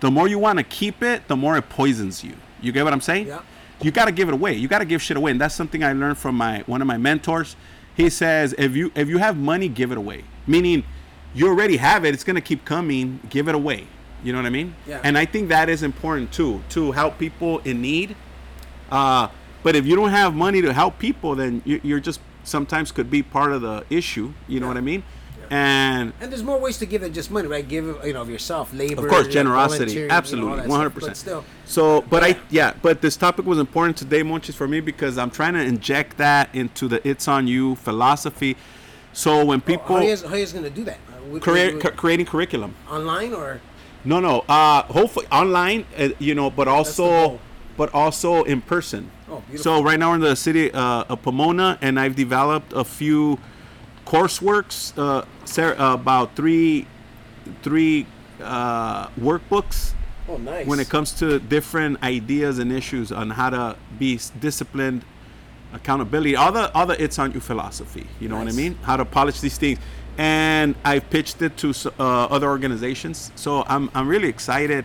The 0.00 0.10
more 0.10 0.26
you 0.26 0.38
want 0.38 0.58
to 0.58 0.64
keep 0.64 1.02
it, 1.02 1.28
the 1.28 1.36
more 1.36 1.56
it 1.56 1.68
poisons 1.68 2.24
you. 2.24 2.34
You 2.60 2.72
get 2.72 2.82
what 2.84 2.92
I'm 2.92 3.00
saying? 3.00 3.28
Yeah. 3.28 3.42
You 3.82 3.90
got 3.90 4.06
to 4.06 4.12
give 4.12 4.28
it 4.28 4.34
away. 4.34 4.54
You 4.54 4.68
got 4.68 4.78
to 4.80 4.84
give 4.84 5.00
shit 5.02 5.16
away, 5.16 5.30
and 5.32 5.40
that's 5.40 5.54
something 5.54 5.82
I 5.84 5.92
learned 5.92 6.18
from 6.18 6.36
my 6.36 6.60
one 6.66 6.80
of 6.80 6.86
my 6.88 6.96
mentors. 6.98 7.54
He 7.96 8.08
says, 8.10 8.54
if 8.58 8.74
you 8.74 8.90
if 8.94 9.08
you 9.08 9.18
have 9.18 9.36
money, 9.36 9.68
give 9.68 9.92
it 9.92 9.98
away. 9.98 10.24
Meaning, 10.46 10.82
you 11.34 11.46
already 11.48 11.76
have 11.76 12.04
it. 12.04 12.14
It's 12.14 12.24
gonna 12.24 12.40
keep 12.40 12.64
coming. 12.64 13.20
Give 13.30 13.48
it 13.48 13.54
away. 13.54 13.86
You 14.22 14.32
know 14.32 14.38
what 14.38 14.46
I 14.46 14.50
mean? 14.50 14.74
Yeah. 14.86 15.00
And 15.02 15.18
I 15.18 15.24
think 15.24 15.48
that 15.48 15.68
is 15.68 15.82
important 15.82 16.32
too 16.32 16.62
to 16.70 16.92
help 16.92 17.18
people 17.18 17.58
in 17.60 17.80
need. 17.82 18.14
Uh, 18.90 19.28
but 19.62 19.74
if 19.76 19.86
you 19.86 19.96
don't 19.96 20.10
have 20.10 20.34
money 20.34 20.60
to 20.62 20.72
help 20.72 20.98
people, 20.98 21.34
then 21.34 21.62
you, 21.64 21.80
you're 21.82 22.00
just 22.00 22.20
sometimes 22.44 22.92
could 22.92 23.10
be 23.10 23.22
part 23.22 23.52
of 23.52 23.62
the 23.62 23.84
issue. 23.90 24.32
You 24.48 24.60
know 24.60 24.66
Yeah. 24.66 24.70
what 24.70 24.76
I 24.78 24.80
mean? 24.82 25.02
And 25.50 26.12
And 26.20 26.30
there's 26.32 26.42
more 26.42 26.58
ways 26.58 26.78
to 26.78 26.86
give 26.86 27.02
than 27.02 27.12
just 27.12 27.30
money, 27.30 27.46
right? 27.46 27.66
Give 27.66 27.84
you 28.04 28.12
know 28.14 28.22
of 28.22 28.30
yourself, 28.30 28.72
labor, 28.72 29.02
of 29.04 29.08
course, 29.10 29.28
generosity, 29.28 29.92
you 29.92 29.98
know, 30.00 30.14
all 30.14 30.18
absolutely, 30.18 30.66
one 30.68 30.78
hundred 30.78 30.90
percent. 30.94 31.16
still, 31.16 31.44
So, 31.66 32.02
but 32.08 32.22
Yeah. 32.22 32.28
I 32.28 32.38
yeah, 32.50 32.72
but 32.80 33.02
this 33.02 33.16
topic 33.18 33.44
was 33.44 33.58
important 33.58 33.96
today, 33.98 34.22
Monchis, 34.22 34.54
for 34.54 34.66
me 34.66 34.80
because 34.80 35.18
I'm 35.18 35.30
trying 35.30 35.52
to 35.54 35.62
inject 35.62 36.16
that 36.18 36.48
into 36.54 36.88
the 36.88 37.06
"It's 37.06 37.28
on 37.28 37.46
You" 37.48 37.74
philosophy. 37.76 38.56
So 39.12 39.44
when 39.44 39.60
people 39.60 39.84
how 39.96 39.96
are 39.96 40.02
you 40.04 40.08
guys, 40.10 40.22
how 40.22 40.34
you 40.34 40.38
guys 40.44 40.52
gonna 40.54 40.70
do 40.70 40.84
that? 40.84 40.98
Uh, 41.10 41.22
with- 41.32 41.42
create 41.42 41.74
with- 41.74 41.82
cu- 41.82 41.90
creating 41.90 42.26
curriculum, 42.26 42.74
online 42.90 43.34
or 43.34 43.60
no, 44.04 44.20
no, 44.20 44.44
uh, 44.48 44.82
hopefully 44.84 45.26
online, 45.30 45.84
uh, 45.96 46.08
you 46.18 46.34
know, 46.34 46.50
but 46.50 46.68
also, 46.68 47.38
but 47.76 47.92
also 47.94 48.42
in 48.44 48.60
person. 48.60 49.10
Oh. 49.30 49.42
So 49.56 49.82
right 49.82 49.98
now 49.98 50.10
we're 50.10 50.16
in 50.16 50.20
the 50.22 50.36
city 50.36 50.72
uh, 50.72 51.04
of 51.08 51.22
Pomona, 51.22 51.78
and 51.80 51.98
I've 51.98 52.16
developed 52.16 52.72
a 52.72 52.84
few 52.84 53.38
courseworks, 54.06 54.92
uh, 54.98 55.24
ser- 55.44 55.78
uh, 55.78 55.94
about 55.94 56.36
three, 56.36 56.86
three 57.62 58.06
uh, 58.42 59.08
workbooks 59.10 59.94
oh 60.28 60.36
nice 60.36 60.66
when 60.66 60.80
it 60.80 60.88
comes 60.88 61.12
to 61.12 61.38
different 61.38 62.02
ideas 62.02 62.58
and 62.58 62.72
issues 62.72 63.12
on 63.12 63.30
how 63.30 63.50
to 63.50 63.76
be 63.98 64.18
disciplined, 64.40 65.04
accountability, 65.72 66.36
all 66.36 66.52
the 66.52 66.72
all 66.74 66.86
the 66.86 67.02
it's 67.02 67.18
on 67.18 67.32
you 67.32 67.40
philosophy. 67.40 68.06
You 68.20 68.28
know 68.28 68.38
what 68.38 68.48
I 68.48 68.52
mean? 68.52 68.74
How 68.82 68.96
to 68.96 69.04
polish 69.04 69.40
these 69.40 69.58
things, 69.58 69.78
and 70.18 70.74
I've 70.84 71.08
pitched 71.10 71.40
it 71.42 71.56
to 71.58 71.72
uh, 71.98 72.26
other 72.26 72.48
organizations. 72.48 73.32
So 73.34 73.64
I'm 73.66 73.90
I'm 73.94 74.08
really 74.08 74.28
excited 74.28 74.84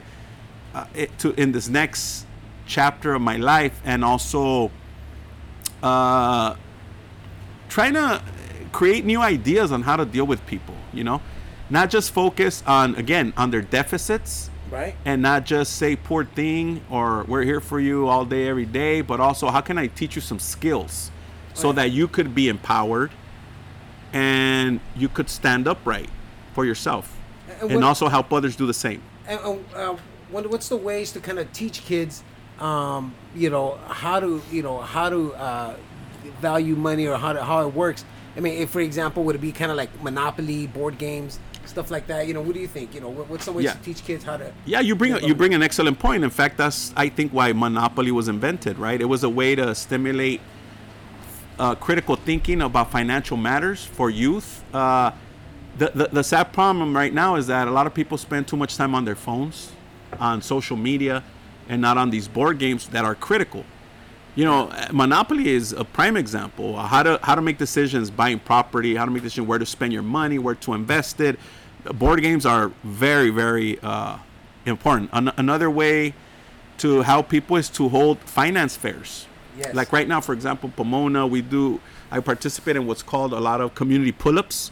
uh, 0.74 0.86
it, 0.94 1.18
to 1.20 1.32
in 1.34 1.52
this 1.52 1.68
next 1.70 2.26
chapter 2.66 3.14
of 3.14 3.22
my 3.22 3.38
life, 3.38 3.80
and 3.86 4.04
also 4.04 4.72
uh, 5.84 6.56
trying 7.70 7.94
to 7.94 8.22
create 8.72 9.06
new 9.06 9.22
ideas 9.22 9.72
on 9.72 9.84
how 9.84 9.96
to 9.96 10.06
deal 10.06 10.26
with 10.26 10.46
people. 10.46 10.76
You 10.94 11.04
know, 11.04 11.22
not 11.70 11.90
just 11.90 12.12
focus 12.12 12.64
on 12.66 12.96
again 12.96 13.34
on 13.38 13.52
their 13.52 13.62
deficits 13.62 14.50
right? 14.72 14.96
and 15.06 15.22
not 15.22 15.46
just 15.46 15.76
say 15.76 15.96
poor 15.96 16.26
thing 16.26 16.82
or 16.90 17.24
we're 17.26 17.44
here 17.44 17.60
for 17.60 17.80
you 17.80 18.08
all 18.08 18.26
day 18.26 18.48
every 18.48 18.66
day 18.66 19.02
but 19.02 19.20
also 19.20 19.48
how 19.50 19.62
can 19.62 19.78
i 19.78 19.88
teach 19.88 20.16
you 20.16 20.22
some 20.22 20.40
skills 20.40 21.12
so 21.54 21.68
Right. 21.70 21.76
that 21.78 21.92
you 21.92 22.08
could 22.08 22.34
be 22.36 22.48
empowered 22.50 23.12
and 24.14 24.80
you 24.96 25.10
could 25.10 25.30
stand 25.30 25.68
upright 25.68 26.10
for 26.54 26.66
yourself 26.66 27.16
And 27.62 27.72
and 27.72 27.84
also 27.84 28.08
help 28.10 28.32
others 28.34 28.56
do 28.56 28.66
the 28.66 28.74
same 28.74 29.02
And, 29.28 29.40
uh, 29.76 29.96
what, 30.32 30.50
what's 30.50 30.70
the 30.70 30.78
ways 30.78 31.12
to 31.14 31.20
kind 31.20 31.40
of 31.40 31.52
teach 31.54 31.82
kids, 31.86 32.24
um, 32.60 33.14
you 33.36 33.50
know, 33.50 33.78
how 33.88 34.20
to, 34.20 34.42
you 34.52 34.62
know, 34.62 34.80
how 34.80 35.10
to 35.10 35.34
uh, 35.36 35.76
value 36.42 36.76
money 36.76 37.08
or 37.08 37.18
how 37.18 37.34
to, 37.34 37.44
how 37.44 37.68
it 37.68 37.74
works? 37.74 38.04
I 38.36 38.40
mean, 38.42 38.62
if 38.62 38.70
for 38.70 38.82
example, 38.82 39.24
would 39.24 39.36
it 39.36 39.42
be 39.42 39.52
kind 39.52 39.72
of 39.72 39.78
like 39.78 39.90
Monopoly, 40.04 40.68
board 40.68 40.98
games, 40.98 41.40
stuff 41.66 41.90
like 41.92 42.08
that? 42.08 42.28
You 42.28 42.34
know, 42.34 42.42
what 42.42 42.54
do 42.56 42.60
you 42.60 42.68
think? 42.68 42.94
You 42.94 43.02
know, 43.02 43.10
what, 43.10 43.30
what's 43.30 43.46
some 43.46 43.56
ways 43.56 43.66
Yeah. 43.66 43.74
to 43.74 43.80
teach 43.80 44.04
kids 44.04 44.24
how 44.26 44.38
to? 44.38 44.52
yeah 44.66 44.80
you 44.82 44.96
bring 44.96 45.14
a, 45.14 45.20
you 45.28 45.34
bring 45.36 45.54
an 45.54 45.64
excellent 45.64 45.98
point 46.00 46.24
in 46.24 46.30
fact 46.30 46.58
that's 46.58 46.94
i 46.98 47.08
think 47.10 47.32
why 47.32 47.52
monopoly 47.54 48.12
was 48.12 48.28
invented 48.28 48.78
right 48.78 49.00
it 49.02 49.06
was 49.06 49.24
a 49.24 49.30
way 49.30 49.56
to 49.56 49.74
stimulate 49.76 50.40
uh, 51.60 51.76
critical 51.76 52.16
thinking 52.16 52.62
about 52.62 52.92
financial 52.92 53.38
matters 53.38 53.84
for 53.86 54.10
youth. 54.10 54.64
Uh, 54.74 55.12
the, 55.78 55.92
the, 55.94 56.08
the 56.12 56.24
sad 56.24 56.54
problem 56.54 56.96
right 56.96 57.14
now 57.14 57.36
is 57.36 57.48
that 57.48 57.68
a 57.68 57.72
lot 57.72 57.86
of 57.88 57.94
people 57.94 58.18
spend 58.18 58.48
too 58.48 58.58
much 58.58 58.76
time 58.78 58.96
on 58.96 59.06
their 59.06 59.16
phones, 59.16 59.72
on 60.20 60.42
social 60.42 60.78
media, 60.78 61.24
and 61.70 61.82
not 61.82 61.98
on 61.98 62.10
these 62.10 62.28
board 62.28 62.58
games 62.60 62.88
that 62.90 63.06
are 63.06 63.16
critical. 63.16 63.66
You 64.36 64.46
know, 64.46 64.72
Monopoly 64.92 65.50
is 65.50 65.74
a 65.74 65.84
prime 65.84 66.16
example. 66.16 66.76
uh, 66.78 66.88
How 66.88 67.04
to 67.04 67.20
how 67.24 67.34
to 67.36 67.42
make 67.42 67.58
decisions, 67.58 68.12
buying 68.12 68.40
property, 68.40 68.96
how 68.96 69.06
to 69.06 69.12
make 69.12 69.24
decisions, 69.24 69.48
where 69.48 69.58
to 69.60 69.66
spend 69.66 69.94
your 69.94 70.04
money, 70.04 70.38
where 70.38 70.56
to 70.56 70.74
invest 70.74 71.20
it. 71.20 71.40
Board 71.96 72.22
games 72.22 72.46
are 72.46 72.72
very 72.84 73.32
very 73.32 73.80
uh, 73.82 74.18
important. 74.66 75.10
An- 75.14 75.34
another 75.38 75.70
way 75.72 76.14
to 76.80 77.02
help 77.02 77.30
people 77.30 77.58
is 77.58 77.68
to 77.70 77.90
hold 77.90 78.20
finance 78.20 78.76
fairs. 78.78 79.26
Yes. 79.58 79.74
Like 79.74 79.92
right 79.92 80.08
now, 80.08 80.22
for 80.22 80.34
example, 80.34 80.72
Pomona, 80.76 81.26
we 81.28 81.42
do. 81.42 81.80
I 82.12 82.20
participate 82.20 82.76
in 82.76 82.86
what's 82.88 83.04
called 83.04 83.34
a 83.34 83.40
lot 83.40 83.60
of 83.60 83.76
community 83.76 84.12
pull-ups, 84.12 84.72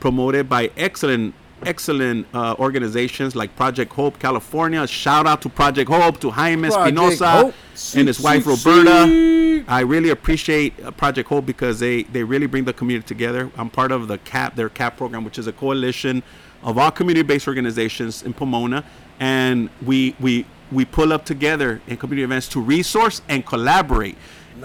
promoted 0.00 0.48
by 0.48 0.70
excellent, 0.76 1.34
excellent 1.64 2.26
uh, 2.34 2.54
organizations 2.58 3.34
like 3.34 3.54
Project 3.56 3.92
Hope 3.92 4.18
California. 4.18 4.86
Shout 4.86 5.26
out 5.26 5.40
to 5.42 5.48
Project 5.48 5.90
Hope, 5.90 6.20
to 6.20 6.30
Jaime 6.30 6.68
Espinosa 6.68 7.54
and 7.94 8.08
his 8.08 8.20
wife 8.20 8.46
Roberta. 8.46 9.04
sweet. 9.04 9.64
I 9.66 9.80
really 9.80 10.10
appreciate 10.10 10.74
uh, 10.84 10.90
Project 10.90 11.28
Hope 11.28 11.46
because 11.46 11.78
they 11.80 12.02
they 12.04 12.22
really 12.22 12.46
bring 12.46 12.64
the 12.64 12.72
community 12.72 13.06
together. 13.06 13.50
I'm 13.56 13.70
part 13.70 13.92
of 13.92 14.08
the 14.08 14.18
CAP, 14.18 14.56
their 14.56 14.68
CAP 14.68 14.96
program, 14.96 15.24
which 15.24 15.38
is 15.38 15.46
a 15.46 15.52
coalition 15.52 16.22
of 16.62 16.76
all 16.76 16.90
community-based 16.90 17.46
organizations 17.46 18.22
in 18.22 18.34
Pomona, 18.34 18.84
and 19.20 19.70
we 19.84 20.14
we 20.20 20.44
we 20.70 20.84
pull 20.84 21.12
up 21.12 21.24
together 21.24 21.80
in 21.86 21.96
community 21.96 22.24
events 22.24 22.48
to 22.48 22.60
resource 22.60 23.22
and 23.28 23.44
collaborate. 23.44 24.16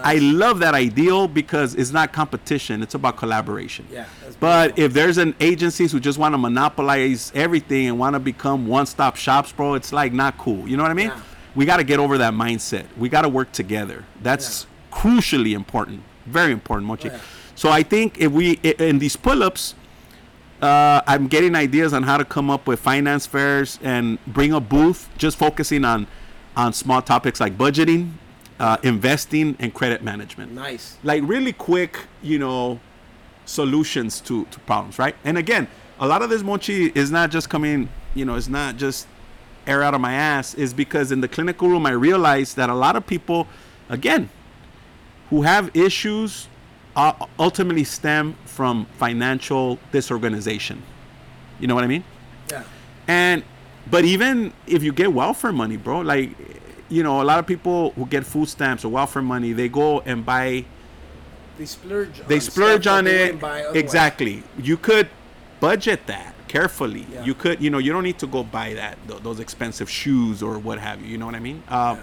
I 0.01 0.15
love 0.15 0.59
that 0.59 0.73
ideal 0.73 1.27
because 1.27 1.75
it's 1.75 1.91
not 1.91 2.13
competition; 2.13 2.81
it's 2.81 2.95
about 2.95 3.15
collaboration. 3.15 3.87
Yeah, 3.91 4.05
But 4.39 4.79
if 4.79 4.91
there's 4.91 5.19
an 5.19 5.35
agencies 5.39 5.91
who 5.91 5.99
just 5.99 6.17
want 6.17 6.33
to 6.33 6.37
monopolize 6.39 7.31
everything 7.35 7.87
and 7.87 7.99
want 7.99 8.15
to 8.15 8.19
become 8.19 8.65
one-stop 8.65 9.15
shops, 9.15 9.51
bro, 9.51 9.75
it's 9.75 9.93
like 9.93 10.11
not 10.11 10.37
cool. 10.39 10.67
You 10.67 10.77
know 10.77 10.83
what 10.83 10.91
I 10.91 10.95
mean? 10.95 11.09
Yeah. 11.09 11.21
We 11.53 11.65
got 11.65 11.77
to 11.77 11.83
get 11.83 11.99
over 11.99 12.17
that 12.17 12.33
mindset. 12.33 12.85
We 12.97 13.07
got 13.07 13.21
to 13.21 13.29
work 13.29 13.51
together. 13.51 14.03
That's 14.21 14.65
crucially 14.91 15.53
important, 15.53 16.01
very 16.25 16.51
important, 16.51 16.89
Monchi. 16.89 17.11
Oh, 17.11 17.13
yeah. 17.13 17.21
So 17.55 17.69
I 17.69 17.83
think 17.83 18.17
if 18.17 18.31
we 18.31 18.53
in 18.63 18.97
these 18.97 19.15
pull-ups, 19.15 19.75
uh, 20.63 21.01
I'm 21.05 21.27
getting 21.27 21.55
ideas 21.55 21.91
on 21.91 22.03
how 22.03 22.15
to 22.15 22.23
come 22.23 22.49
up 22.49 22.67
with 22.67 22.79
finance 22.79 23.25
fairs 23.25 23.79
and 23.83 24.17
bring 24.25 24.53
a 24.53 24.61
booth 24.61 25.09
just 25.17 25.37
focusing 25.37 25.83
on 25.83 26.07
on 26.55 26.71
small 26.71 27.01
topics 27.01 27.39
like 27.41 27.57
budgeting, 27.57 28.11
uh, 28.59 28.77
investing, 28.83 29.57
and 29.59 29.73
credit 29.73 30.03
management 30.03 30.51
Nice. 30.51 30.97
like 31.03 31.21
really 31.25 31.51
quick, 31.51 32.01
you 32.21 32.37
know, 32.39 32.79
solutions 33.45 34.21
to, 34.21 34.45
to 34.45 34.59
problems, 34.61 34.99
right? 34.99 35.15
And 35.25 35.37
again, 35.37 35.67
a 35.99 36.07
lot 36.07 36.21
of 36.21 36.29
this 36.29 36.43
Monchi 36.43 36.95
is 36.95 37.11
not 37.11 37.31
just 37.31 37.49
coming, 37.49 37.89
you 38.13 38.23
know, 38.23 38.35
it's 38.35 38.47
not 38.47 38.77
just 38.77 39.07
air 39.65 39.81
out 39.83 39.95
of 39.95 39.99
my 39.99 40.13
ass, 40.13 40.53
is 40.53 40.73
because 40.73 41.11
in 41.11 41.21
the 41.21 41.27
clinical 41.27 41.67
room 41.67 41.85
I 41.85 41.91
realized 41.91 42.55
that 42.55 42.69
a 42.69 42.75
lot 42.75 42.95
of 42.95 43.05
people, 43.05 43.47
again, 43.89 44.29
who 45.29 45.41
have 45.41 45.75
issues 45.75 46.47
uh, 46.95 47.13
ultimately 47.39 47.83
stem 47.83 48.35
from 48.45 48.85
financial 48.97 49.79
disorganization. 49.91 50.81
You 51.59 51.67
know 51.67 51.75
what 51.75 51.83
I 51.83 51.87
mean? 51.87 52.03
Yeah. 52.51 52.63
And 53.07 53.43
but 53.89 54.05
even 54.05 54.53
if 54.67 54.83
you 54.83 54.91
get 54.93 55.11
welfare 55.13 55.51
money, 55.51 55.77
bro, 55.77 56.01
like 56.01 56.31
you 56.89 57.01
know, 57.03 57.21
a 57.21 57.25
lot 57.25 57.39
of 57.39 57.47
people 57.47 57.91
who 57.91 58.05
get 58.05 58.25
food 58.25 58.47
stamps 58.47 58.85
or 58.85 58.89
welfare 58.89 59.21
money, 59.23 59.51
they 59.53 59.67
go 59.69 60.01
and 60.01 60.23
buy 60.25 60.65
They 61.57 61.65
splurge. 61.65 62.21
they 62.27 62.35
on 62.35 62.41
splurge 62.41 62.87
on 62.87 63.07
it 63.07 63.19
wouldn't 63.19 63.41
buy 63.41 63.59
otherwise. 63.61 63.75
exactly 63.83 64.43
you 64.57 64.77
could 64.77 65.07
budget 65.59 66.05
that 66.07 66.33
carefully 66.47 67.05
Yeah. 67.11 67.23
you 67.23 67.33
could 67.33 67.61
you 67.61 67.69
know 67.69 67.77
you 67.79 67.91
don't 67.93 68.03
need 68.03 68.19
to 68.19 68.27
go 68.27 68.43
buy 68.43 68.73
that 68.73 68.97
th- 69.07 69.21
those 69.23 69.39
expensive 69.39 69.89
shoes 69.89 70.41
or 70.43 70.57
what 70.59 70.77
have 70.79 71.01
you 71.01 71.07
you 71.13 71.17
know 71.17 71.25
what 71.27 71.35
i 71.35 71.39
mean 71.39 71.61
uh, 71.69 71.95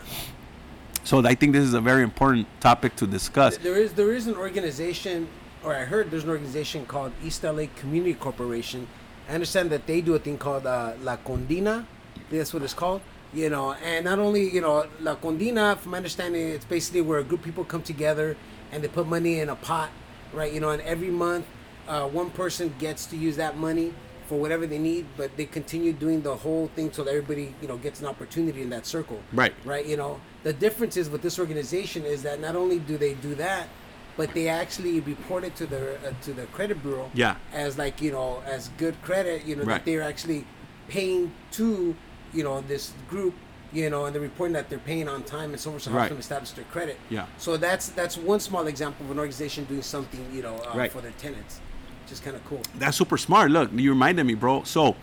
so 1.05 1.25
i 1.27 1.35
think 1.35 1.53
this 1.53 1.65
is 1.65 1.75
a 1.75 1.81
very 1.81 2.03
important 2.03 2.47
topic 2.61 2.95
to 2.97 3.07
discuss 3.07 3.57
There 3.59 3.77
is 3.77 3.93
there 3.95 4.13
is 4.13 4.27
an 4.27 4.37
organization, 4.37 5.29
or 5.65 5.75
I 5.75 5.85
heard 5.85 6.11
there's 6.11 6.25
an 6.25 6.31
organization 6.31 6.87
called 6.87 7.13
East 7.25 7.43
LA 7.45 7.67
Community 7.77 8.15
Corporation. 8.15 8.87
I 9.29 9.35
understand 9.35 9.71
that 9.71 9.87
they 9.87 10.01
do 10.01 10.15
a 10.15 10.19
thing 10.19 10.39
called 10.39 10.67
uh, 10.67 10.93
La 11.03 11.17
Cundina. 11.17 11.85
That's 12.31 12.53
what 12.55 12.63
it's 12.63 12.75
called. 12.75 13.01
You 13.33 13.49
know, 13.49 13.73
and 13.75 14.05
not 14.05 14.19
only 14.19 14.49
you 14.57 14.61
know 14.61 14.87
La 15.01 15.15
Cundina, 15.17 15.77
from 15.79 15.91
my 15.93 15.99
understanding, 15.99 16.49
it's 16.49 16.65
basically 16.65 17.01
where 17.03 17.19
a 17.21 17.25
group 17.25 17.41
of 17.41 17.45
people 17.47 17.65
come 17.65 17.83
together 17.83 18.37
and 18.73 18.83
they 18.83 18.89
put 18.89 19.07
money 19.07 19.39
in 19.41 19.49
a 19.49 19.57
pot, 19.57 19.91
right? 20.33 20.53
You 20.53 20.61
know, 20.61 20.71
and 20.71 20.83
every 20.83 21.11
month, 21.11 21.45
uh, 21.89 22.07
one 22.09 22.31
person 22.31 22.75
gets 22.79 23.07
to 23.07 23.17
use 23.17 23.37
that 23.37 23.57
money 23.57 23.93
for 24.27 24.39
whatever 24.39 24.67
they 24.67 24.79
need, 24.79 25.07
but 25.17 25.37
they 25.37 25.45
continue 25.47 25.93
doing 25.93 26.23
the 26.23 26.37
whole 26.37 26.69
thing 26.77 26.93
so 26.93 27.05
that 27.05 27.11
everybody 27.11 27.55
you 27.63 27.69
know 27.69 27.77
gets 27.77 28.01
an 28.01 28.07
opportunity 28.07 28.63
in 28.63 28.71
that 28.71 28.87
circle 28.87 29.21
Right. 29.33 29.55
right? 29.65 29.87
You 29.87 29.97
know, 29.97 30.21
the 30.43 30.53
difference 30.53 30.97
is 30.97 31.09
with 31.11 31.23
this 31.23 31.39
organization 31.39 32.05
is 32.05 32.23
that 32.23 32.41
not 32.41 32.57
only 32.57 32.79
do 32.79 32.97
they 32.97 33.15
do 33.15 33.35
that, 33.37 33.69
but 34.17 34.33
they 34.35 34.49
actually 34.49 35.01
report 35.01 35.45
it 35.45 35.55
to 35.57 35.67
the 35.67 35.97
uh, 35.97 36.13
to 36.23 36.33
the 36.33 36.47
credit 36.47 36.83
bureau. 36.83 37.11
Yeah. 37.15 37.37
As 37.53 37.79
like 37.79 38.01
you 38.03 38.13
know, 38.13 38.43
as 38.47 38.69
good 38.79 39.01
credit, 39.03 39.45
you 39.45 39.57
know, 39.57 39.63
Right. 39.65 39.75
that 39.77 39.85
they're 39.85 40.03
actually 40.03 40.45
paying 40.89 41.33
to, 41.53 41.95
you 42.33 42.43
know, 42.43 42.61
this 42.63 42.93
group, 43.09 43.35
you 43.73 43.89
know, 43.89 44.05
and 44.07 44.15
they're 44.15 44.21
reporting 44.23 44.55
that 44.55 44.69
they're 44.69 44.79
paying 44.81 45.09
on 45.09 45.23
time 45.23 45.51
and 45.53 45.61
so 45.61 45.71
forth, 45.71 45.83
so 45.83 45.91
helps 45.91 46.03
Right. 46.03 46.09
them 46.11 46.19
establish 46.19 46.51
their 46.53 46.65
credit. 46.65 46.99
Yeah. 47.09 47.27
So 47.39 47.57
that's 47.57 47.91
that's 47.91 48.17
one 48.17 48.41
small 48.41 48.67
example 48.67 49.05
of 49.07 49.13
an 49.13 49.19
organization 49.19 49.65
doing 49.65 49.83
something, 49.83 50.27
you 50.33 50.43
know, 50.43 50.57
uh, 50.57 50.77
Right. 50.77 50.91
for 50.93 51.01
their 51.01 51.13
tenants, 51.13 51.61
which 52.03 52.13
is 52.13 52.21
kind 52.21 52.35
of 52.37 52.45
cool. 52.47 52.63
that's 52.79 52.97
super 52.97 53.17
smart 53.17 53.51
look 53.51 53.71
you 53.75 53.91
reminded 53.91 54.25
me 54.25 54.35
bro 54.35 54.65
so 54.65 54.97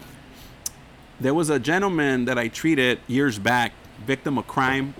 there 1.22 1.34
was 1.34 1.50
a 1.50 1.58
gentleman 1.60 2.26
that 2.26 2.38
i 2.38 2.48
treated 2.50 3.00
years 3.08 3.40
back 3.40 3.72
victim 4.06 4.38
of 4.38 4.46
crime 4.48 4.94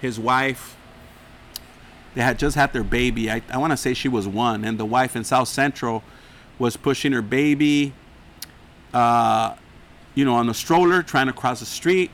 his 0.00 0.18
wife. 0.18 0.76
They 2.14 2.22
had 2.22 2.38
just 2.38 2.56
had 2.56 2.72
their 2.72 2.84
baby. 2.84 3.30
I, 3.30 3.42
I 3.50 3.58
want 3.58 3.72
to 3.72 3.76
say 3.76 3.92
she 3.94 4.08
was 4.08 4.26
one 4.26 4.64
and 4.64 4.78
the 4.78 4.86
wife 4.86 5.14
in 5.16 5.24
south 5.24 5.48
central 5.48 6.02
was 6.58 6.76
pushing 6.76 7.12
her 7.12 7.20
baby 7.22 7.92
uh, 8.94 9.54
you 10.14 10.24
know 10.24 10.34
on 10.34 10.48
a 10.48 10.54
stroller 10.54 11.02
trying 11.02 11.26
to 11.26 11.32
cross 11.32 11.60
the 11.60 11.66
street. 11.66 12.10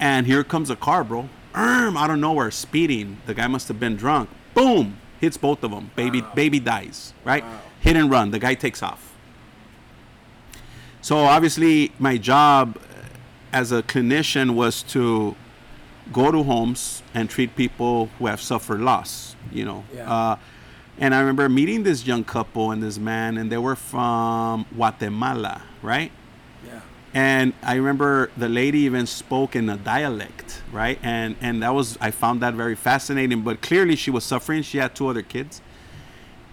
And 0.00 0.26
here 0.26 0.42
comes 0.42 0.70
a 0.70 0.76
car 0.76 1.04
bro. 1.04 1.28
Erm, 1.54 1.96
out 1.96 2.10
of 2.10 2.18
nowhere 2.18 2.50
speeding. 2.50 3.18
The 3.26 3.34
guy 3.34 3.46
must 3.46 3.68
have 3.68 3.78
been 3.78 3.96
drunk. 3.96 4.28
Boom 4.54 4.98
hits 5.20 5.36
both 5.36 5.62
of 5.62 5.70
them 5.70 5.92
baby 5.94 6.20
Wow. 6.20 6.32
baby 6.34 6.58
dies 6.58 7.14
right? 7.24 7.44
Wow. 7.44 7.60
hit 7.80 7.94
and 7.96 8.10
run. 8.10 8.32
The 8.32 8.40
guy 8.40 8.54
takes 8.54 8.82
off. 8.82 9.12
So 11.00 11.18
obviously, 11.18 11.92
my 11.98 12.16
job 12.16 12.76
uh, 12.78 13.04
as 13.52 13.70
a 13.72 13.82
clinician 13.82 14.54
was 14.54 14.82
to 14.84 15.36
go 16.12 16.30
to 16.30 16.42
homes 16.42 17.02
and 17.14 17.28
treat 17.30 17.56
people 17.56 18.08
who 18.18 18.26
have 18.26 18.40
suffered 18.40 18.80
loss. 18.80 19.36
You 19.52 19.64
know, 19.64 19.84
Yeah. 19.94 20.10
uh, 20.10 20.36
and 20.98 21.14
I 21.14 21.20
remember 21.20 21.48
meeting 21.48 21.82
this 21.82 22.06
young 22.06 22.24
couple 22.24 22.70
and 22.70 22.82
this 22.82 22.98
man, 22.98 23.36
and 23.38 23.50
they 23.50 23.58
were 23.58 23.76
from 23.76 24.66
Guatemala, 24.74 25.62
right? 25.82 26.10
Yeah. 26.66 26.80
And 27.14 27.52
I 27.62 27.74
remember 27.76 28.30
the 28.36 28.48
lady 28.48 28.80
even 28.80 29.06
spoke 29.06 29.56
in 29.56 29.68
a 29.68 29.76
dialect, 29.76 30.62
right? 30.72 30.98
And 31.02 31.34
and 31.40 31.62
that 31.62 31.74
was 31.74 31.98
I 32.00 32.10
found 32.10 32.40
that 32.42 32.54
very 32.54 32.74
fascinating. 32.76 33.42
But 33.42 33.60
clearly, 33.62 33.96
she 33.96 34.10
was 34.10 34.24
suffering. 34.24 34.62
She 34.62 34.78
had 34.78 34.94
two 34.94 35.08
other 35.08 35.22
kids, 35.22 35.60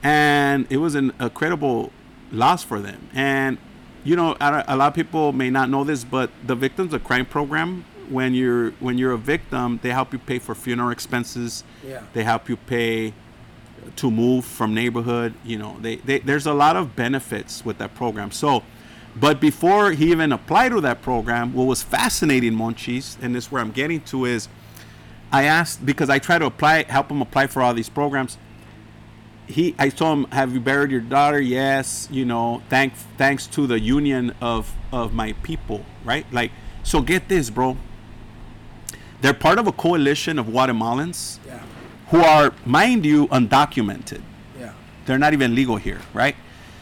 and 0.04 0.66
it 0.70 0.78
was 0.78 0.96
an 0.96 1.12
incredible 1.20 1.92
loss 2.32 2.64
for 2.64 2.80
them. 2.80 3.10
And 3.14 3.58
you 4.04 4.16
know, 4.16 4.36
a 4.40 4.64
a 4.68 4.76
lot 4.76 4.88
of 4.88 4.94
people 4.94 5.34
may 5.34 5.50
not 5.50 5.70
know 5.70 5.84
this, 5.84 6.04
but 6.04 6.30
the 6.46 6.56
Victims 6.56 6.94
of 6.94 7.04
Crime 7.04 7.26
program, 7.26 7.86
when 8.10 8.34
you're 8.34 8.72
when 8.80 8.98
you're 8.98 9.14
a 9.14 9.18
victim, 9.18 9.80
they 9.82 9.92
help 9.92 10.14
you 10.14 10.20
pay 10.20 10.40
for 10.40 10.56
funeral 10.56 10.90
expenses. 10.90 11.64
Yeah. 11.86 12.04
They 12.14 12.24
help 12.24 12.50
you 12.50 12.58
pay 12.58 13.14
to 13.96 14.12
move 14.12 14.46
from 14.46 14.74
neighborhood. 14.74 15.34
You 15.44 15.58
know, 15.58 15.78
they, 15.80 15.98
they 15.98 16.20
there's 16.20 16.46
a 16.46 16.54
lot 16.54 16.76
of 16.76 16.96
benefits 16.96 17.64
with 17.64 17.78
that 17.78 17.96
program. 17.96 18.32
So, 18.32 18.64
but 19.16 19.40
before 19.40 19.92
he 19.92 20.12
even 20.12 20.32
applied 20.32 20.70
to 20.70 20.82
that 20.82 21.02
program, 21.02 21.54
what 21.54 21.66
was 21.66 21.82
fascinating, 21.84 22.54
Monchis, 22.54 23.18
and 23.22 23.36
this 23.36 23.46
is 23.46 23.52
where 23.52 23.62
I'm 23.62 23.72
getting 23.72 24.02
to 24.02 24.26
is, 24.26 24.48
I 25.32 25.44
asked 25.44 25.86
because 25.86 26.10
I 26.10 26.20
try 26.20 26.40
to 26.40 26.46
apply, 26.46 26.84
help 26.84 27.12
him 27.12 27.22
apply 27.22 27.48
for 27.48 27.62
all 27.62 27.74
these 27.74 27.90
programs. 27.90 28.38
He, 29.48 29.76
I 29.80 29.90
told 29.90 30.20
him, 30.20 30.26
"Have 30.32 30.54
you 30.54 30.60
buried 30.60 30.92
your 30.92 31.02
daughter?" 31.02 31.40
Yes. 31.40 32.08
You 32.12 32.26
know, 32.26 32.62
thank, 32.70 32.94
thanks 33.18 33.48
to 33.48 33.66
the 33.66 33.80
union 33.80 34.36
of 34.42 34.72
of 34.92 35.14
my 35.14 35.34
people, 35.44 35.86
right? 36.04 36.26
Like, 36.32 36.52
so 36.84 37.02
get 37.02 37.30
this, 37.30 37.50
bro. 37.50 37.78
They're 39.22 39.34
part 39.34 39.60
of 39.60 39.68
a 39.68 39.72
coalition 39.72 40.40
of 40.40 40.48
Guatemalans 40.48 41.40
Yeah. 41.46 41.60
who 42.10 42.22
are, 42.24 42.54
mind 42.66 43.06
you, 43.06 43.28
undocumented. 43.28 44.22
Yeah. 44.60 44.72
They're 45.06 45.18
not 45.20 45.34
even 45.34 45.54
legal 45.56 45.76
here, 45.78 46.00
right? 46.14 46.36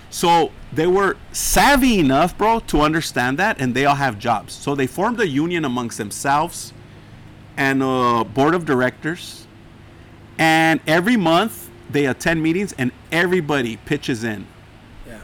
So 0.10 0.52
they 0.72 0.88
were 0.88 1.18
savvy 1.32 2.00
enough, 2.00 2.38
bro, 2.38 2.60
to 2.62 2.82
understand 2.82 3.38
that, 3.40 3.60
and 3.60 3.74
they 3.74 3.86
all 3.86 3.96
have 3.96 4.20
jobs. 4.20 4.54
So 4.54 4.76
they 4.76 4.88
formed 4.88 5.20
a 5.20 5.28
union 5.28 5.66
amongst 5.66 5.98
themselves 5.98 6.74
and 7.58 7.82
a 7.84 8.24
board 8.24 8.54
of 8.54 8.66
directors. 8.66 9.48
And 10.38 10.80
every 10.88 11.18
month 11.18 11.70
they 11.90 12.06
attend 12.06 12.44
meetings, 12.44 12.74
and 12.78 12.92
everybody 13.12 13.78
pitches 13.78 14.24
in 14.24 14.46
Yeah. 15.08 15.16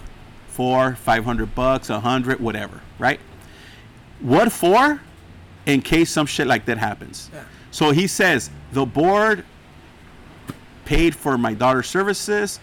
four, 0.47 0.95
five 0.95 1.24
hundred 1.26 1.53
bucks, 1.53 1.89
a 1.89 1.99
hundred, 1.99 2.39
whatever, 2.39 2.82
right? 2.97 3.20
What 4.20 4.51
for? 4.51 5.01
In 5.66 5.82
case 5.82 6.09
some 6.09 6.26
shit 6.26 6.47
like 6.47 6.66
that 6.66 6.78
happens. 6.78 7.30
Yeah. 7.34 7.43
So 7.72 7.91
he 7.91 8.07
says 8.07 8.49
the 8.72 8.86
board 8.86 9.45
paid 10.86 11.16
for 11.16 11.38
my 11.38 11.53
daughter's 11.53 11.88
services. 11.88 12.59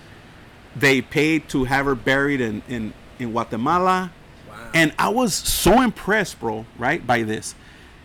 They 0.77 1.01
paid 1.01 1.49
to 1.51 1.65
have 1.65 1.87
her 1.87 1.95
buried 1.95 2.41
in 2.41 2.63
in, 2.69 2.93
in 3.19 3.33
Guatemala. 3.33 4.13
Wow. 4.49 4.71
And 4.75 4.93
I 4.99 5.09
was 5.09 5.35
so 5.35 5.81
impressed, 5.81 6.39
bro, 6.39 6.67
right, 6.79 7.05
by 7.07 7.23
this. 7.23 7.55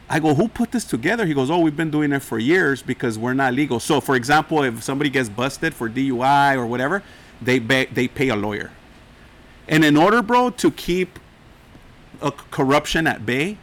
I 0.08 0.20
go, 0.20 0.36
who 0.36 0.48
put 0.48 0.72
this 0.72 0.86
together? 0.86 1.26
He 1.26 1.34
goes, 1.34 1.50
oh, 1.50 1.60
we've 1.60 1.76
been 1.76 1.90
doing 1.90 2.12
it 2.12 2.22
for 2.22 2.38
years 2.38 2.84
because 2.84 3.18
we're 3.18 3.34
not 3.34 3.54
legal. 3.54 3.80
So, 3.80 4.00
for 4.00 4.16
example, 4.16 4.64
if 4.64 4.84
somebody 4.84 5.10
gets 5.10 5.30
busted 5.30 5.74
for 5.74 5.90
DUI 5.90 6.56
or 6.56 6.66
whatever, 6.68 7.02
they 7.42 7.60
they 7.60 8.08
pay 8.08 8.30
a 8.30 8.36
lawyer. 8.36 8.72
And 9.68 9.84
in 9.84 9.98
order, 9.98 10.22
bro, 10.22 10.52
to 10.52 10.72
keep 10.72 11.20
a 12.22 12.32
corruption 12.32 13.08
at 13.08 13.26
bay, 13.26 13.58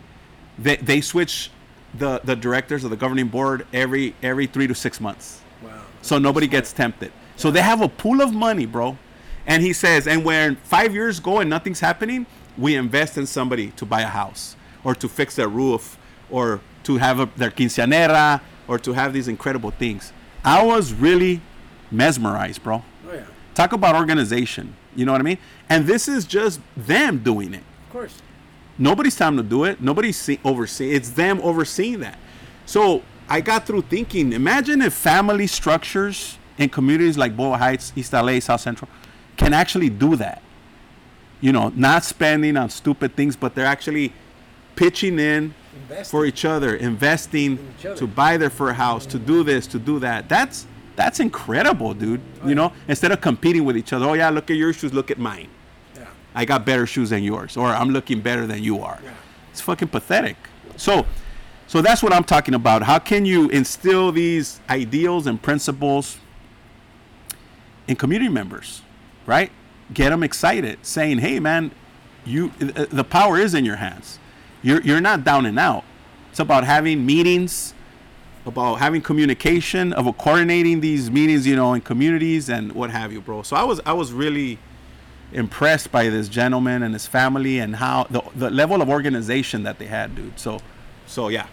they, 0.58 0.76
they 0.76 1.00
switch 1.00 1.50
the, 1.94 2.20
the 2.24 2.36
directors 2.36 2.84
of 2.84 2.90
the 2.90 2.96
governing 2.96 3.28
board 3.28 3.66
every 3.72 4.14
every 4.22 4.46
three 4.46 4.66
to 4.66 4.74
six 4.74 5.00
months 5.00 5.42
wow. 5.62 5.70
so 6.00 6.18
nobody 6.18 6.46
gets 6.46 6.72
tempted. 6.72 7.12
So 7.36 7.50
they 7.50 7.62
have 7.62 7.80
a 7.80 7.88
pool 7.88 8.20
of 8.20 8.32
money, 8.32 8.66
bro. 8.66 8.98
And 9.46 9.62
he 9.62 9.72
says, 9.72 10.06
and 10.06 10.24
when 10.24 10.56
five 10.56 10.94
years 10.94 11.18
go 11.18 11.40
and 11.40 11.50
nothing's 11.50 11.80
happening, 11.80 12.26
we 12.56 12.76
invest 12.76 13.18
in 13.18 13.26
somebody 13.26 13.70
to 13.72 13.84
buy 13.84 14.02
a 14.02 14.06
house 14.06 14.56
or 14.84 14.94
to 14.94 15.08
fix 15.08 15.36
their 15.36 15.48
roof 15.48 15.98
or 16.30 16.60
to 16.84 16.98
have 16.98 17.18
a, 17.18 17.28
their 17.36 17.50
quinceanera 17.50 18.40
or 18.68 18.78
to 18.78 18.92
have 18.92 19.12
these 19.12 19.28
incredible 19.28 19.70
things. 19.70 20.12
I 20.44 20.64
was 20.64 20.92
really 20.92 21.40
mesmerized, 21.90 22.62
bro. 22.62 22.82
Oh 23.08 23.12
yeah. 23.12 23.24
Talk 23.54 23.72
about 23.72 23.94
organization. 23.94 24.76
You 24.94 25.06
know 25.06 25.12
what 25.12 25.20
I 25.20 25.24
mean? 25.24 25.38
And 25.68 25.86
this 25.86 26.08
is 26.08 26.24
just 26.24 26.60
them 26.76 27.18
doing 27.18 27.54
it. 27.54 27.62
Of 27.86 27.92
course. 27.92 28.22
Nobody's 28.82 29.14
time 29.14 29.36
to 29.36 29.44
do 29.44 29.62
it. 29.62 29.80
Nobody's 29.80 30.18
see, 30.18 30.40
overseeing. 30.44 30.92
It's 30.92 31.10
them 31.10 31.40
overseeing 31.40 32.00
that. 32.00 32.18
So 32.66 33.02
I 33.28 33.40
got 33.40 33.64
through 33.64 33.82
thinking. 33.82 34.32
Imagine 34.32 34.82
if 34.82 34.92
family 34.92 35.46
structures 35.46 36.36
in 36.58 36.68
communities 36.68 37.16
like 37.16 37.36
Boyle 37.36 37.54
Heights, 37.54 37.92
East 37.94 38.12
LA, 38.12 38.40
South 38.40 38.60
Central, 38.60 38.90
can 39.36 39.52
actually 39.52 39.88
do 39.88 40.16
that. 40.16 40.42
You 41.40 41.52
know, 41.52 41.72
not 41.76 42.02
spending 42.02 42.56
on 42.56 42.70
stupid 42.70 43.14
things, 43.14 43.36
but 43.36 43.54
they're 43.54 43.66
actually 43.66 44.12
pitching 44.74 45.20
in 45.20 45.54
Investing. 45.84 46.10
for 46.10 46.26
each 46.26 46.44
other, 46.44 46.74
investing 46.74 47.52
In 47.52 47.74
each 47.78 47.86
other. 47.86 47.96
to 47.96 48.06
buy 48.08 48.36
their 48.36 48.50
first 48.50 48.76
house, 48.76 49.06
to 49.06 49.18
do 49.18 49.44
this, 49.44 49.68
to 49.68 49.78
do 49.78 50.00
that. 50.00 50.28
That's 50.28 50.66
that's 50.96 51.20
incredible, 51.20 51.94
dude. 51.94 52.20
You 52.44 52.56
know, 52.56 52.72
instead 52.88 53.12
of 53.12 53.20
competing 53.20 53.64
with 53.64 53.76
each 53.76 53.92
other. 53.92 54.06
Oh 54.06 54.14
yeah, 54.14 54.28
look 54.30 54.50
at 54.50 54.56
your 54.56 54.72
shoes, 54.72 54.92
look 54.92 55.12
at 55.12 55.18
mine. 55.18 55.48
I 56.34 56.44
got 56.44 56.64
better 56.64 56.86
shoes 56.86 57.10
than 57.10 57.22
yours, 57.22 57.56
or 57.56 57.68
I'm 57.68 57.90
looking 57.90 58.20
better 58.20 58.46
than 58.46 58.62
you 58.62 58.80
are. 58.80 58.98
Yeah. 59.04 59.14
It's 59.50 59.60
fucking 59.60 59.88
pathetic. 59.88 60.36
So, 60.76 61.06
so 61.66 61.82
that's 61.82 62.02
what 62.02 62.12
I'm 62.12 62.24
talking 62.24 62.54
about. 62.54 62.82
How 62.82 62.98
can 62.98 63.24
you 63.26 63.48
instill 63.50 64.12
these 64.12 64.60
ideals 64.70 65.26
and 65.26 65.40
principles 65.40 66.18
in 67.86 67.96
community 67.96 68.30
members, 68.30 68.82
right? 69.26 69.50
Get 69.92 70.10
them 70.10 70.22
excited, 70.22 70.78
saying, 70.82 71.18
"Hey, 71.18 71.38
man, 71.38 71.70
you 72.24 72.50
the 72.58 73.04
power 73.04 73.38
is 73.38 73.54
in 73.54 73.64
your 73.64 73.76
hands. 73.76 74.18
You're 74.62 74.80
you're 74.80 75.00
not 75.00 75.24
down 75.24 75.44
and 75.44 75.58
out. 75.58 75.84
It's 76.30 76.40
about 76.40 76.64
having 76.64 77.04
meetings." 77.04 77.74
About 78.44 78.80
having 78.80 79.02
communication, 79.02 79.92
of 79.92 80.18
coordinating 80.18 80.80
these 80.80 81.12
meetings, 81.12 81.46
you 81.46 81.54
know, 81.54 81.74
in 81.74 81.80
communities 81.80 82.48
and 82.48 82.72
what 82.72 82.90
have 82.90 83.12
you, 83.12 83.20
bro. 83.20 83.42
So 83.42 83.54
I 83.54 83.62
was, 83.62 83.80
I 83.86 83.92
was 83.92 84.12
really, 84.12 84.58
impressed 85.32 85.90
by 85.90 86.08
this 86.08 86.28
gentleman 86.28 86.82
and 86.82 86.94
his 86.94 87.06
family 87.06 87.58
and 87.58 87.76
how 87.76 88.04
the, 88.10 88.22
the 88.36 88.50
level 88.50 88.82
of 88.82 88.88
organization 88.88 89.62
that 89.62 89.78
they 89.78 89.86
had, 89.86 90.14
dude. 90.14 90.38
So, 90.38 90.60
so 91.06 91.28
yeah, 91.28 91.46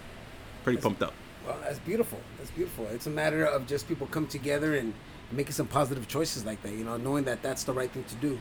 pretty 0.64 0.80
pumped 0.80 1.02
up. 1.02 1.14
Well, 1.46 1.58
that's 1.64 1.80
beautiful. 1.80 2.20
That's 2.38 2.52
beautiful. 2.52 2.86
It's 2.88 3.08
a 3.08 3.12
matter 3.12 3.46
of 3.46 3.66
just 3.66 3.88
people 3.88 4.08
come 4.08 4.28
together 4.28 4.76
and 4.76 4.94
making 5.32 5.54
some 5.54 5.68
positive 5.68 6.08
choices 6.08 6.46
like 6.46 6.62
that. 6.64 6.74
You 6.74 6.84
know, 6.84 6.98
knowing 6.98 7.24
that 7.26 7.42
that's 7.42 7.64
the 7.64 7.74
right 7.74 7.90
thing 7.92 8.04
to 8.04 8.16
do. 8.16 8.40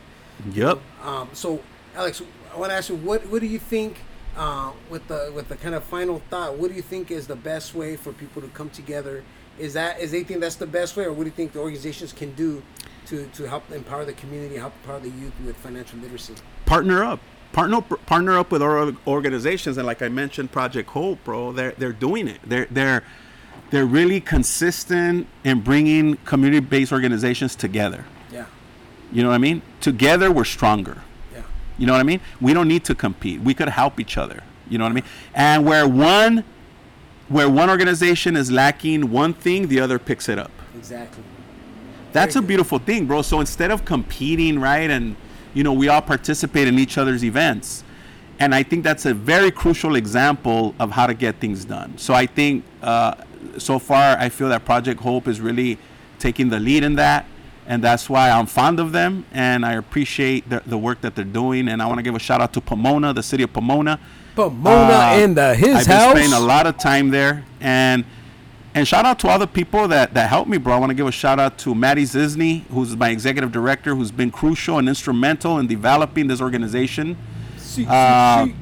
Yep. 0.52 0.78
Um, 1.02 1.28
so, 1.32 1.60
Alex, 1.94 2.22
I 2.54 2.58
want 2.58 2.70
to 2.70 2.76
ask 2.76 2.88
you, 2.88 2.96
what 2.96 3.26
what 3.28 3.40
do 3.40 3.46
you 3.46 3.58
think 3.58 3.96
uh, 4.36 4.72
with 4.90 5.06
the 5.08 5.32
with 5.34 5.48
the 5.48 5.56
kind 5.56 5.74
of 5.74 5.84
final 5.84 6.22
thought? 6.30 6.56
What 6.56 6.68
do 6.68 6.74
you 6.74 6.82
think 6.82 7.10
is 7.10 7.26
the 7.26 7.36
best 7.36 7.74
way 7.74 7.96
for 7.96 8.12
people 8.12 8.42
to 8.42 8.48
come 8.48 8.70
together? 8.70 9.24
Is 9.58 9.74
that 9.74 10.00
is 10.00 10.12
they 10.12 10.22
think 10.22 10.40
that's 10.40 10.56
the 10.56 10.66
best 10.66 10.96
way, 10.96 11.04
or 11.04 11.12
what 11.12 11.24
do 11.24 11.30
you 11.30 11.34
think 11.34 11.52
the 11.52 11.60
organizations 11.60 12.12
can 12.12 12.32
do 12.34 12.62
to 13.08 13.26
to 13.34 13.44
help 13.48 13.70
empower 13.72 14.04
the 14.04 14.12
community, 14.14 14.56
help 14.56 14.72
empower 14.82 15.00
the 15.00 15.10
youth 15.10 15.32
with 15.44 15.56
financial 15.56 15.98
literacy? 15.98 16.34
Partner 16.66 17.02
up. 17.04 17.20
Partner 17.52 17.80
partner 17.80 18.38
up 18.38 18.50
with 18.52 18.62
our 18.62 18.92
organizations 19.06 19.78
and 19.78 19.86
like 19.86 20.02
I 20.02 20.08
mentioned, 20.08 20.52
Project 20.52 20.90
Hope, 20.90 21.22
bro. 21.24 21.52
They're 21.52 21.72
they're 21.78 21.92
doing 21.92 22.28
it. 22.28 22.40
They're 22.44 22.66
they're 22.70 23.02
they're 23.70 23.86
really 23.86 24.20
consistent 24.20 25.26
in 25.44 25.60
bringing 25.60 26.16
community-based 26.24 26.90
organizations 26.92 27.54
together. 27.54 28.04
Yeah, 28.32 28.46
You 29.12 29.22
know 29.22 29.28
what 29.28 29.34
I 29.34 29.38
mean? 29.38 29.60
Together, 29.80 30.30
we're 30.32 30.44
stronger. 30.44 31.02
yeah, 31.34 31.42
You 31.76 31.86
know 31.86 31.92
what 31.92 32.00
I 32.00 32.02
mean? 32.04 32.20
We 32.40 32.54
don't 32.54 32.68
need 32.68 32.84
to 32.84 32.94
compete. 32.94 33.40
We 33.42 33.52
could 33.52 33.68
help 33.68 34.00
each 34.00 34.16
other. 34.16 34.42
You 34.70 34.78
know 34.78 34.84
what 34.84 34.92
I 34.92 34.94
mean? 34.94 35.04
And 35.34 35.66
where 35.66 35.86
one 35.86 36.44
where 37.28 37.48
one 37.50 37.68
organization 37.68 38.36
is 38.36 38.50
lacking 38.50 39.10
one 39.10 39.34
thing, 39.34 39.68
the 39.68 39.80
other 39.80 39.98
picks 39.98 40.28
it 40.30 40.38
up. 40.38 40.50
exactly. 40.76 41.22
That's 42.12 42.36
a 42.36 42.42
beautiful 42.42 42.78
thing, 42.78 43.06
bro. 43.06 43.22
So 43.22 43.40
instead 43.40 43.70
of 43.70 43.84
competing, 43.84 44.58
right, 44.58 44.90
and 44.90 45.16
you 45.54 45.62
know, 45.62 45.72
we 45.72 45.88
all 45.88 46.02
participate 46.02 46.68
in 46.68 46.78
each 46.78 46.98
other's 46.98 47.24
events. 47.24 47.84
And 48.38 48.54
I 48.54 48.62
think 48.62 48.84
that's 48.84 49.04
a 49.06 49.14
very 49.14 49.50
crucial 49.50 49.96
example 49.96 50.74
of 50.78 50.92
how 50.92 51.06
to 51.06 51.14
get 51.14 51.40
things 51.40 51.64
done. 51.64 51.98
So 51.98 52.14
I 52.14 52.26
think 52.26 52.64
uh, 52.82 53.14
so 53.56 53.78
far, 53.78 54.16
I 54.16 54.28
feel 54.28 54.48
that 54.50 54.64
Project 54.64 55.00
Hope 55.00 55.26
is 55.26 55.40
really 55.40 55.78
taking 56.18 56.48
the 56.48 56.60
lead 56.60 56.84
in 56.84 56.94
that. 56.96 57.26
And 57.66 57.82
that's 57.82 58.08
why 58.08 58.30
I'm 58.30 58.46
fond 58.46 58.80
of 58.80 58.92
them 58.92 59.26
and 59.32 59.66
I 59.66 59.74
appreciate 59.74 60.48
the, 60.48 60.62
the 60.64 60.78
work 60.78 61.02
that 61.02 61.14
they're 61.14 61.24
doing. 61.24 61.68
And 61.68 61.82
I 61.82 61.86
want 61.86 61.98
to 61.98 62.02
give 62.02 62.14
a 62.14 62.18
shout 62.18 62.40
out 62.40 62.52
to 62.54 62.60
Pomona, 62.60 63.12
the 63.12 63.22
city 63.22 63.42
of 63.42 63.52
Pomona. 63.52 64.00
Pomona 64.34 64.94
Uh, 64.94 65.18
in 65.18 65.34
the 65.34 65.54
his 65.54 65.74
I've 65.76 65.86
been 65.86 66.10
spending 66.16 66.32
a 66.32 66.40
lot 66.40 66.66
of 66.66 66.78
time 66.78 67.10
there, 67.10 67.44
and 67.60 68.04
and 68.78 68.86
shout 68.86 69.04
out 69.04 69.18
to 69.18 69.28
all 69.28 69.38
the 69.40 69.46
people 69.46 69.88
that 69.88 70.14
that 70.14 70.28
helped 70.28 70.48
me, 70.48 70.56
bro. 70.56 70.74
I 70.74 70.78
want 70.78 70.90
to 70.90 70.94
give 70.94 71.06
a 71.06 71.12
shout 71.12 71.40
out 71.40 71.58
to 71.58 71.74
Maddie 71.74 72.04
Zisney, 72.04 72.62
who's 72.66 72.96
my 72.96 73.08
executive 73.10 73.50
director, 73.50 73.94
who's 73.94 74.12
been 74.12 74.30
crucial 74.30 74.78
and 74.78 74.88
instrumental 74.88 75.58
in 75.58 75.66
developing 75.66 76.28
this 76.28 76.40
organization, 76.40 77.16
See, 77.56 77.82
see, 77.82 77.86
uh, 77.88 78.46
see. 78.46 78.54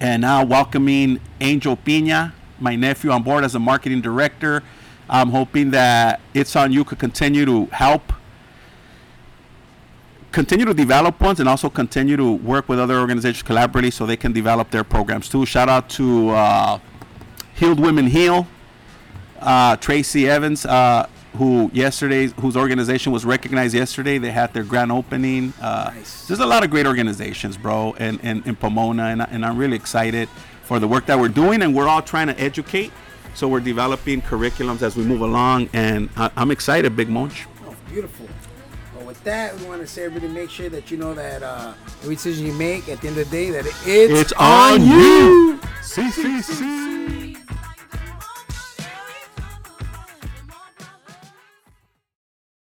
and 0.00 0.22
now 0.22 0.44
welcoming 0.44 1.20
Angel 1.40 1.76
Pina, 1.76 2.32
my 2.58 2.74
nephew, 2.74 3.10
on 3.10 3.22
board 3.22 3.44
as 3.44 3.54
a 3.54 3.58
marketing 3.58 4.00
director. 4.00 4.62
I'm 5.10 5.28
hoping 5.28 5.72
that 5.72 6.20
it's 6.32 6.56
on 6.56 6.72
you 6.72 6.82
could 6.84 6.98
continue 6.98 7.44
to 7.44 7.66
help 7.66 8.14
continue 10.30 10.64
to 10.64 10.72
develop 10.72 11.20
ones 11.20 11.38
and 11.38 11.48
also 11.50 11.68
continue 11.68 12.16
to 12.16 12.32
work 12.32 12.66
with 12.66 12.78
other 12.78 12.98
organizations 12.98 13.42
collaboratively 13.46 13.92
so 13.92 14.06
they 14.06 14.16
can 14.16 14.32
develop 14.32 14.70
their 14.70 14.84
programs 14.84 15.28
too. 15.28 15.44
Shout 15.44 15.68
out 15.68 15.90
to 15.90 16.30
uh, 16.30 16.78
Healed 17.54 17.78
Women 17.78 18.06
Heal, 18.06 18.46
uh, 19.42 19.76
Tracy 19.76 20.28
Evans, 20.28 20.64
uh, 20.64 21.06
who 21.34 21.70
yesterday, 21.72 22.26
whose 22.40 22.56
organization 22.56 23.12
was 23.12 23.24
recognized 23.24 23.74
yesterday. 23.74 24.18
They 24.18 24.30
had 24.30 24.52
their 24.52 24.64
grand 24.64 24.92
opening. 24.92 25.52
Uh, 25.60 25.90
Nice. 25.94 26.26
There's 26.26 26.40
a 26.40 26.46
lot 26.46 26.62
of 26.64 26.70
great 26.70 26.86
organizations, 26.86 27.56
bro, 27.56 27.92
in, 27.94 28.18
in, 28.20 28.42
in 28.44 28.56
Pomona, 28.56 29.04
and, 29.04 29.22
and 29.22 29.44
I'm 29.44 29.56
really 29.56 29.76
excited 29.76 30.28
for 30.62 30.78
the 30.78 30.86
work 30.88 31.06
that 31.06 31.18
we're 31.18 31.28
doing, 31.28 31.62
and 31.62 31.74
we're 31.74 31.88
all 31.88 32.02
trying 32.02 32.28
to 32.28 32.40
educate. 32.40 32.92
So 33.34 33.48
we're 33.48 33.60
developing 33.60 34.20
curriculums 34.20 34.82
as 34.82 34.94
we 34.94 35.04
move 35.04 35.22
along, 35.22 35.70
and 35.72 36.10
I, 36.16 36.30
I'm 36.36 36.50
excited, 36.50 36.94
Big 36.94 37.08
Munch. 37.08 37.46
Oh, 37.66 37.74
beautiful. 37.88 38.28
Well, 38.94 39.06
with 39.06 39.24
that, 39.24 39.58
we 39.58 39.64
want 39.66 39.80
to 39.80 39.86
say 39.86 40.04
everybody 40.04 40.30
make 40.30 40.50
sure 40.50 40.68
that 40.68 40.90
you 40.90 40.98
know 40.98 41.14
that 41.14 41.42
uh, 41.42 41.72
every 42.02 42.16
decision 42.16 42.44
you 42.46 42.52
make 42.52 42.90
at 42.90 43.00
the 43.00 43.08
end 43.08 43.16
of 43.16 43.30
the 43.30 43.34
day 43.34 43.50
that 43.50 43.64
it's, 43.66 43.86
It's 43.86 44.32
on 44.34 44.84
you. 44.84 45.58
See, 45.80 46.10
see, 46.10 46.42
see. 46.42 47.41